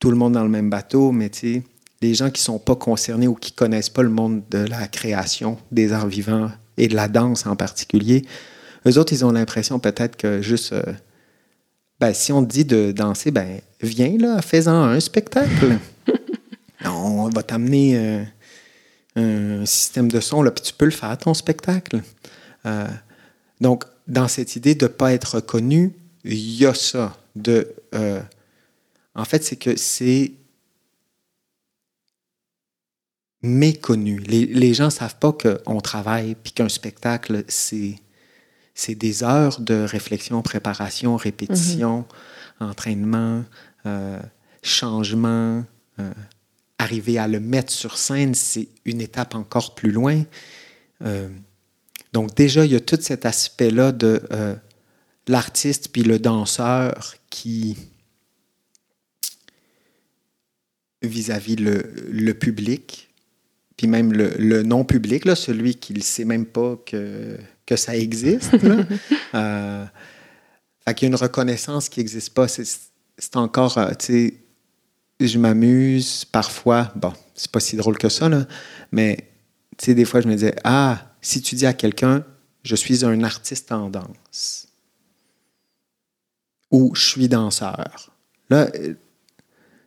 tout 0.00 0.10
le 0.10 0.16
monde 0.16 0.32
dans 0.32 0.42
le 0.42 0.48
même 0.48 0.68
bateau, 0.68 1.12
mais 1.12 1.30
tu 1.30 1.38
sais, 1.38 1.62
les 2.02 2.14
gens 2.14 2.30
qui 2.30 2.42
sont 2.42 2.58
pas 2.58 2.74
concernés 2.74 3.28
ou 3.28 3.34
qui 3.34 3.52
connaissent 3.52 3.88
pas 3.88 4.02
le 4.02 4.10
monde 4.10 4.42
de 4.50 4.58
la 4.58 4.88
création, 4.88 5.58
des 5.70 5.92
arts 5.92 6.08
vivants 6.08 6.50
et 6.76 6.88
de 6.88 6.96
la 6.96 7.06
danse 7.06 7.46
en 7.46 7.54
particulier, 7.54 8.24
eux 8.88 8.98
autres, 8.98 9.12
ils 9.12 9.24
ont 9.24 9.30
l'impression 9.30 9.78
peut-être 9.78 10.16
que 10.16 10.42
juste, 10.42 10.74
ben, 12.00 12.12
si 12.12 12.32
on 12.32 12.44
te 12.44 12.50
dit 12.50 12.64
de 12.64 12.92
danser, 12.92 13.30
ben, 13.30 13.60
viens 13.80 14.16
là, 14.18 14.42
fais-en 14.42 14.74
un 14.74 15.00
spectacle. 15.00 15.78
on 16.84 17.28
va 17.28 17.42
t'amener 17.42 17.96
euh, 17.96 18.24
un 19.16 19.66
système 19.66 20.10
de 20.10 20.20
son, 20.20 20.42
là, 20.42 20.50
puis 20.50 20.62
tu 20.62 20.72
peux 20.72 20.84
le 20.84 20.90
faire, 20.90 21.16
ton 21.18 21.34
spectacle. 21.34 22.02
Euh, 22.66 22.86
donc, 23.60 23.84
dans 24.06 24.28
cette 24.28 24.56
idée 24.56 24.74
de 24.74 24.86
ne 24.86 24.90
pas 24.90 25.12
être 25.12 25.36
reconnu, 25.36 25.94
il 26.24 26.56
y 26.56 26.66
a 26.66 26.74
ça. 26.74 27.16
De, 27.34 27.74
euh, 27.94 28.20
en 29.14 29.24
fait, 29.24 29.44
c'est 29.44 29.56
que 29.56 29.76
c'est 29.76 30.32
méconnu. 33.42 34.18
Les, 34.20 34.46
les 34.46 34.74
gens 34.74 34.86
ne 34.86 34.90
savent 34.90 35.18
pas 35.18 35.32
qu'on 35.32 35.80
travaille 35.80 36.34
puis 36.34 36.52
qu'un 36.52 36.68
spectacle, 36.68 37.44
c'est, 37.48 37.96
c'est 38.74 38.94
des 38.94 39.22
heures 39.22 39.60
de 39.60 39.74
réflexion, 39.74 40.42
préparation, 40.42 41.16
répétition, 41.16 42.06
entraînement, 42.60 43.44
euh, 43.84 44.20
changement. 44.62 45.64
euh, 45.98 46.12
arriver 46.78 47.18
à 47.18 47.26
le 47.26 47.40
mettre 47.40 47.72
sur 47.72 47.98
scène, 47.98 48.34
c'est 48.34 48.68
une 48.84 49.00
étape 49.00 49.34
encore 49.34 49.74
plus 49.74 49.90
loin. 49.92 50.22
Euh, 51.04 51.28
donc 52.16 52.34
déjà, 52.34 52.64
il 52.64 52.72
y 52.72 52.74
a 52.74 52.80
tout 52.80 52.96
cet 52.98 53.26
aspect-là 53.26 53.92
de 53.92 54.22
euh, 54.32 54.54
l'artiste 55.28 55.90
puis 55.92 56.02
le 56.02 56.18
danseur 56.18 57.14
qui, 57.28 57.76
vis-à-vis 61.02 61.56
le, 61.56 61.82
le 62.10 62.32
public, 62.32 63.10
puis 63.76 63.86
même 63.86 64.14
le, 64.14 64.30
le 64.38 64.62
non-public, 64.62 65.26
là, 65.26 65.36
celui 65.36 65.74
qui 65.74 65.92
ne 65.92 66.00
sait 66.00 66.24
même 66.24 66.46
pas 66.46 66.80
que, 66.86 67.36
que 67.66 67.76
ça 67.76 67.94
existe. 67.94 68.62
Là. 68.62 68.86
euh, 69.34 69.84
fait 70.86 70.94
qu'il 70.94 71.08
y 71.08 71.08
a 71.08 71.12
une 71.12 71.20
reconnaissance 71.20 71.90
qui 71.90 72.00
n'existe 72.00 72.32
pas. 72.32 72.48
C'est, 72.48 72.64
c'est 73.18 73.36
encore, 73.36 73.76
euh, 73.76 73.90
tu 73.90 74.06
sais, 74.06 74.34
je 75.20 75.38
m'amuse 75.38 76.24
parfois. 76.24 76.90
Bon, 76.96 77.12
c'est 77.34 77.50
pas 77.50 77.60
si 77.60 77.76
drôle 77.76 77.98
que 77.98 78.08
ça, 78.08 78.30
là, 78.30 78.46
mais 78.90 79.18
tu 79.76 79.84
sais, 79.84 79.94
des 79.94 80.06
fois, 80.06 80.22
je 80.22 80.28
me 80.28 80.32
disais, 80.32 80.54
ah, 80.64 81.12
si 81.26 81.42
tu 81.42 81.54
dis 81.56 81.66
à 81.66 81.72
quelqu'un, 81.72 82.24
je 82.62 82.76
suis 82.76 83.04
un 83.04 83.22
artiste 83.24 83.72
en 83.72 83.90
danse, 83.90 84.68
ou 86.70 86.92
je 86.94 87.02
suis 87.08 87.28
danseur, 87.28 88.10
là, 88.50 88.68
euh, 88.74 88.94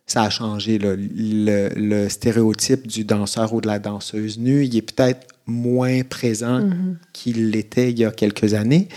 ça 0.05 0.23
a 0.23 0.29
changé. 0.29 0.79
là. 0.79 0.95
Le, 0.97 1.69
le 1.75 2.09
stéréotype 2.09 2.87
du 2.87 3.03
danseur 3.05 3.53
ou 3.53 3.61
de 3.61 3.67
la 3.67 3.79
danseuse 3.79 4.37
nue, 4.39 4.65
il 4.65 4.75
est 4.75 4.81
peut-être 4.81 5.27
moins 5.45 6.01
présent 6.03 6.59
Mhm. 6.61 6.97
qu'il 7.13 7.51
l'était 7.51 7.91
il 7.91 7.99
y 7.99 8.05
a 8.05 8.11
quelques 8.11 8.53
années, 8.53 8.87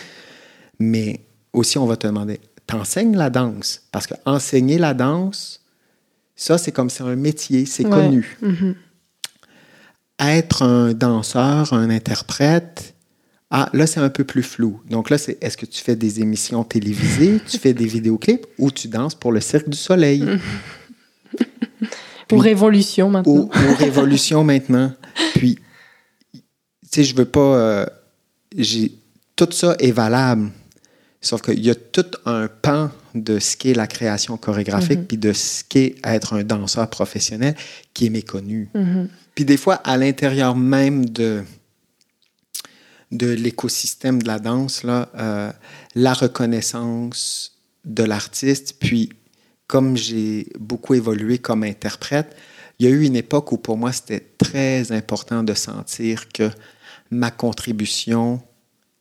mais 0.78 1.20
aussi, 1.52 1.76
on 1.78 1.86
va 1.86 1.96
te 1.96 2.06
demander, 2.06 2.40
t'enseignes 2.66 3.16
la 3.16 3.30
danse? 3.30 3.82
Parce 3.92 4.06
que 4.06 4.14
enseigner 4.24 4.78
la 4.78 4.94
danse, 4.94 5.60
ça, 6.34 6.56
c'est 6.58 6.72
comme 6.72 6.88
c'est 6.90 7.02
un 7.04 7.16
métier, 7.16 7.66
c'est 7.66 7.84
Ouais. 7.84 7.90
connu. 7.90 8.38
Mhm. 8.42 8.74
Être 10.20 10.62
un 10.62 10.92
danseur, 10.92 11.72
un 11.72 11.90
interprète, 11.90 12.94
ah, 13.54 13.68
là, 13.74 13.86
c'est 13.86 14.00
un 14.00 14.08
peu 14.08 14.24
plus 14.24 14.42
flou. 14.42 14.80
Donc 14.88 15.10
là, 15.10 15.18
c'est 15.18 15.36
est-ce 15.44 15.58
que 15.58 15.66
tu 15.66 15.82
fais 15.82 15.94
des 15.94 16.20
émissions 16.20 16.64
télévisées, 16.64 17.38
tu 17.46 17.58
fais 17.58 17.74
des 17.74 17.84
vidéoclips 17.84 18.46
ou 18.56 18.70
tu 18.70 18.88
danses 18.88 19.14
pour 19.14 19.30
le 19.30 19.40
Cirque 19.40 19.68
du 19.68 19.76
Soleil? 19.76 20.24
Ou 22.32 22.38
Révolution 22.38 23.10
maintenant. 23.10 23.34
ou, 23.34 23.50
ou 23.52 23.74
Révolution 23.74 24.42
maintenant. 24.42 24.94
Puis, 25.34 25.56
tu 26.32 26.40
sais, 26.90 27.04
je 27.04 27.14
veux 27.14 27.26
pas. 27.26 27.40
euh, 27.40 27.86
j'ai, 28.56 28.92
tout 29.36 29.48
ça 29.50 29.76
est 29.78 29.92
valable. 29.92 30.50
Sauf 31.22 31.40
qu'il 31.40 31.60
y 31.60 31.70
a 31.70 31.74
tout 31.76 32.04
un 32.26 32.48
pan 32.48 32.90
de 33.14 33.38
ce 33.38 33.56
qu'est 33.56 33.74
la 33.74 33.86
création 33.86 34.36
chorégraphique, 34.36 35.06
puis 35.06 35.16
de 35.16 35.32
ce 35.32 35.62
qu'est 35.62 35.94
être 36.04 36.34
un 36.34 36.42
danseur 36.42 36.90
professionnel 36.90 37.54
qui 37.94 38.06
est 38.06 38.10
méconnu. 38.10 38.68
Mhm. 38.74 39.08
Puis 39.34 39.44
des 39.44 39.56
fois, 39.56 39.76
à 39.76 39.96
l'intérieur 39.96 40.56
même 40.56 41.06
de, 41.06 41.44
de 43.12 43.28
l'écosystème 43.28 44.20
de 44.20 44.26
la 44.26 44.40
danse, 44.40 44.82
là, 44.82 45.08
euh, 45.16 45.52
la 45.94 46.12
reconnaissance 46.12 47.56
de 47.84 48.02
l'artiste, 48.02 48.76
puis 48.80 49.10
comme 49.68 49.96
j'ai 49.96 50.48
beaucoup 50.58 50.94
évolué 50.94 51.38
comme 51.38 51.62
interprète, 51.62 52.36
il 52.78 52.86
y 52.86 52.88
a 52.88 52.92
eu 52.92 53.04
une 53.04 53.16
époque 53.16 53.52
où 53.52 53.58
pour 53.58 53.78
moi 53.78 53.92
c'était 53.92 54.26
très 54.38 54.90
important 54.90 55.44
de 55.44 55.54
sentir 55.54 56.28
que 56.28 56.50
ma 57.10 57.30
contribution 57.30 58.42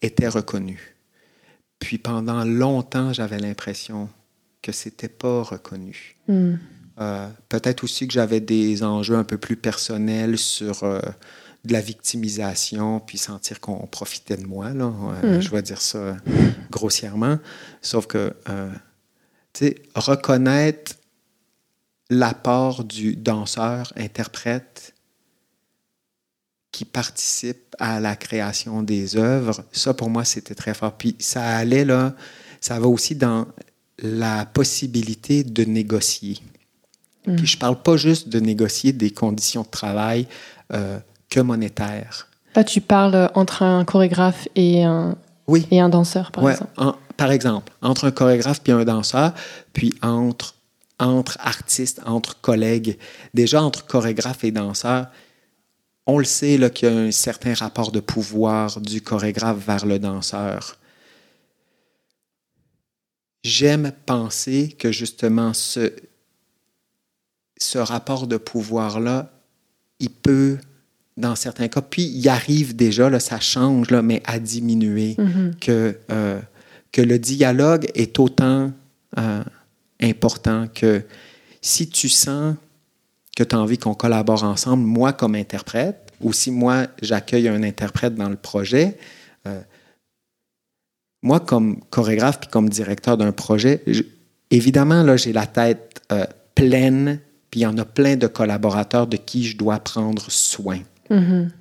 était 0.02 0.28
reconnue. 0.28 0.91
Puis 1.82 1.98
pendant 1.98 2.46
longtemps, 2.46 3.12
j'avais 3.12 3.40
l'impression 3.40 4.08
que 4.62 4.72
c'était 4.72 5.10
pas 5.10 5.42
reconnu. 5.42 6.16
Mhm. 6.30 6.60
Euh, 7.00 7.28
Peut-être 7.50 7.84
aussi 7.84 8.08
que 8.08 8.14
j'avais 8.14 8.40
des 8.40 8.84
enjeux 8.84 9.16
un 9.16 9.24
peu 9.24 9.38
plus 9.38 9.56
personnels 9.58 10.38
sur 10.38 10.84
euh, 10.84 11.00
de 11.66 11.74
la 11.74 11.82
victimisation, 11.82 13.00
puis 13.00 13.18
sentir 13.18 13.60
qu'on 13.60 13.88
profitait 13.88 14.38
de 14.38 14.46
moi. 14.46 14.70
Là. 14.70 14.94
Euh, 15.24 15.38
Mm. 15.38 15.42
Je 15.42 15.50
vais 15.50 15.62
dire 15.64 15.82
ça 15.82 16.16
grossièrement. 16.70 17.40
Sauf 17.82 18.06
que, 18.06 18.34
tu 19.54 19.66
sais, 19.66 19.76
reconnaître 19.96 20.94
l'apport 22.12 22.84
du 22.84 23.16
danseur, 23.16 23.92
interprète, 23.96 24.91
qui 26.72 26.86
participe 26.86 27.76
à 27.80 28.00
la 28.00 28.16
création 28.16 28.82
des 28.84 29.18
œuvres, 29.18 29.64
ça 29.72 29.94
pour 29.94 30.10
moi 30.10 30.24
c'était 30.26 30.56
très 30.56 30.74
fort. 30.74 30.94
Puis 30.94 31.16
ça 31.20 31.44
allait 31.58 31.86
là, 31.86 32.14
ça 32.62 32.80
va 32.80 32.88
aussi 32.88 33.16
dans 33.16 33.46
la 34.02 34.46
possibilité 34.46 35.44
de 35.44 35.64
négocier. 35.66 36.40
Mm. 37.28 37.36
Puis 37.36 37.48
je 37.48 37.58
parle 37.58 37.82
pas 37.82 37.98
juste 37.98 38.30
de 38.30 38.40
négocier 38.40 38.94
des 38.94 39.12
conditions 39.12 39.64
de 39.64 39.68
travail 39.68 40.28
euh, 40.74 40.98
que 41.30 41.40
monétaires. 41.40 42.28
Là, 42.56 42.64
tu 42.64 42.82
parles 42.82 43.30
entre 43.36 43.64
un 43.64 43.86
chorégraphe 43.86 44.48
et 44.56 44.84
un, 44.84 45.16
Oui. 45.48 45.68
et 45.72 45.80
un 45.80 45.90
danseur, 45.90 46.32
par 46.32 46.44
Ouais, 46.44 46.52
exemple. 46.54 46.72
en- 46.78 46.96
par 47.18 47.32
exemple, 47.32 47.72
entre 47.82 48.06
un 48.06 48.12
chorégraphe 48.12 48.62
puis 48.62 48.72
un 48.72 48.84
danseur, 48.84 49.34
puis 49.74 49.94
entre, 50.02 50.56
entre 51.00 51.38
artistes, 51.40 52.02
entre 52.06 52.42
collègues. 52.42 52.98
Déjà, 53.34 53.62
entre 53.62 53.86
chorégraphe 53.86 54.44
et 54.44 54.52
danseur, 54.52 55.08
on 56.08 56.18
le 56.18 56.26
sait 56.26 56.58
qu'il 56.74 56.90
y 56.90 56.92
a 56.92 56.96
un 56.98 57.12
certain 57.12 57.54
rapport 57.54 57.92
de 57.92 58.00
pouvoir 58.00 58.82
du 58.82 59.02
chorégraphe 59.02 59.66
vers 59.66 59.86
le 59.86 60.00
danseur. 60.00 60.78
J'aime 63.44 63.92
penser 64.06 64.70
que 64.78 64.92
justement 64.92 65.54
ce, 65.54 65.92
ce 67.58 67.78
rapport 67.80 68.28
de 68.28 68.38
pouvoir-là, 68.38 69.32
il 70.00 70.12
peut, 70.12 70.58
dans 71.18 71.36
certains 71.36 71.68
cas, 71.68 71.82
puis 71.82 72.04
il 72.04 72.28
arrive 72.30 72.76
déjà, 72.76 73.10
là, 73.10 73.20
ça 73.20 73.40
change, 73.40 73.90
là, 73.90 74.02
mais 74.02 74.22
à 74.26 74.40
diminuer 74.40 75.16
Mhm. 75.18 75.56
que, 75.60 75.98
euh, 76.12 76.40
que 76.92 77.02
le 77.02 77.18
dialogue 77.20 77.88
est 77.96 78.20
autant 78.20 78.72
euh, 79.18 79.44
important 80.02 80.68
que 80.74 81.04
si 81.62 81.90
tu 81.90 82.10
sens 82.10 82.56
que 83.36 83.44
tu 83.44 83.56
as 83.56 83.60
envie 83.60 83.78
qu'on 83.78 83.94
collabore 83.94 84.44
ensemble, 84.44 84.84
moi 84.84 85.14
comme 85.14 85.36
interprète, 85.36 86.12
ou 86.22 86.34
si 86.34 86.52
moi 86.52 86.88
j'accueille 87.02 87.48
un 87.48 87.64
interprète 87.64 88.16
dans 88.16 88.30
le 88.30 88.36
projet, 88.36 88.98
euh, 89.48 89.62
moi 91.24 91.40
comme 91.40 91.80
chorégraphe 91.90 92.40
puis 92.40 92.50
comme 92.50 92.70
directeur 92.70 93.18
d'un 93.18 93.32
projet, 93.32 93.82
je- 93.88 94.04
évidemment 94.50 95.04
là 95.04 95.18
j'ai 95.18 95.34
la 95.34 95.46
tête 95.48 96.02
euh, 96.12 96.26
pleine, 96.56 97.20
puis 97.50 97.62
il 97.62 97.64
y 97.64 97.66
en 97.68 97.78
a 97.78 97.86
plein 97.86 98.16
de 98.18 98.28
collaborateurs 98.28 99.08
de 99.08 99.18
qui 99.18 99.44
je 99.46 99.58
dois 99.58 99.80
prendre 99.80 100.30
soin. 100.30 100.80
Mhm. 101.10 101.52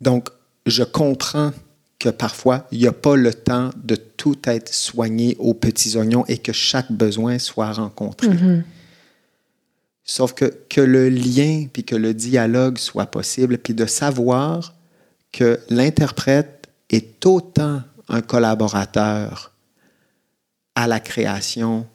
Donc, 0.00 0.28
je 0.66 0.84
comprends 0.84 1.52
que 1.98 2.08
parfois, 2.08 2.66
il 2.70 2.78
n'y 2.78 2.86
a 2.86 2.92
pas 2.92 3.16
le 3.16 3.34
temps 3.34 3.70
de 3.82 3.96
tout 3.96 4.36
être 4.44 4.72
soigné 4.72 5.34
aux 5.40 5.54
petits 5.54 5.96
oignons 5.96 6.24
et 6.28 6.38
que 6.38 6.52
chaque 6.52 6.92
besoin 6.92 7.38
soit 7.38 7.72
rencontré. 7.72 8.28
Mhm. 8.28 8.64
Sauf 10.10 10.32
que, 10.32 10.46
que 10.70 10.80
le 10.80 11.10
lien 11.10 11.66
puis 11.70 11.84
que 11.84 11.94
le 11.94 12.14
dialogue 12.14 12.78
soit 12.78 13.06
possible, 13.10 13.58
puis 13.58 13.74
de 13.74 13.84
savoir 13.84 14.74
que 15.32 15.60
l'interprète 15.68 16.68
est 16.88 17.26
autant 17.26 17.82
un 18.08 18.22
collaborateur 18.22 19.52
à 20.74 20.86
la 20.86 20.98
création 20.98 21.86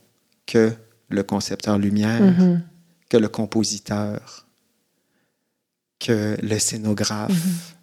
que 0.46 0.72
le 1.10 1.24
concepteur 1.24 1.80
lumière, 1.80 2.22
Mhm. 2.22 2.62
que 3.10 3.18
le 3.18 3.30
compositeur, 3.30 4.46
que 6.00 6.38
le 6.42 6.60
scénographe, 6.60 7.74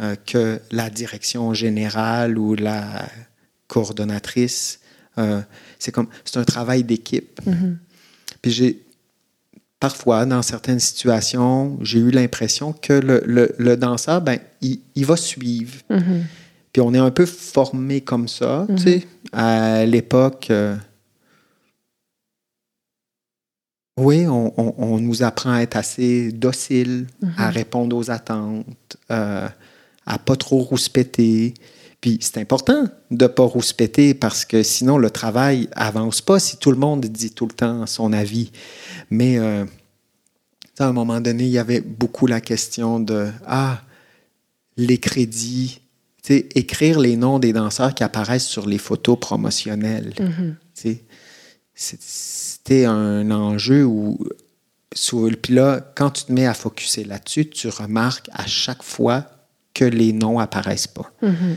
euh, 0.00 0.16
que 0.26 0.60
la 0.70 0.90
direction 0.90 1.54
générale 1.54 2.36
ou 2.36 2.54
la 2.54 3.08
coordonnatrice. 3.68 4.80
Euh, 5.16 5.40
c'est 5.78 5.92
comme 5.92 6.08
c'est 6.26 6.36
un 6.38 6.44
travail 6.44 6.84
d'équipe. 6.84 7.40
Mhm. 7.46 7.78
Puis 8.42 8.50
j'ai 8.52 8.84
parfois, 9.80 10.26
dans 10.26 10.42
certaines 10.42 10.80
situations, 10.80 11.78
j'ai 11.82 11.98
eu 11.98 12.10
l'impression 12.10 12.72
que 12.72 12.92
le, 12.92 13.22
le- 13.26 13.54
le 13.58 13.76
danseur, 13.76 14.20
ben, 14.20 14.38
il, 14.60 14.80
il 14.94 15.06
va 15.06 15.16
suivre. 15.16 15.74
Mhm. 15.90 16.24
Puis 16.72 16.82
on 16.82 16.92
est 16.94 16.98
un 16.98 17.10
peu 17.10 17.26
formé 17.26 18.00
comme 18.02 18.28
ça, 18.28 18.66
tu 18.76 18.82
sais. 18.82 19.06
À 19.32 19.84
l'époque, 19.86 20.48
euh, 20.50 20.76
oui, 23.98 24.26
on, 24.28 24.52
on- 24.60 24.74
on 24.78 24.98
nous 25.00 25.22
apprend 25.22 25.52
à 25.52 25.60
être 25.62 25.76
assez 25.76 26.30
docile, 26.30 27.06
à 27.36 27.50
répondre 27.50 27.96
aux 27.96 28.10
attentes, 28.10 28.96
euh, 29.10 29.48
à 30.06 30.18
pas 30.18 30.36
trop 30.36 30.58
rouspéter. 30.60 31.54
Puis 32.00 32.18
c'est 32.20 32.38
important 32.38 32.84
de 33.10 33.26
pas 33.26 33.42
rouspéter 33.42 34.14
parce 34.14 34.44
que 34.44 34.62
sinon 34.62 34.98
le 34.98 35.10
travail 35.10 35.68
avance 35.74 36.20
pas 36.20 36.38
si 36.38 36.56
tout 36.58 36.70
le 36.70 36.76
monde 36.76 37.04
dit 37.06 37.32
tout 37.32 37.46
le 37.46 37.52
temps 37.52 37.86
son 37.86 38.12
avis. 38.12 38.52
Mais 39.10 39.38
euh, 39.38 39.64
à 40.78 40.86
un 40.86 40.92
moment 40.92 41.20
donné, 41.20 41.44
il 41.44 41.50
y 41.50 41.58
avait 41.58 41.80
beaucoup 41.80 42.26
la 42.26 42.40
question 42.40 43.00
de 43.00 43.30
ah 43.46 43.82
les 44.76 44.98
crédits, 44.98 45.80
écrire 46.30 47.00
les 47.00 47.16
noms 47.16 47.38
des 47.38 47.52
danseurs 47.52 47.94
qui 47.94 48.04
apparaissent 48.04 48.46
sur 48.46 48.66
les 48.66 48.78
photos 48.78 49.18
promotionnelles. 49.18 50.14
Mhm. 50.20 50.56
C'était 51.74 52.84
un 52.84 53.30
enjeu 53.30 53.84
où, 53.84 54.18
puis 55.42 55.54
là, 55.54 55.80
quand 55.96 56.10
tu 56.10 56.24
te 56.24 56.32
mets 56.32 56.46
à 56.46 56.54
focuser 56.54 57.04
là-dessus, 57.04 57.48
tu 57.48 57.68
remarques 57.68 58.28
à 58.32 58.46
chaque 58.46 58.82
fois 58.82 59.26
que 59.74 59.84
les 59.84 60.12
noms 60.12 60.38
apparaissent 60.38 60.86
pas. 60.86 61.12
Mhm. 61.22 61.56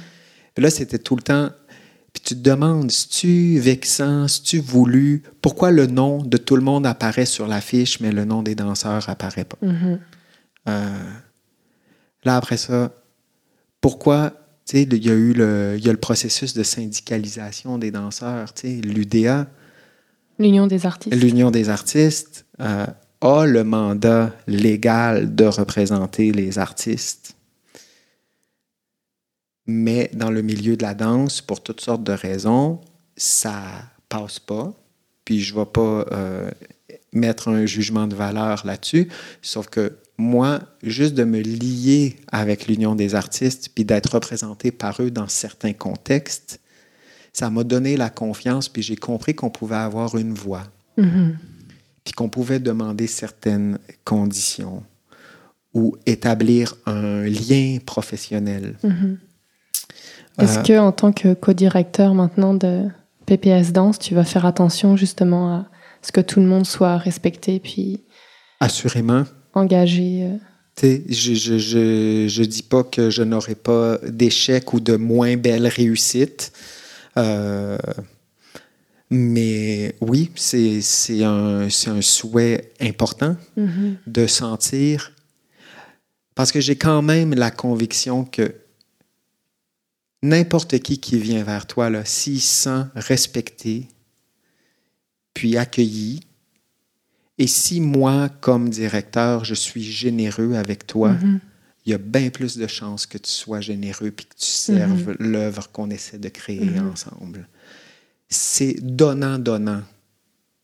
Là, 0.57 0.69
c'était 0.69 0.99
tout 0.99 1.15
le 1.15 1.23
temps. 1.23 1.49
Puis 2.13 2.21
tu 2.23 2.35
te 2.35 2.41
demandes, 2.41 2.91
si-tu 2.91 3.59
vexant, 3.59 4.27
si-tu 4.27 4.59
voulu, 4.59 5.23
pourquoi 5.41 5.71
le 5.71 5.87
nom 5.87 6.21
de 6.23 6.37
tout 6.37 6.55
le 6.55 6.61
monde 6.61 6.85
apparaît 6.85 7.25
sur 7.25 7.47
l'affiche, 7.47 7.99
mais 7.99 8.11
le 8.11 8.25
nom 8.25 8.43
des 8.43 8.55
danseurs 8.55 9.07
apparaît 9.09 9.45
pas? 9.45 9.57
Mhm. 9.61 9.99
Euh, 10.67 10.87
là, 12.23 12.35
après 12.35 12.57
ça, 12.57 12.91
pourquoi, 13.79 14.31
tu 14.65 14.77
sais, 14.77 14.83
il 14.83 15.05
y 15.05 15.09
a 15.09 15.13
eu 15.13 15.33
le, 15.33 15.75
il 15.77 15.85
y 15.85 15.89
a 15.89 15.91
le 15.91 15.99
processus 15.99 16.53
de 16.53 16.63
syndicalisation 16.63 17.77
des 17.77 17.91
danseurs, 17.91 18.53
tu 18.53 18.61
sais, 18.61 18.81
l'UDA, 18.81 19.47
L'Union 20.39 20.65
des 20.65 20.85
artistes. 20.87 21.15
l'Union 21.15 21.51
des 21.51 21.69
artistes, 21.69 22.45
euh, 22.59 22.87
a 23.21 23.45
le 23.45 23.63
mandat 23.63 24.31
légal 24.47 25.35
de 25.35 25.45
représenter 25.45 26.31
les 26.31 26.57
artistes. 26.57 27.35
Mais 29.71 30.09
dans 30.13 30.29
le 30.29 30.41
milieu 30.41 30.75
de 30.75 30.83
la 30.83 30.93
danse, 30.93 31.41
pour 31.41 31.63
toutes 31.63 31.81
sortes 31.81 32.03
de 32.03 32.11
raisons, 32.11 32.79
ça 33.15 33.61
passe 34.09 34.39
pas. 34.39 34.73
Puis 35.23 35.39
je 35.41 35.53
ne 35.55 35.59
vais 35.59 35.65
pas 35.65 36.05
euh, 36.11 36.51
mettre 37.13 37.47
un 37.47 37.65
jugement 37.65 38.07
de 38.07 38.15
valeur 38.15 38.65
là-dessus. 38.65 39.07
Sauf 39.41 39.67
que 39.69 39.93
moi, 40.17 40.59
juste 40.83 41.13
de 41.13 41.23
me 41.23 41.39
lier 41.39 42.17
avec 42.31 42.67
l'Union 42.67 42.95
des 42.95 43.15
artistes, 43.15 43.69
puis 43.73 43.85
d'être 43.85 44.13
représenté 44.15 44.71
par 44.71 45.01
eux 45.01 45.09
dans 45.09 45.27
certains 45.27 45.73
contextes, 45.73 46.59
ça 47.33 47.49
m'a 47.49 47.63
donné 47.63 47.95
la 47.95 48.09
confiance, 48.09 48.67
puis 48.67 48.83
j'ai 48.83 48.97
compris 48.97 49.33
qu'on 49.33 49.49
pouvait 49.49 49.77
avoir 49.77 50.17
une 50.17 50.33
voix, 50.33 50.63
Mhm. 50.97 51.37
puis 52.03 52.13
qu'on 52.13 52.27
pouvait 52.29 52.59
demander 52.59 53.07
certaines 53.07 53.79
conditions 54.03 54.83
ou 55.73 55.95
établir 56.05 56.75
un 56.85 57.23
lien 57.23 57.77
professionnel. 57.85 58.77
Mhm. 58.83 59.17
Est-ce 60.39 60.59
Euh, 60.59 60.63
que, 60.63 60.79
en 60.79 60.91
tant 60.91 61.11
que 61.11 61.33
co-directeur 61.33 62.13
maintenant 62.13 62.53
de 62.53 62.83
PPS 63.25 63.71
Danse, 63.71 63.99
tu 63.99 64.15
vas 64.15 64.23
faire 64.23 64.45
attention 64.45 64.97
justement 64.97 65.53
à 65.53 65.65
ce 66.01 66.11
que 66.11 66.21
tout 66.21 66.39
le 66.39 66.45
monde 66.45 66.65
soit 66.65 66.97
respecté 66.97 67.59
puis 67.59 68.01
Assurément, 68.59 69.23
engagé 69.53 70.23
euh, 70.23 70.37
Tu 70.75 70.87
sais, 70.87 71.03
je, 71.09 71.33
je, 71.33 71.57
je, 71.57 72.27
je 72.27 72.43
dis 72.43 72.63
pas 72.63 72.83
que 72.83 73.09
je 73.09 73.23
n'aurai 73.23 73.55
pas 73.55 73.97
d'échecs 74.07 74.73
ou 74.73 74.79
de 74.79 74.95
moins 74.95 75.35
belles 75.35 75.67
réussites. 75.67 76.51
Euh, 77.17 77.77
mais 79.09 79.93
oui, 79.99 80.31
c'est 80.35 80.81
un, 81.23 81.67
un 81.67 82.01
souhait 82.01 82.71
important 82.79 83.35
mhm. 83.57 83.97
de 84.07 84.25
sentir, 84.25 85.11
parce 86.33 86.53
que 86.53 86.61
j'ai 86.61 86.77
quand 86.77 87.01
même 87.01 87.33
la 87.33 87.51
conviction 87.51 88.23
que 88.23 88.53
n'importe 90.23 90.79
qui 90.79 90.99
qui 90.99 91.17
vient 91.19 91.43
vers 91.43 91.65
toi, 91.65 91.89
s'il 92.05 92.41
se 92.41 92.63
sent 92.63 92.83
respecté, 92.95 93.87
puis 95.33 95.57
accueilli, 95.57 96.21
et 97.37 97.47
si 97.47 97.81
moi, 97.81 98.29
comme 98.41 98.69
directeur, 98.69 99.45
je 99.45 99.55
suis 99.55 99.83
généreux 99.83 100.53
avec 100.55 100.85
toi, 100.85 101.13
Mhm. 101.13 101.39
il 101.85 101.91
y 101.91 101.95
a 101.95 101.97
bien 101.97 102.29
plus 102.29 102.57
de 102.57 102.67
chances 102.67 103.05
que 103.07 103.17
tu 103.17 103.31
sois 103.31 103.61
généreux 103.61 104.11
puis 104.11 104.25
que 104.27 104.35
tu 104.35 104.45
serves 104.45 105.15
l'œuvre 105.19 105.71
qu'on 105.71 105.89
essaie 105.89 106.19
de 106.19 106.29
créer 106.29 106.59
Mhm. 106.65 106.91
ensemble. 106.91 107.47
C'est 108.29 108.75
donnant-donnant 108.81 109.81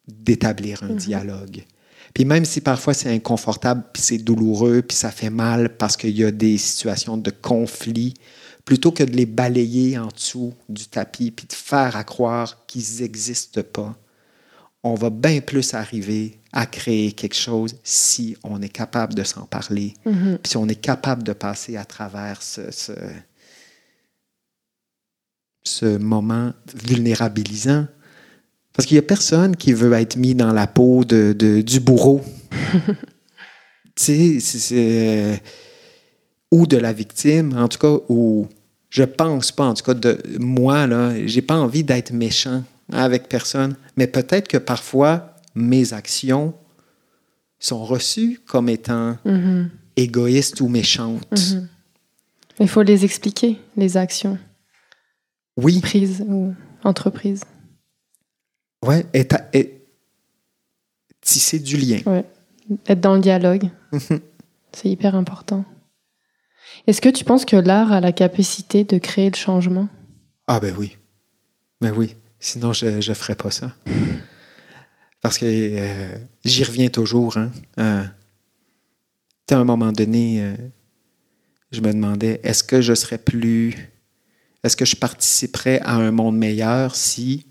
d'établir 0.08 0.84
un 0.84 0.94
dialogue. 0.96 1.66
Puis 2.14 2.24
même 2.26 2.46
si 2.46 2.62
parfois 2.62 2.94
c'est 2.94 3.10
inconfortable, 3.14 3.84
puis 3.92 4.02
c'est 4.02 4.18
douloureux, 4.20 4.82
puis 4.82 4.96
ça 4.96 5.12
fait 5.12 5.30
mal 5.30 5.76
parce 5.78 5.98
qu'il 5.98 6.16
y 6.16 6.24
a 6.24 6.32
des 6.32 6.58
situations 6.58 7.18
de 7.18 7.32
conflit, 7.32 8.14
plutôt 8.68 8.92
que 8.92 9.02
de 9.04 9.14
les 9.16 9.26
balayer 9.26 9.98
en 9.98 10.08
dessous 10.08 10.54
du 10.68 10.88
tapis 10.88 11.32
puis 11.32 11.48
de 11.48 11.54
faire 11.54 11.96
à 11.96 12.04
croire 12.04 12.66
qu'ils 12.68 12.84
n'existent 13.02 13.64
pas, 13.64 13.96
on 14.84 14.94
va 14.94 15.10
bien 15.10 15.40
plus 15.40 15.74
arriver 15.74 16.40
à 16.52 16.66
créer 16.66 17.14
quelque 17.14 17.36
chose 17.36 17.76
si 17.84 18.36
on 18.44 18.62
est 18.62 18.68
capable 18.70 19.14
de 19.16 19.24
s'en 19.24 19.46
parler, 19.46 19.94
Mhm. 20.06 20.38
puis 20.44 20.50
si 20.52 20.58
on 20.58 20.68
est 20.68 20.76
capable 20.92 21.24
de 21.24 21.32
passer 21.32 21.78
à 21.78 21.86
travers 21.86 22.42
ce, 22.44 22.70
ce, 22.72 22.92
ce 25.64 25.98
moment 25.98 26.52
vulnérabilisant. 26.76 27.88
Parce 28.74 28.86
qu'il 28.86 28.96
n'y 28.96 29.00
a 29.00 29.08
personne 29.08 29.56
qui 29.56 29.72
veut 29.74 29.94
être 29.94 30.18
mis 30.18 30.36
dans 30.36 30.52
la 30.54 30.68
peau 30.68 31.04
de, 31.06 31.34
de- 31.38 31.62
du 31.62 31.80
bourreau. 31.80 32.22
tu 33.96 34.04
sais, 34.04 34.40
c'est- 34.40 35.42
ou 36.52 36.68
de 36.68 36.78
la 36.78 36.94
victime, 36.94 37.58
en 37.58 37.68
tout 37.68 37.80
cas, 37.80 37.98
ou 38.10 38.48
je 38.90 39.04
pense 39.04 39.52
pas, 39.52 39.66
en 39.66 39.74
tout 39.74 39.84
cas, 39.84 39.94
de 39.94 40.18
moi, 40.40 40.88
là, 40.88 41.14
j'ai 41.26 41.42
pas 41.42 41.58
envie 41.58 41.84
d'être 41.84 42.12
méchant 42.12 42.64
avec 42.92 43.28
personne, 43.28 43.76
mais 43.98 44.08
peut-être 44.08 44.48
que 44.48 44.58
parfois, 44.58 45.36
mes 45.56 45.94
actions 45.94 46.54
sont 47.60 47.84
reçues 47.84 48.40
comme 48.46 48.70
étant 48.70 49.18
Mhm. 49.26 49.70
égoïstes 49.96 50.62
ou 50.62 50.68
méchantes. 50.70 51.28
Mhm. 51.32 51.68
Il 52.60 52.68
faut 52.70 52.82
les 52.84 53.04
expliquer, 53.04 53.60
les 53.76 53.98
actions 53.98 54.38
Oui, 55.58 55.80
prises 55.82 56.24
ou 56.28 56.54
entreprises. 56.84 57.42
ouais, 58.86 59.06
et, 59.14 59.28
et 59.54 59.82
tisser 61.22 61.60
du 61.60 61.78
lien. 61.78 62.00
Ouais. 62.06 62.26
Être 62.88 63.02
dans 63.02 63.16
le 63.16 63.22
dialogue, 63.22 63.70
Mhm. 63.92 64.20
c'est 64.74 64.90
hyper 64.90 65.16
important. 65.16 65.66
Est-ce 66.88 67.02
que 67.02 67.10
tu 67.10 67.26
penses 67.26 67.44
que 67.44 67.58
l'art 67.58 67.92
a 67.92 68.00
la 68.00 68.14
capacité 68.14 68.86
de 68.86 68.98
créer 68.98 69.30
le 69.30 69.36
changement? 69.36 69.90
Ah 70.48 70.62
ben 70.62 70.74
oui. 70.78 70.96
Ben 71.82 71.94
oui. 71.96 72.16
Sinon, 72.40 72.72
je 72.72 73.10
ne 73.10 73.14
ferais 73.14 73.36
pas 73.36 73.52
ça. 73.52 73.76
Parce 75.22 75.38
que 75.38 75.46
euh, 75.46 76.18
j'y 76.46 76.64
reviens 76.64 76.88
toujours. 76.88 77.36
Hein. 77.36 77.52
Euh, 77.78 78.06
à 79.52 79.56
un 79.56 79.66
moment 79.66 79.92
donné, 79.92 80.42
euh, 80.42 80.56
je 81.72 81.82
me 81.82 81.92
demandais, 81.92 82.40
est-ce 82.44 82.64
que 82.64 82.80
je 82.80 82.94
serais 82.94 83.18
plus... 83.18 83.76
Est-ce 84.64 84.78
que 84.78 84.86
je 84.86 84.96
participerais 84.96 85.82
à 85.82 85.96
un 85.96 86.12
monde 86.12 86.38
meilleur 86.38 86.96
si 86.96 87.46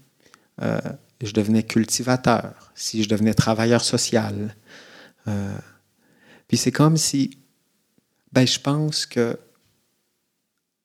je 0.58 1.32
devenais 1.32 1.62
cultivateur, 1.62 2.72
si 2.74 3.02
je 3.02 3.08
devenais 3.08 3.32
travailleur 3.32 3.84
social? 3.84 4.54
Puis 6.48 6.56
c'est 6.56 6.72
comme 6.72 6.96
si... 6.96 7.38
Ben, 8.36 8.46
je 8.46 8.60
pense 8.60 9.06
que 9.06 9.38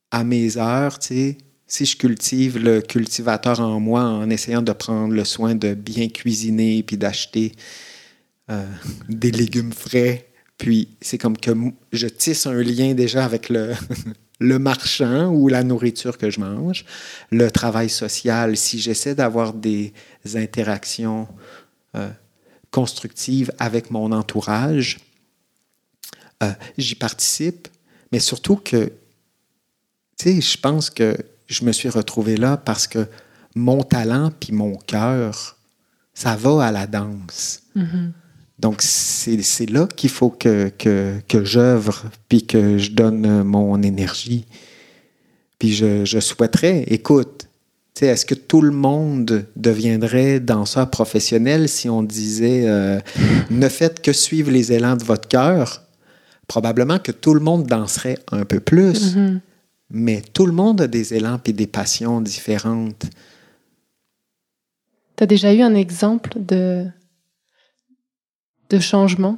à 0.10 0.24
mes 0.24 0.56
heures, 0.56 0.97
tu 0.99 1.08
sais, 1.08 1.38
si 1.68 1.86
je 1.86 1.97
cultive 1.97 2.58
le 2.58 2.80
cultivateur 2.80 3.60
en 3.60 3.78
moi 3.82 4.04
en 4.04 4.30
essayant 4.30 4.62
de 4.62 4.72
prendre 4.72 5.14
le 5.14 5.26
soin 5.26 5.54
de 5.54 5.74
bien 5.74 6.08
cuisiner 6.08 6.82
puis 6.82 6.95
d'acheter 6.95 7.52
euh, 8.49 8.66
des 9.10 9.32
légumes 9.32 9.74
frais, 9.74 10.30
puis 10.58 10.88
c'est 11.02 11.18
comme 11.18 11.36
que 11.36 11.52
je 11.91 12.08
tisse 12.08 12.45
un 12.45 12.54
lien 12.54 12.93
déjà 12.93 13.26
avec 13.26 13.49
le, 13.49 13.74
le 14.39 14.58
marchand 14.58 15.28
ou 15.28 15.49
la 15.49 15.66
nourriture 15.66 16.18
que 16.18 16.30
je 16.30 16.39
mange, 16.39 16.86
le 17.32 17.52
travail 17.52 17.89
social, 17.89 18.56
si 18.56 18.80
j'essaie 18.80 19.14
d'avoir 19.14 19.52
des 19.52 19.91
interactions 20.36 21.28
euh, 21.97 22.12
constructives 22.72 23.52
avec 23.60 23.91
mon 23.91 24.14
entourage, 24.14 24.99
euh, 26.42 26.52
j'y 26.78 26.96
participe, 26.96 27.68
mais 28.12 28.20
surtout 28.20 28.56
que 28.56 28.92
tu 30.18 30.36
sais, 30.36 30.42
je 30.42 30.58
pense 30.58 30.89
que 30.89 31.18
je 31.48 31.66
me 31.66 31.72
suis 31.72 31.89
retrouvé 31.89 32.38
là 32.38 32.58
parce 32.58 32.88
que 32.88 33.08
mon 33.56 33.84
talent 33.84 34.32
puis 34.39 34.54
mon 34.54 34.76
cœur, 34.76 35.58
ça 36.14 36.36
va 36.36 36.66
à 36.66 36.72
la 36.72 36.88
danse. 36.88 37.64
Donc, 38.60 38.82
c'est 38.84 39.70
là 39.70 39.88
qu'il 39.88 40.12
faut 40.12 40.30
que, 40.30 40.72
que, 40.78 41.20
que 41.28 41.44
j'œuvre 41.44 42.04
puis 42.30 42.46
que 42.46 42.78
je 42.78 42.92
donne 42.92 43.44
mon 43.44 43.82
énergie. 43.82 44.46
Puis 45.58 45.74
je, 45.74 46.06
je 46.06 46.20
souhaiterais, 46.20 46.84
écoute, 46.88 47.48
tu 47.94 48.06
sais, 48.06 48.08
est-ce 48.08 48.26
que 48.26 48.36
tout 48.36 48.62
le 48.62 48.72
monde 48.72 49.48
deviendrait 49.56 50.39
danseur 50.39 50.89
professionnel 50.89 51.68
si 51.68 51.89
on 51.89 52.04
disait 52.04 52.68
euh, 52.68 53.00
ne 53.50 53.68
faites 53.68 54.02
que 54.02 54.14
suivre 54.14 54.52
les 54.52 54.72
élans 54.72 54.96
de 54.96 55.04
votre 55.04 55.28
cœur? 55.28 55.84
Probablement 56.52 56.99
que 56.99 57.14
tout 57.14 57.34
le 57.34 57.39
monde 57.39 57.66
danserait 57.66 58.20
un 58.30 58.43
peu 58.43 58.60
plus. 58.60 59.16
Mhm. 59.16 59.39
Mais 59.89 60.22
tout 60.22 60.45
le 60.45 60.52
monde 60.52 60.82
a 60.82 60.88
des 60.88 61.14
élans 61.14 61.39
et 61.45 61.54
des 61.54 61.66
passions 61.66 62.20
différentes. 62.20 63.06
Tu 65.16 65.24
as 65.24 65.28
déjà 65.28 65.54
eu 65.54 65.62
un 65.62 65.74
exemple 65.76 66.32
de, 66.36 66.86
de 68.70 68.80
changement 68.80 69.38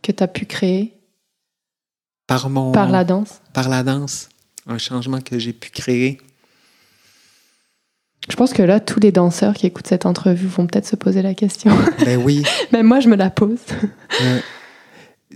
que 0.00 0.10
tu 0.10 0.22
as 0.22 0.28
pu 0.28 0.46
créer 0.46 0.94
Par 2.26 2.48
mon 2.48 2.72
par 2.72 2.88
la 2.90 3.04
danse? 3.04 3.42
par 3.52 3.68
la 3.68 3.82
danse, 3.82 4.30
un 4.66 4.78
changement 4.78 5.20
que 5.20 5.38
j'ai 5.38 5.52
pu 5.52 5.68
créer. 5.68 6.18
Je 8.30 8.36
pense 8.36 8.54
que 8.54 8.62
là, 8.62 8.80
tous 8.80 9.00
les 9.00 9.12
danseurs 9.12 9.52
qui 9.52 9.66
écoutent 9.66 9.86
cette 9.86 10.06
entrevue 10.06 10.46
vont 10.48 10.66
peut-être 10.66 10.86
se 10.86 10.96
poser 10.96 11.20
la 11.20 11.34
question. 11.34 11.72
ben 12.06 12.18
oui, 12.24 12.42
Mais 12.72 12.82
moi, 12.82 13.00
je 13.00 13.08
me 13.10 13.16
la 13.16 13.28
pose. 13.28 13.58
euh, 14.22 14.40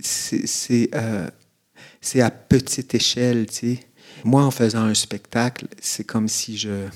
c'est 0.01 0.89
euh, 0.95 1.27
à 2.15 2.31
petite 2.31 2.95
échelle, 2.95 3.47
tu 3.47 3.55
sais. 3.75 3.79
Moi, 4.23 4.43
en 4.43 4.51
faisant 4.51 4.83
un 4.83 4.93
spectacle, 4.93 5.67
c'est 5.81 6.03
comme 6.03 6.27
si 6.27 6.57
je, 6.57 6.87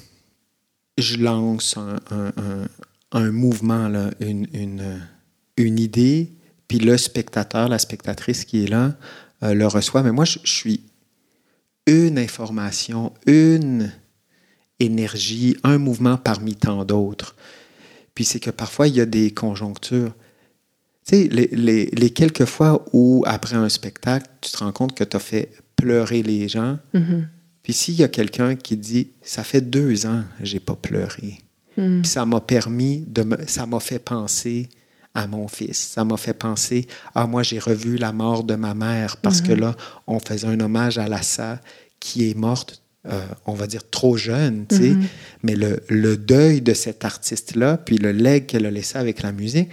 je 0.98 1.18
lance 1.18 1.78
un, 1.78 1.96
un- 2.12 2.68
un- 3.12 3.32
mouvement, 3.32 3.88
là, 3.88 4.12
une, 4.20 4.48
une, 4.54 5.02
une 5.58 5.80
idée, 5.80 6.32
puis 6.68 6.80
le 6.80 6.98
spectateur, 6.98 7.70
la 7.70 7.80
spectatrice 7.80 8.46
qui 8.46 8.64
est 8.64 8.68
là, 8.68 8.96
euh, 9.44 9.54
le 9.54 9.66
reçoit. 9.68 10.04
Mais 10.04 10.12
moi, 10.12 10.26
je 10.26 10.40
suis 10.44 10.82
une 11.88 12.18
information, 12.20 13.14
une 13.26 13.92
énergie, 14.80 15.56
un 15.64 15.78
mouvement 15.78 16.18
parmi 16.18 16.56
tant 16.56 16.84
d'autres. 16.86 17.36
Puis 18.14 18.26
c'est 18.26 18.40
que 18.40 18.50
parfois, 18.52 18.88
il 18.88 18.96
y 18.96 19.02
a 19.02 19.06
des 19.06 19.32
conjonctures. 19.32 20.14
Tu 21.08 21.16
sais, 21.16 21.28
les, 21.32 21.48
les- 21.52 21.86
les 21.94 22.10
quelques 22.10 22.46
fois 22.46 22.84
où, 22.94 23.24
après 23.28 23.56
un 23.56 23.70
spectacle, 23.70 24.26
tu 24.42 24.52
te 24.52 24.58
rends 24.58 24.72
compte 24.72 24.96
que 24.98 25.04
tu 25.04 25.16
as 25.16 25.20
fait 25.20 25.52
pleurer 25.76 26.24
les 26.24 26.48
gens, 26.48 26.80
Mhm. 26.94 27.28
puis 27.62 27.74
s'il 27.74 27.96
y 27.96 28.04
a 28.04 28.08
quelqu'un 28.08 28.56
qui 28.56 28.76
dit 28.78 29.10
Ça 29.22 29.44
fait 29.44 29.62
deux 29.62 30.06
ans 30.06 30.24
que 30.40 30.46
j'ai 30.46 30.60
pas 30.60 30.76
pleuré, 30.76 31.40
Mhm. 31.78 32.02
puis 32.02 32.10
ça 32.10 32.26
m'a 32.26 32.40
permis 32.42 33.04
de 33.08 33.24
me, 33.24 33.38
ça 33.48 33.66
m'a 33.66 33.80
fait 33.80 34.00
penser 34.00 34.70
à 35.14 35.28
mon 35.28 35.48
fils, 35.48 35.78
ça 35.78 36.04
m'a 36.04 36.18
fait 36.18 36.34
penser 36.34 36.88
Ah, 37.14 37.28
moi 37.28 37.44
j'ai 37.44 37.60
revu 37.60 37.98
la 37.98 38.12
mort 38.12 38.44
de 38.44 38.56
ma 38.56 38.74
mère 38.74 39.18
parce 39.18 39.42
que 39.42 39.52
là, 39.54 39.76
on 40.08 40.20
faisait 40.20 40.48
un 40.48 40.60
hommage 40.60 40.98
à 40.98 41.08
Lassa 41.08 41.62
qui 42.00 42.30
est 42.30 42.36
morte 42.36 42.82
euh, 43.08 43.22
on 43.46 43.54
va 43.54 43.68
dire, 43.68 43.88
trop 43.92 44.18
jeune, 44.18 44.66
tu 44.68 44.78
sais. 44.78 44.90
Mhm. 44.90 45.06
Mais 45.44 45.56
le, 45.56 45.84
le 45.90 46.18
deuil 46.18 46.62
de 46.62 46.74
cet 46.74 47.06
artiste-là, 47.06 47.78
puis 47.78 48.00
le 48.00 48.12
leg 48.12 48.48
qu'elle 48.48 48.66
a 48.66 48.72
laissé 48.72 48.98
avec 48.98 49.22
la 49.22 49.32
musique, 49.32 49.70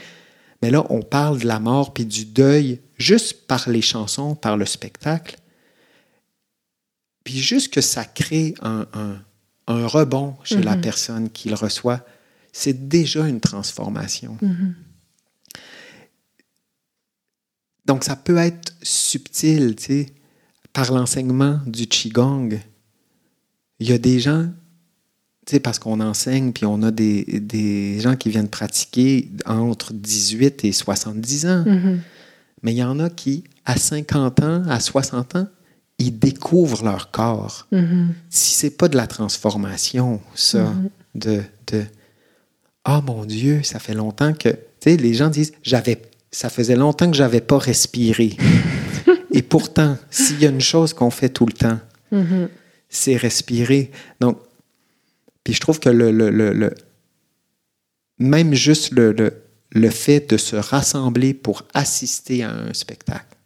mais 0.63 0.71
là, 0.71 0.85
on 0.91 1.03
parle 1.03 1.41
de 1.41 1.47
la 1.47 1.59
mort 1.61 1.93
puis 1.93 2.07
du 2.07 2.25
deuil 2.25 2.81
juste 2.99 3.47
par 3.47 3.69
les 3.69 3.83
chansons, 3.83 4.35
par 4.35 4.57
le 4.57 4.65
spectacle. 4.65 5.37
Puis 7.25 7.39
juste 7.39 7.73
que 7.73 7.81
ça 7.81 8.05
crée 8.05 8.55
un, 8.63 8.87
un- 8.95 9.21
un 9.69 9.87
rebond 9.87 10.37
chez 10.45 10.61
la 10.63 10.75
Mhm. 10.77 10.81
personne 10.81 11.31
qui 11.31 11.49
le 11.49 11.55
reçoit, 11.55 12.05
c'est 12.53 12.89
déjà 12.89 13.27
une 13.29 13.41
transformation. 13.41 14.37
Mhm. 14.43 14.75
Donc, 17.87 18.05
ça 18.05 18.15
peut 18.17 18.37
être 18.39 18.73
subtil, 18.83 19.75
tu 19.77 19.85
sais, 19.85 20.07
par 20.73 20.93
l'enseignement 20.93 21.61
du 21.67 21.87
Qigong. 21.87 22.61
Il 23.81 23.89
y 23.89 23.93
a 23.93 23.99
des 23.99 24.21
gens, 24.21 24.49
parce 25.63 25.79
qu'on 25.79 26.01
enseigne, 26.01 26.53
puis 26.53 26.67
on 26.67 26.83
a 26.83 26.91
des, 26.91 27.25
des 27.41 28.01
gens 28.01 28.17
qui 28.17 28.31
viennent 28.31 28.49
pratiquer 28.49 29.29
entre 29.47 29.93
18 29.93 30.65
et 30.65 30.73
70 30.73 31.47
ans. 31.47 31.65
Mhm. 31.67 32.01
Mais 32.63 32.73
il 32.73 32.77
y 32.79 32.85
en 32.85 33.01
a 33.01 33.11
qui, 33.11 33.45
à 33.65 33.77
50 33.77 34.41
ans, 34.43 34.63
à 34.69 34.79
60 34.81 35.37
ans, 35.37 35.49
ils 35.99 36.17
découvrent 36.17 36.85
leur 36.85 37.11
corps. 37.11 37.67
Mhm. 37.73 38.15
Si 38.31 38.55
c'est 38.55 38.71
pas 38.77 38.89
de 38.89 38.97
la 38.97 39.07
transformation, 39.07 40.21
ça, 40.35 40.65
Mhm. 40.65 40.89
de, 41.17 41.43
de 41.73 41.83
Ah 42.85 43.01
mon 43.05 43.25
Dieu, 43.25 43.63
ça 43.63 43.79
fait 43.79 43.95
longtemps 43.95 44.33
que. 44.33 44.49
Tu 44.49 44.91
sais, 44.91 44.97
les 44.97 45.15
gens 45.15 45.29
disent 45.29 45.53
j'avais 45.63 46.01
ça 46.35 46.49
faisait 46.49 46.77
longtemps 46.77 47.11
que 47.11 47.17
j'avais 47.17 47.41
pas 47.43 47.59
respiré. 47.59 48.37
Et 49.33 49.43
pourtant, 49.43 49.99
s'il 50.11 50.41
y 50.41 50.47
a 50.47 50.51
une 50.51 50.61
chose 50.63 50.95
qu'on 50.95 51.11
fait 51.11 51.29
tout 51.29 51.47
le 51.47 51.53
temps, 51.53 51.79
Mhm. 52.11 52.49
c'est 52.89 53.17
respirer. 53.17 53.91
Donc, 54.21 54.39
puis 55.45 55.55
je 55.55 55.61
trouve 55.61 55.81
que 55.81 55.89
le, 55.89 56.11
le- 56.11 56.31
le- 56.31 56.53
le- 56.53 56.75
même 58.19 58.55
juste 58.55 58.93
le, 58.93 59.13
le- 59.13 59.43
le 59.71 59.91
fait 59.91 60.31
de 60.31 60.37
se 60.37 60.57
rassembler 60.57 61.35
pour 61.35 61.65
assister 61.75 62.43
à 62.45 62.51
un 62.53 62.73
spectacle, 62.75 63.37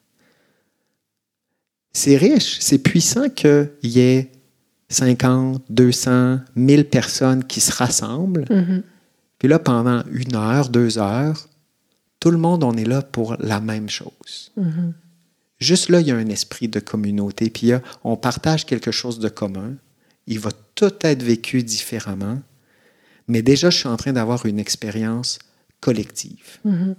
c'est 1.93 2.17
riche, 2.17 2.59
c'est 2.61 2.79
puissant 2.79 3.29
qu'il 3.31 3.71
y 3.85 4.01
ait 4.01 4.31
50, 4.89 5.65
200, 5.71 6.41
1000 6.55 6.85
personnes 6.89 7.45
qui 7.45 7.61
se 7.61 7.73
rassemblent. 7.73 8.45
Mhm. 8.51 8.83
Puis 9.39 9.49
là, 9.49 9.59
pendant 9.59 10.03
une 10.13 10.37
heure, 10.37 10.69
deux 10.69 10.99
heures, 10.99 11.49
tout 12.21 12.31
le 12.31 12.39
monde, 12.39 12.65
on 12.65 12.75
est 12.77 12.85
là 12.85 13.03
pour 13.03 13.37
la 13.39 13.61
même 13.61 13.89
chose. 13.89 14.53
Mhm. 14.57 14.93
Juste 15.59 15.89
là, 15.89 16.01
il 16.01 16.07
y 16.07 16.11
a 16.11 16.17
un 16.17 16.29
esprit 16.29 16.69
de 16.69 16.81
communauté, 16.81 17.49
puis 17.51 17.73
a- 17.73 17.83
on 18.05 18.17
partage 18.17 18.67
quelque 18.67 18.91
chose 18.91 19.19
de 19.19 19.29
commun. 19.29 19.75
Il 20.27 20.39
va 20.39 20.51
tout 20.77 20.93
être 21.01 21.23
vécu 21.25 21.65
différemment, 21.65 22.41
mais 23.27 23.43
déjà, 23.43 23.71
je 23.71 23.79
suis 23.79 23.89
en 23.89 23.97
train 23.97 24.13
d'avoir 24.13 24.47
une 24.47 24.61
expérience 24.61 25.41
collective. 25.81 26.59
Mhm. 26.65 26.95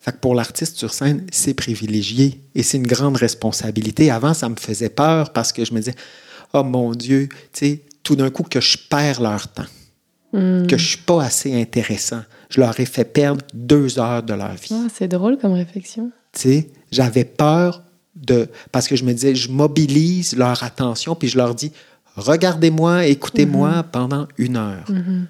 Fait 0.00 0.12
que 0.12 0.16
pour 0.16 0.34
l'artiste 0.34 0.76
sur 0.78 0.94
scène, 0.94 1.26
c'est 1.30 1.52
privilégié 1.52 2.40
et 2.54 2.62
c'est 2.62 2.78
une 2.78 2.86
grande 2.86 3.16
responsabilité. 3.18 4.10
Avant, 4.10 4.32
ça 4.32 4.48
me 4.48 4.56
faisait 4.56 4.88
peur 4.88 5.32
parce 5.34 5.52
que 5.52 5.62
je 5.66 5.74
me 5.74 5.80
disais, 5.80 5.94
oh 6.54 6.64
mon 6.64 6.92
Dieu, 6.92 7.28
tu 7.52 7.58
sais, 7.66 7.82
tout 8.02 8.16
d'un 8.16 8.30
coup 8.30 8.42
que 8.44 8.60
je 8.62 8.78
perds 8.88 9.20
leur 9.20 9.48
temps, 9.48 9.66
Mhm. 10.32 10.66
que 10.68 10.78
je 10.78 10.86
suis 10.90 10.98
pas 11.04 11.22
assez 11.24 11.52
intéressant. 11.60 12.22
Je 12.48 12.60
leur 12.60 12.78
ai 12.80 12.86
fait 12.86 13.04
perdre 13.04 13.44
deux 13.52 13.98
heures 13.98 14.22
de 14.22 14.32
leur 14.32 14.54
vie. 14.54 14.68
Ah, 14.72 14.86
c'est 14.92 15.08
drôle 15.08 15.36
comme 15.38 15.52
réflexion. 15.52 16.10
Tu 16.32 16.40
sais, 16.40 16.70
j'avais 16.90 17.24
peur 17.24 17.82
de. 18.14 18.48
Parce 18.72 18.88
que 18.88 18.96
je 18.96 19.04
me 19.04 19.12
disais, 19.12 19.34
je 19.34 19.50
mobilise 19.50 20.34
leur 20.36 20.62
attention, 20.62 21.14
puis 21.14 21.28
je 21.28 21.36
leur 21.36 21.54
dis, 21.54 21.72
regardez-moi, 22.16 23.06
écoutez-moi 23.06 23.82
pendant 23.84 24.28
une 24.38 24.56
heure. 24.56 24.90
Mhm. 24.90 25.26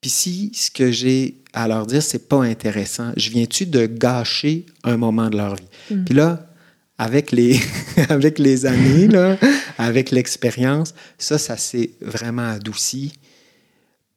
Puis 0.00 0.10
si 0.10 0.52
ce 0.54 0.70
que 0.70 0.90
j'ai 0.90 1.42
à 1.54 1.66
leur 1.66 1.86
dire, 1.86 2.02
c'est 2.02 2.28
pas 2.28 2.42
intéressant, 2.42 3.12
je 3.16 3.30
viens-tu 3.30 3.64
de 3.64 3.86
gâcher 3.86 4.66
un 4.82 4.96
moment 4.96 5.30
de 5.30 5.36
leur 5.36 5.54
vie? 5.54 5.68
Mm. 5.90 6.04
Puis 6.04 6.14
là, 6.14 6.46
avec 6.98 7.32
les, 7.32 7.58
avec 8.10 8.38
les 8.38 8.66
années, 8.66 9.08
là, 9.08 9.38
avec 9.78 10.10
l'expérience, 10.10 10.94
ça, 11.16 11.38
ça 11.38 11.56
s'est 11.56 11.92
vraiment 12.02 12.46
adouci 12.46 13.12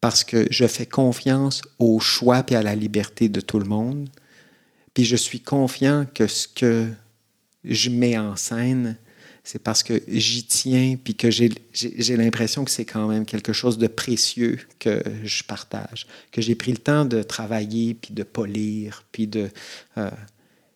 parce 0.02 0.24
que 0.24 0.46
je 0.52 0.68
fais 0.68 0.86
confiance 0.86 1.62
au 1.80 2.00
choix 2.00 2.44
et 2.50 2.56
à 2.56 2.62
la 2.62 2.76
liberté 2.76 3.30
de 3.30 3.40
tout 3.40 3.60
le 3.60 3.66
monde. 3.66 4.10
Puis 4.94 5.06
je 5.06 5.16
suis 5.16 5.40
confiant 5.40 6.06
que 6.14 6.28
ce 6.28 6.48
que 6.48 6.88
je 7.64 7.90
mets 7.90 8.18
en 8.18 8.36
scène, 8.36 8.98
c'est 9.48 9.60
parce 9.60 9.82
que 9.82 10.04
j'y 10.10 10.44
tiens, 10.44 10.98
puis 11.02 11.16
que 11.16 11.32
j'ai 11.32 12.18
l'impression 12.18 12.66
que 12.66 12.72
c'est 12.72 12.84
quand 12.84 13.08
même 13.08 13.26
quelque 13.26 13.54
chose 13.54 13.78
de 13.78 13.88
précieux 13.88 14.60
que 14.78 15.02
je 15.24 15.42
partage, 15.42 16.06
que 16.34 16.42
j'ai 16.42 16.54
pris 16.54 16.74
le 16.74 16.80
temps 16.80 17.06
de 17.06 17.24
travailler, 17.24 17.94
puis 17.94 18.14
de 18.14 18.24
polir, 18.24 19.06
puis 19.14 19.26
de... 19.26 19.48
euh, 19.98 20.12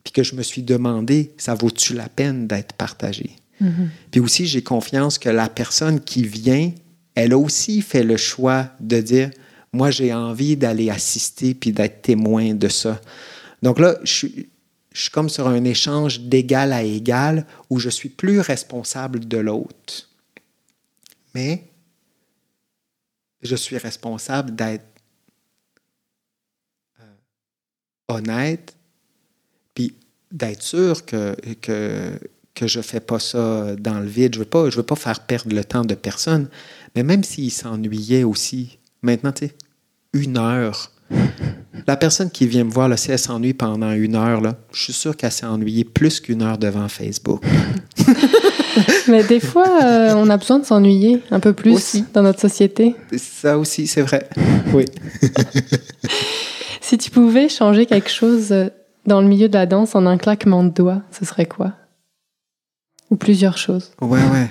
puis 0.06 0.14
que 0.14 0.24
je 0.24 0.36
me 0.36 0.42
suis 0.42 0.64
demandé, 0.64 1.34
ça 1.38 1.54
vaut-tu 1.54 1.94
la 1.94 2.08
peine 2.08 2.48
d'être 2.48 2.72
partagé? 2.72 3.32
Mhm. 3.60 3.90
Puis 4.10 4.22
aussi, 4.22 4.48
j'ai 4.48 4.64
confiance 4.64 5.20
que 5.20 5.28
la 5.28 5.50
personne 5.50 6.00
qui 6.00 6.24
vient, 6.24 6.72
elle 7.14 7.34
a 7.34 7.38
aussi 7.38 7.82
fait 7.82 8.04
le 8.04 8.16
choix 8.16 8.70
de 8.80 9.02
dire, 9.02 9.32
moi, 9.74 9.92
j'ai 9.92 10.14
envie 10.14 10.56
d'aller 10.56 10.90
assister 10.90 11.54
puis 11.56 11.74
d'être 11.74 12.02
témoin 12.02 12.54
de 12.54 12.70
ça. 12.70 13.02
Donc 13.62 13.80
là, 13.80 13.98
je 14.06 14.14
suis, 14.14 14.50
je 14.92 15.02
suis 15.04 15.12
comme 15.12 15.30
sur 15.30 15.48
un 15.48 15.64
échange 15.64 16.22
d'égal 16.22 16.74
à 16.74 16.84
égal 16.84 17.46
où 17.70 17.80
je 17.80 17.90
suis 17.90 18.10
plus 18.10 18.40
responsable 18.42 19.26
de 19.28 19.38
l'autre. 19.38 20.10
Mais 21.34 21.64
je 23.42 23.56
suis 23.56 23.78
responsable 23.78 24.54
d'être 24.56 24.84
euh, 27.00 27.04
honnête 28.10 28.76
puis 29.74 29.96
d'être 30.32 30.62
sûr 30.62 31.06
que, 31.06 31.36
que, 31.62 32.20
je 32.68 32.78
ne 32.78 32.84
fais 32.84 33.00
pas 33.00 33.20
ça 33.20 33.76
dans 33.78 34.00
le 34.00 34.08
vide. 34.08 34.34
Je 34.36 34.40
ne 34.40 34.44
veux, 34.44 34.50
pas- 34.50 34.70
veux 34.70 34.84
pas 34.84 34.96
faire 34.96 35.22
perdre 35.22 35.56
le 35.56 35.64
temps 35.64 35.86
de 35.86 35.96
personne. 35.96 36.50
Mais 36.96 37.04
même 37.04 37.24
s'il 37.24 37.52
s'ennuyait 37.52 38.24
aussi, 38.24 38.78
maintenant, 39.02 39.32
tu 39.32 39.48
sais, 39.48 39.56
une 40.14 40.38
heure. 40.38 40.92
La 41.88 41.98
personne 41.98 42.30
qui 42.30 42.48
vient 42.48 42.64
me 42.64 42.72
voir, 42.72 42.88
là, 42.88 42.98
si 42.98 43.12
elle 43.12 43.20
s'ennuie 43.20 43.54
pendant 43.54 43.92
une 43.92 44.16
heure, 44.16 44.42
là, 44.42 44.56
je 44.74 44.84
suis 44.84 44.94
sûr 44.94 45.16
qu'elle 45.16 45.32
s'est 45.32 45.46
ennuyée 45.46 45.84
plus 45.84 46.20
qu'une 46.20 46.42
heure 46.42 46.58
devant 46.58 46.88
Facebook. 46.88 47.44
Mais 49.08 49.24
des 49.24 49.40
fois, 49.40 49.68
euh, 49.84 50.14
on 50.16 50.30
a 50.30 50.38
besoin 50.38 50.60
de 50.60 50.66
s'ennuyer 50.66 51.22
un 51.32 51.40
peu 51.40 51.54
plus 51.54 51.74
Aussi. 51.74 52.06
dans 52.14 52.22
notre 52.22 52.40
société. 52.40 52.96
Ça 53.18 53.58
aussi, 53.58 53.88
c'est 53.88 54.02
vrai. 54.02 54.30
Oui. 54.74 54.86
Si 56.84 56.98
tu 56.98 57.10
pouvais 57.10 57.48
changer 57.48 57.86
quelque 57.86 58.10
chose 58.10 58.52
euh, 58.52 58.68
dans 59.06 59.22
le 59.22 59.28
milieu 59.28 59.48
de 59.48 59.54
la 59.54 59.66
danse 59.66 59.96
en 59.96 60.06
un 60.06 60.18
claquement 60.18 60.62
de 60.64 60.70
doigts, 60.70 61.02
ce 61.18 61.24
serait 61.24 61.46
quoi? 61.46 61.74
Ou 63.10 63.16
plusieurs 63.16 63.58
choses. 63.58 63.92
Ouais, 64.02 64.20
ouais. 64.20 64.50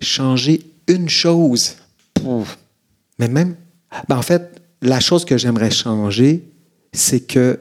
Changer 0.00 0.62
une 0.88 1.10
chose. 1.10 1.76
Pouf. 2.14 2.56
Mais 3.18 3.28
même. 3.28 3.56
Ben, 4.08 4.16
en 4.16 4.22
fait, 4.22 4.59
la 4.82 5.00
chose 5.00 5.24
que 5.24 5.36
j'aimerais 5.36 5.70
changer, 5.70 6.44
c'est 6.92 7.20
que 7.20 7.60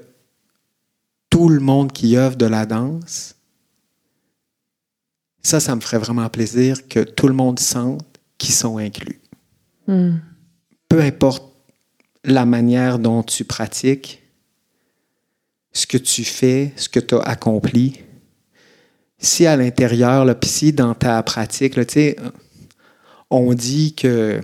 tout 1.30 1.50
le 1.50 1.60
monde 1.60 1.92
qui 1.92 2.18
œuvre 2.18 2.36
de 2.36 2.46
la 2.46 2.66
danse, 2.66 3.36
ça, 5.42 5.60
ça 5.60 5.76
me 5.76 5.82
ferait 5.82 6.00
vraiment 6.00 6.30
plaisir 6.30 6.88
que 6.88 7.00
tout 7.02 7.28
le 7.28 7.34
monde 7.34 7.60
sente 7.60 8.06
qu'ils 8.38 8.54
sont 8.54 8.78
inclus. 8.78 9.20
Hmm. 9.88 10.18
Peu 10.88 11.02
importe 11.02 11.44
la 12.24 12.46
manière 12.46 13.00
dont 13.00 13.24
tu 13.24 13.46
pratiques, 13.46 14.24
ce 15.72 15.86
que 15.88 15.98
tu 15.98 16.24
fais, 16.24 16.74
ce 16.76 16.90
que 16.90 17.00
tu 17.00 17.16
as 17.16 17.20
accompli, 17.20 18.02
si 19.18 19.46
à 19.46 19.56
l'intérieur, 19.56 20.26
puis 20.40 20.50
si 20.50 20.74
dans 20.74 20.96
ta 20.96 21.22
pratique, 21.24 21.76
là, 21.76 21.86
tu 21.86 21.94
sais, 21.94 22.16
on 23.30 23.54
dit 23.54 23.94
que 23.94 24.42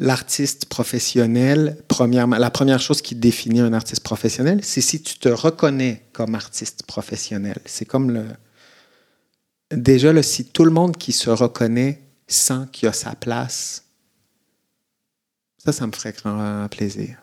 l'artiste 0.00 0.64
professionnel, 0.64 1.76
premièrement, 1.86 2.38
la 2.38 2.50
première 2.50 2.80
chose 2.80 3.02
qui 3.02 3.14
définit 3.14 3.60
un 3.60 3.74
artiste 3.74 4.02
professionnel, 4.02 4.60
c'est 4.64 4.80
si 4.80 5.02
tu 5.02 5.18
te 5.18 5.28
reconnais 5.28 6.02
comme 6.12 6.34
artiste 6.34 6.84
professionnel. 6.84 7.58
C'est 7.66 7.84
comme 7.84 8.10
le... 8.10 8.24
Déjà, 9.70 10.12
là, 10.12 10.22
si 10.22 10.46
tout 10.46 10.64
le 10.64 10.70
monde 10.70 10.96
qui 10.96 11.12
se 11.12 11.28
reconnaît 11.28 12.00
sent 12.26 12.62
qu'il 12.72 12.88
a 12.88 12.94
sa 12.94 13.14
place, 13.14 13.84
ça, 15.58 15.70
ça 15.70 15.86
me 15.86 15.92
ferait 15.92 16.12
grand 16.14 16.66
plaisir. 16.70 17.18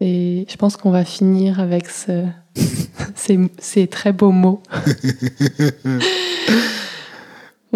Et 0.00 0.46
je 0.48 0.56
pense 0.56 0.76
qu'on 0.76 0.90
va 0.92 1.04
finir 1.04 1.58
avec 1.58 1.90
ce- 1.90 2.26
ces, 3.16 3.38
ces 3.58 3.88
très 3.88 4.12
beaux 4.12 4.30
mots. 4.30 4.62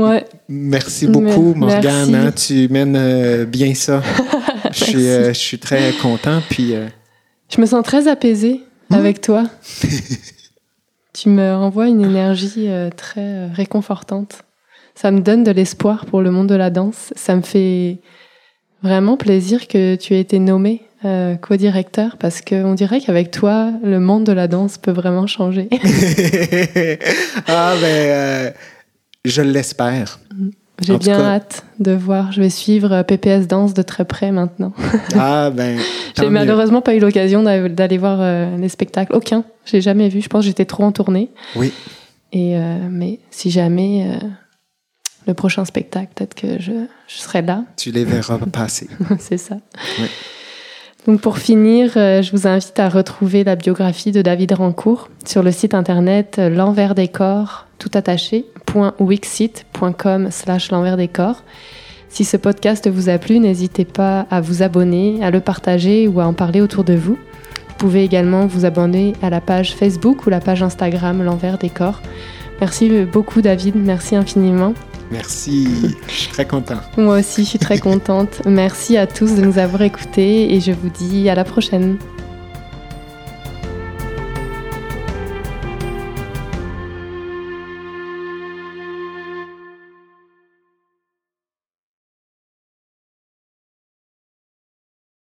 ouais, 0.01 0.25
Merci 0.49 1.07
beaucoup, 1.07 1.55
Morgane. 1.55 2.15
hein, 2.15 2.33
tu 2.33 2.69
mènes 2.69 2.97
euh, 2.97 3.45
bien 3.45 3.75
ça. 3.75 4.03
je, 4.73 4.85
suis, 4.85 5.09
euh, 5.09 5.29
je 5.29 5.39
suis 5.39 5.59
très 5.59 5.93
content. 6.01 6.41
Puis, 6.49 6.75
euh, 6.75 6.87
je 7.49 7.61
me 7.61 7.67
sens 7.67 7.85
très 7.85 8.09
apaisée 8.09 8.61
Hmm? 8.91 8.95
avec 8.95 9.21
toi. 9.21 9.45
Tu 11.13 11.29
me 11.29 11.55
renvoies 11.55 11.89
une 11.89 12.03
énergie 12.05 12.69
très 12.97 13.47
réconfortante. 13.49 14.43
Ça 14.95 15.11
me 15.11 15.21
donne 15.21 15.43
de 15.45 15.51
l'espoir 15.51 16.07
pour 16.07 16.23
le 16.23 16.31
monde 16.31 16.47
de 16.49 16.55
la 16.55 16.71
danse. 16.71 17.13
Ça 17.17 17.35
me 17.35 17.43
fait 17.43 17.99
vraiment 18.83 19.17
plaisir 19.17 19.67
que 19.69 19.97
tu 19.97 20.15
aies 20.15 20.21
été 20.21 20.39
nommé 20.39 20.83
euh, 21.05 21.35
co-directeur 21.37 22.17
parce 22.19 22.41
qu'on 22.43 22.75
dirait 22.75 23.01
qu'avec 23.01 23.31
toi, 23.31 23.73
le 23.83 23.99
monde 24.01 24.25
de 24.25 24.33
la 24.33 24.47
danse 24.47 24.79
peut 24.79 24.93
vraiment 24.93 25.27
changer. 25.27 25.69
ah, 27.49 27.75
ben, 27.81 28.53
je 29.25 29.43
l'espère. 29.43 30.21
J'ai 30.81 30.97
bien 30.97 31.21
hâte 31.21 31.65
de 31.79 31.93
voir. 31.93 32.33
Je 32.33 32.41
vais 32.41 32.49
suivre 32.51 32.93
euh, 32.93 33.03
PPS 33.03 33.47
Danse 33.47 33.75
de 33.75 33.83
très 33.83 34.05
près 34.05 34.33
maintenant. 34.33 34.73
ah, 35.15 35.51
ben. 35.51 35.79
J'ai 36.19 36.31
malheureusement 36.31 36.81
pas 36.81 36.95
eu 36.95 37.01
l'occasion 37.01 37.43
d'aller 37.43 37.99
voir 37.99 38.57
les 38.57 38.69
spectacles. 38.69 39.15
Aucun. 39.15 39.45
J'ai 39.67 39.81
jamais 39.81 40.09
vu. 40.09 40.21
Je 40.21 40.29
pense 40.29 40.43
que 40.43 40.47
j'étais 40.47 40.65
trop 40.65 40.85
en 40.85 40.93
tournée. 40.93 41.31
Oui. 41.55 41.73
Et, 42.33 42.57
mais 42.91 43.21
si 43.31 43.51
jamais 43.51 44.19
le 45.27 45.35
prochain 45.35 45.65
spectacle, 45.65 46.09
peut-être 46.15 46.35
que 46.35 46.61
je, 46.61 46.73
je, 47.07 47.19
serai 47.19 47.43
là. 47.43 47.65
Tu 47.77 47.91
les 47.91 48.05
verras 48.05 48.39
passer. 48.53 48.89
C'est 49.19 49.39
ça. 49.39 49.57
Donc 51.07 51.21
pour 51.21 51.39
finir, 51.39 51.93
euh, 51.97 52.23
je 52.23 52.31
vous 52.33 52.47
invite 52.47 52.79
à 52.79 52.89
retrouver 52.89 53.45
la 53.45 53.57
biographie 53.57 54.13
de 54.13 54.23
David 54.23 54.53
Rancourt 54.53 55.09
sur 55.25 55.43
le 55.43 55.51
site 55.51 55.75
internet 55.75 56.37
euh, 56.39 56.51
l'envers 56.51 56.95
des 56.95 57.09
corps 57.09 57.67
tout 57.81 57.91
attaché 57.95 58.45
.wixit.com 59.01 60.31
slash 60.31 60.71
l'envers 60.71 60.97
des 60.97 61.09
corps. 61.09 61.43
Si 62.09 62.25
ce 62.25 62.37
podcast 62.37 62.89
vous 62.89 63.09
a 63.09 63.19
plu, 63.19 63.41
n'hésitez 63.41 63.85
pas 63.85 64.27
à 64.31 64.41
vous 64.41 64.63
abonner, 64.63 65.19
à 65.25 65.31
le 65.31 65.41
partager 65.41 66.07
ou 66.07 66.21
à 66.21 66.27
en 66.27 66.33
parler 66.33 66.61
autour 66.61 66.85
de 66.85 66.95
vous. 66.95 67.17
Vous 67.17 67.75
pouvez 67.79 68.05
également 68.05 68.47
vous 68.47 68.65
abonner 68.65 69.15
à 69.23 69.31
la 69.31 69.41
page 69.41 69.75
Facebook 69.75 70.27
ou 70.27 70.31
la 70.31 70.41
page 70.41 70.63
Instagram 70.63 71.23
l'envers 71.23 71.59
des 71.59 71.71
corps. 71.71 72.01
Merci 72.61 73.05
beaucoup 73.11 73.41
David, 73.41 73.75
merci 73.77 74.15
infiniment. 74.15 74.75
Merci, 75.11 75.97
je 76.07 76.13
suis 76.13 76.29
très 76.29 76.47
content. 76.47 76.77
Moi 76.97 77.19
aussi, 77.19 77.43
je 77.43 77.49
suis 77.49 77.59
très 77.59 77.79
contente. 77.81 78.43
Merci 78.47 78.97
à 78.97 79.07
tous 79.07 79.35
de 79.35 79.41
nous 79.41 79.59
avoir 79.59 79.83
écoutés 79.83 80.55
et 80.55 80.61
je 80.61 80.73
vous 80.73 80.91
dis 80.91 81.29
à 81.29 81.35
la 81.35 81.45
prochaine. 81.45 81.97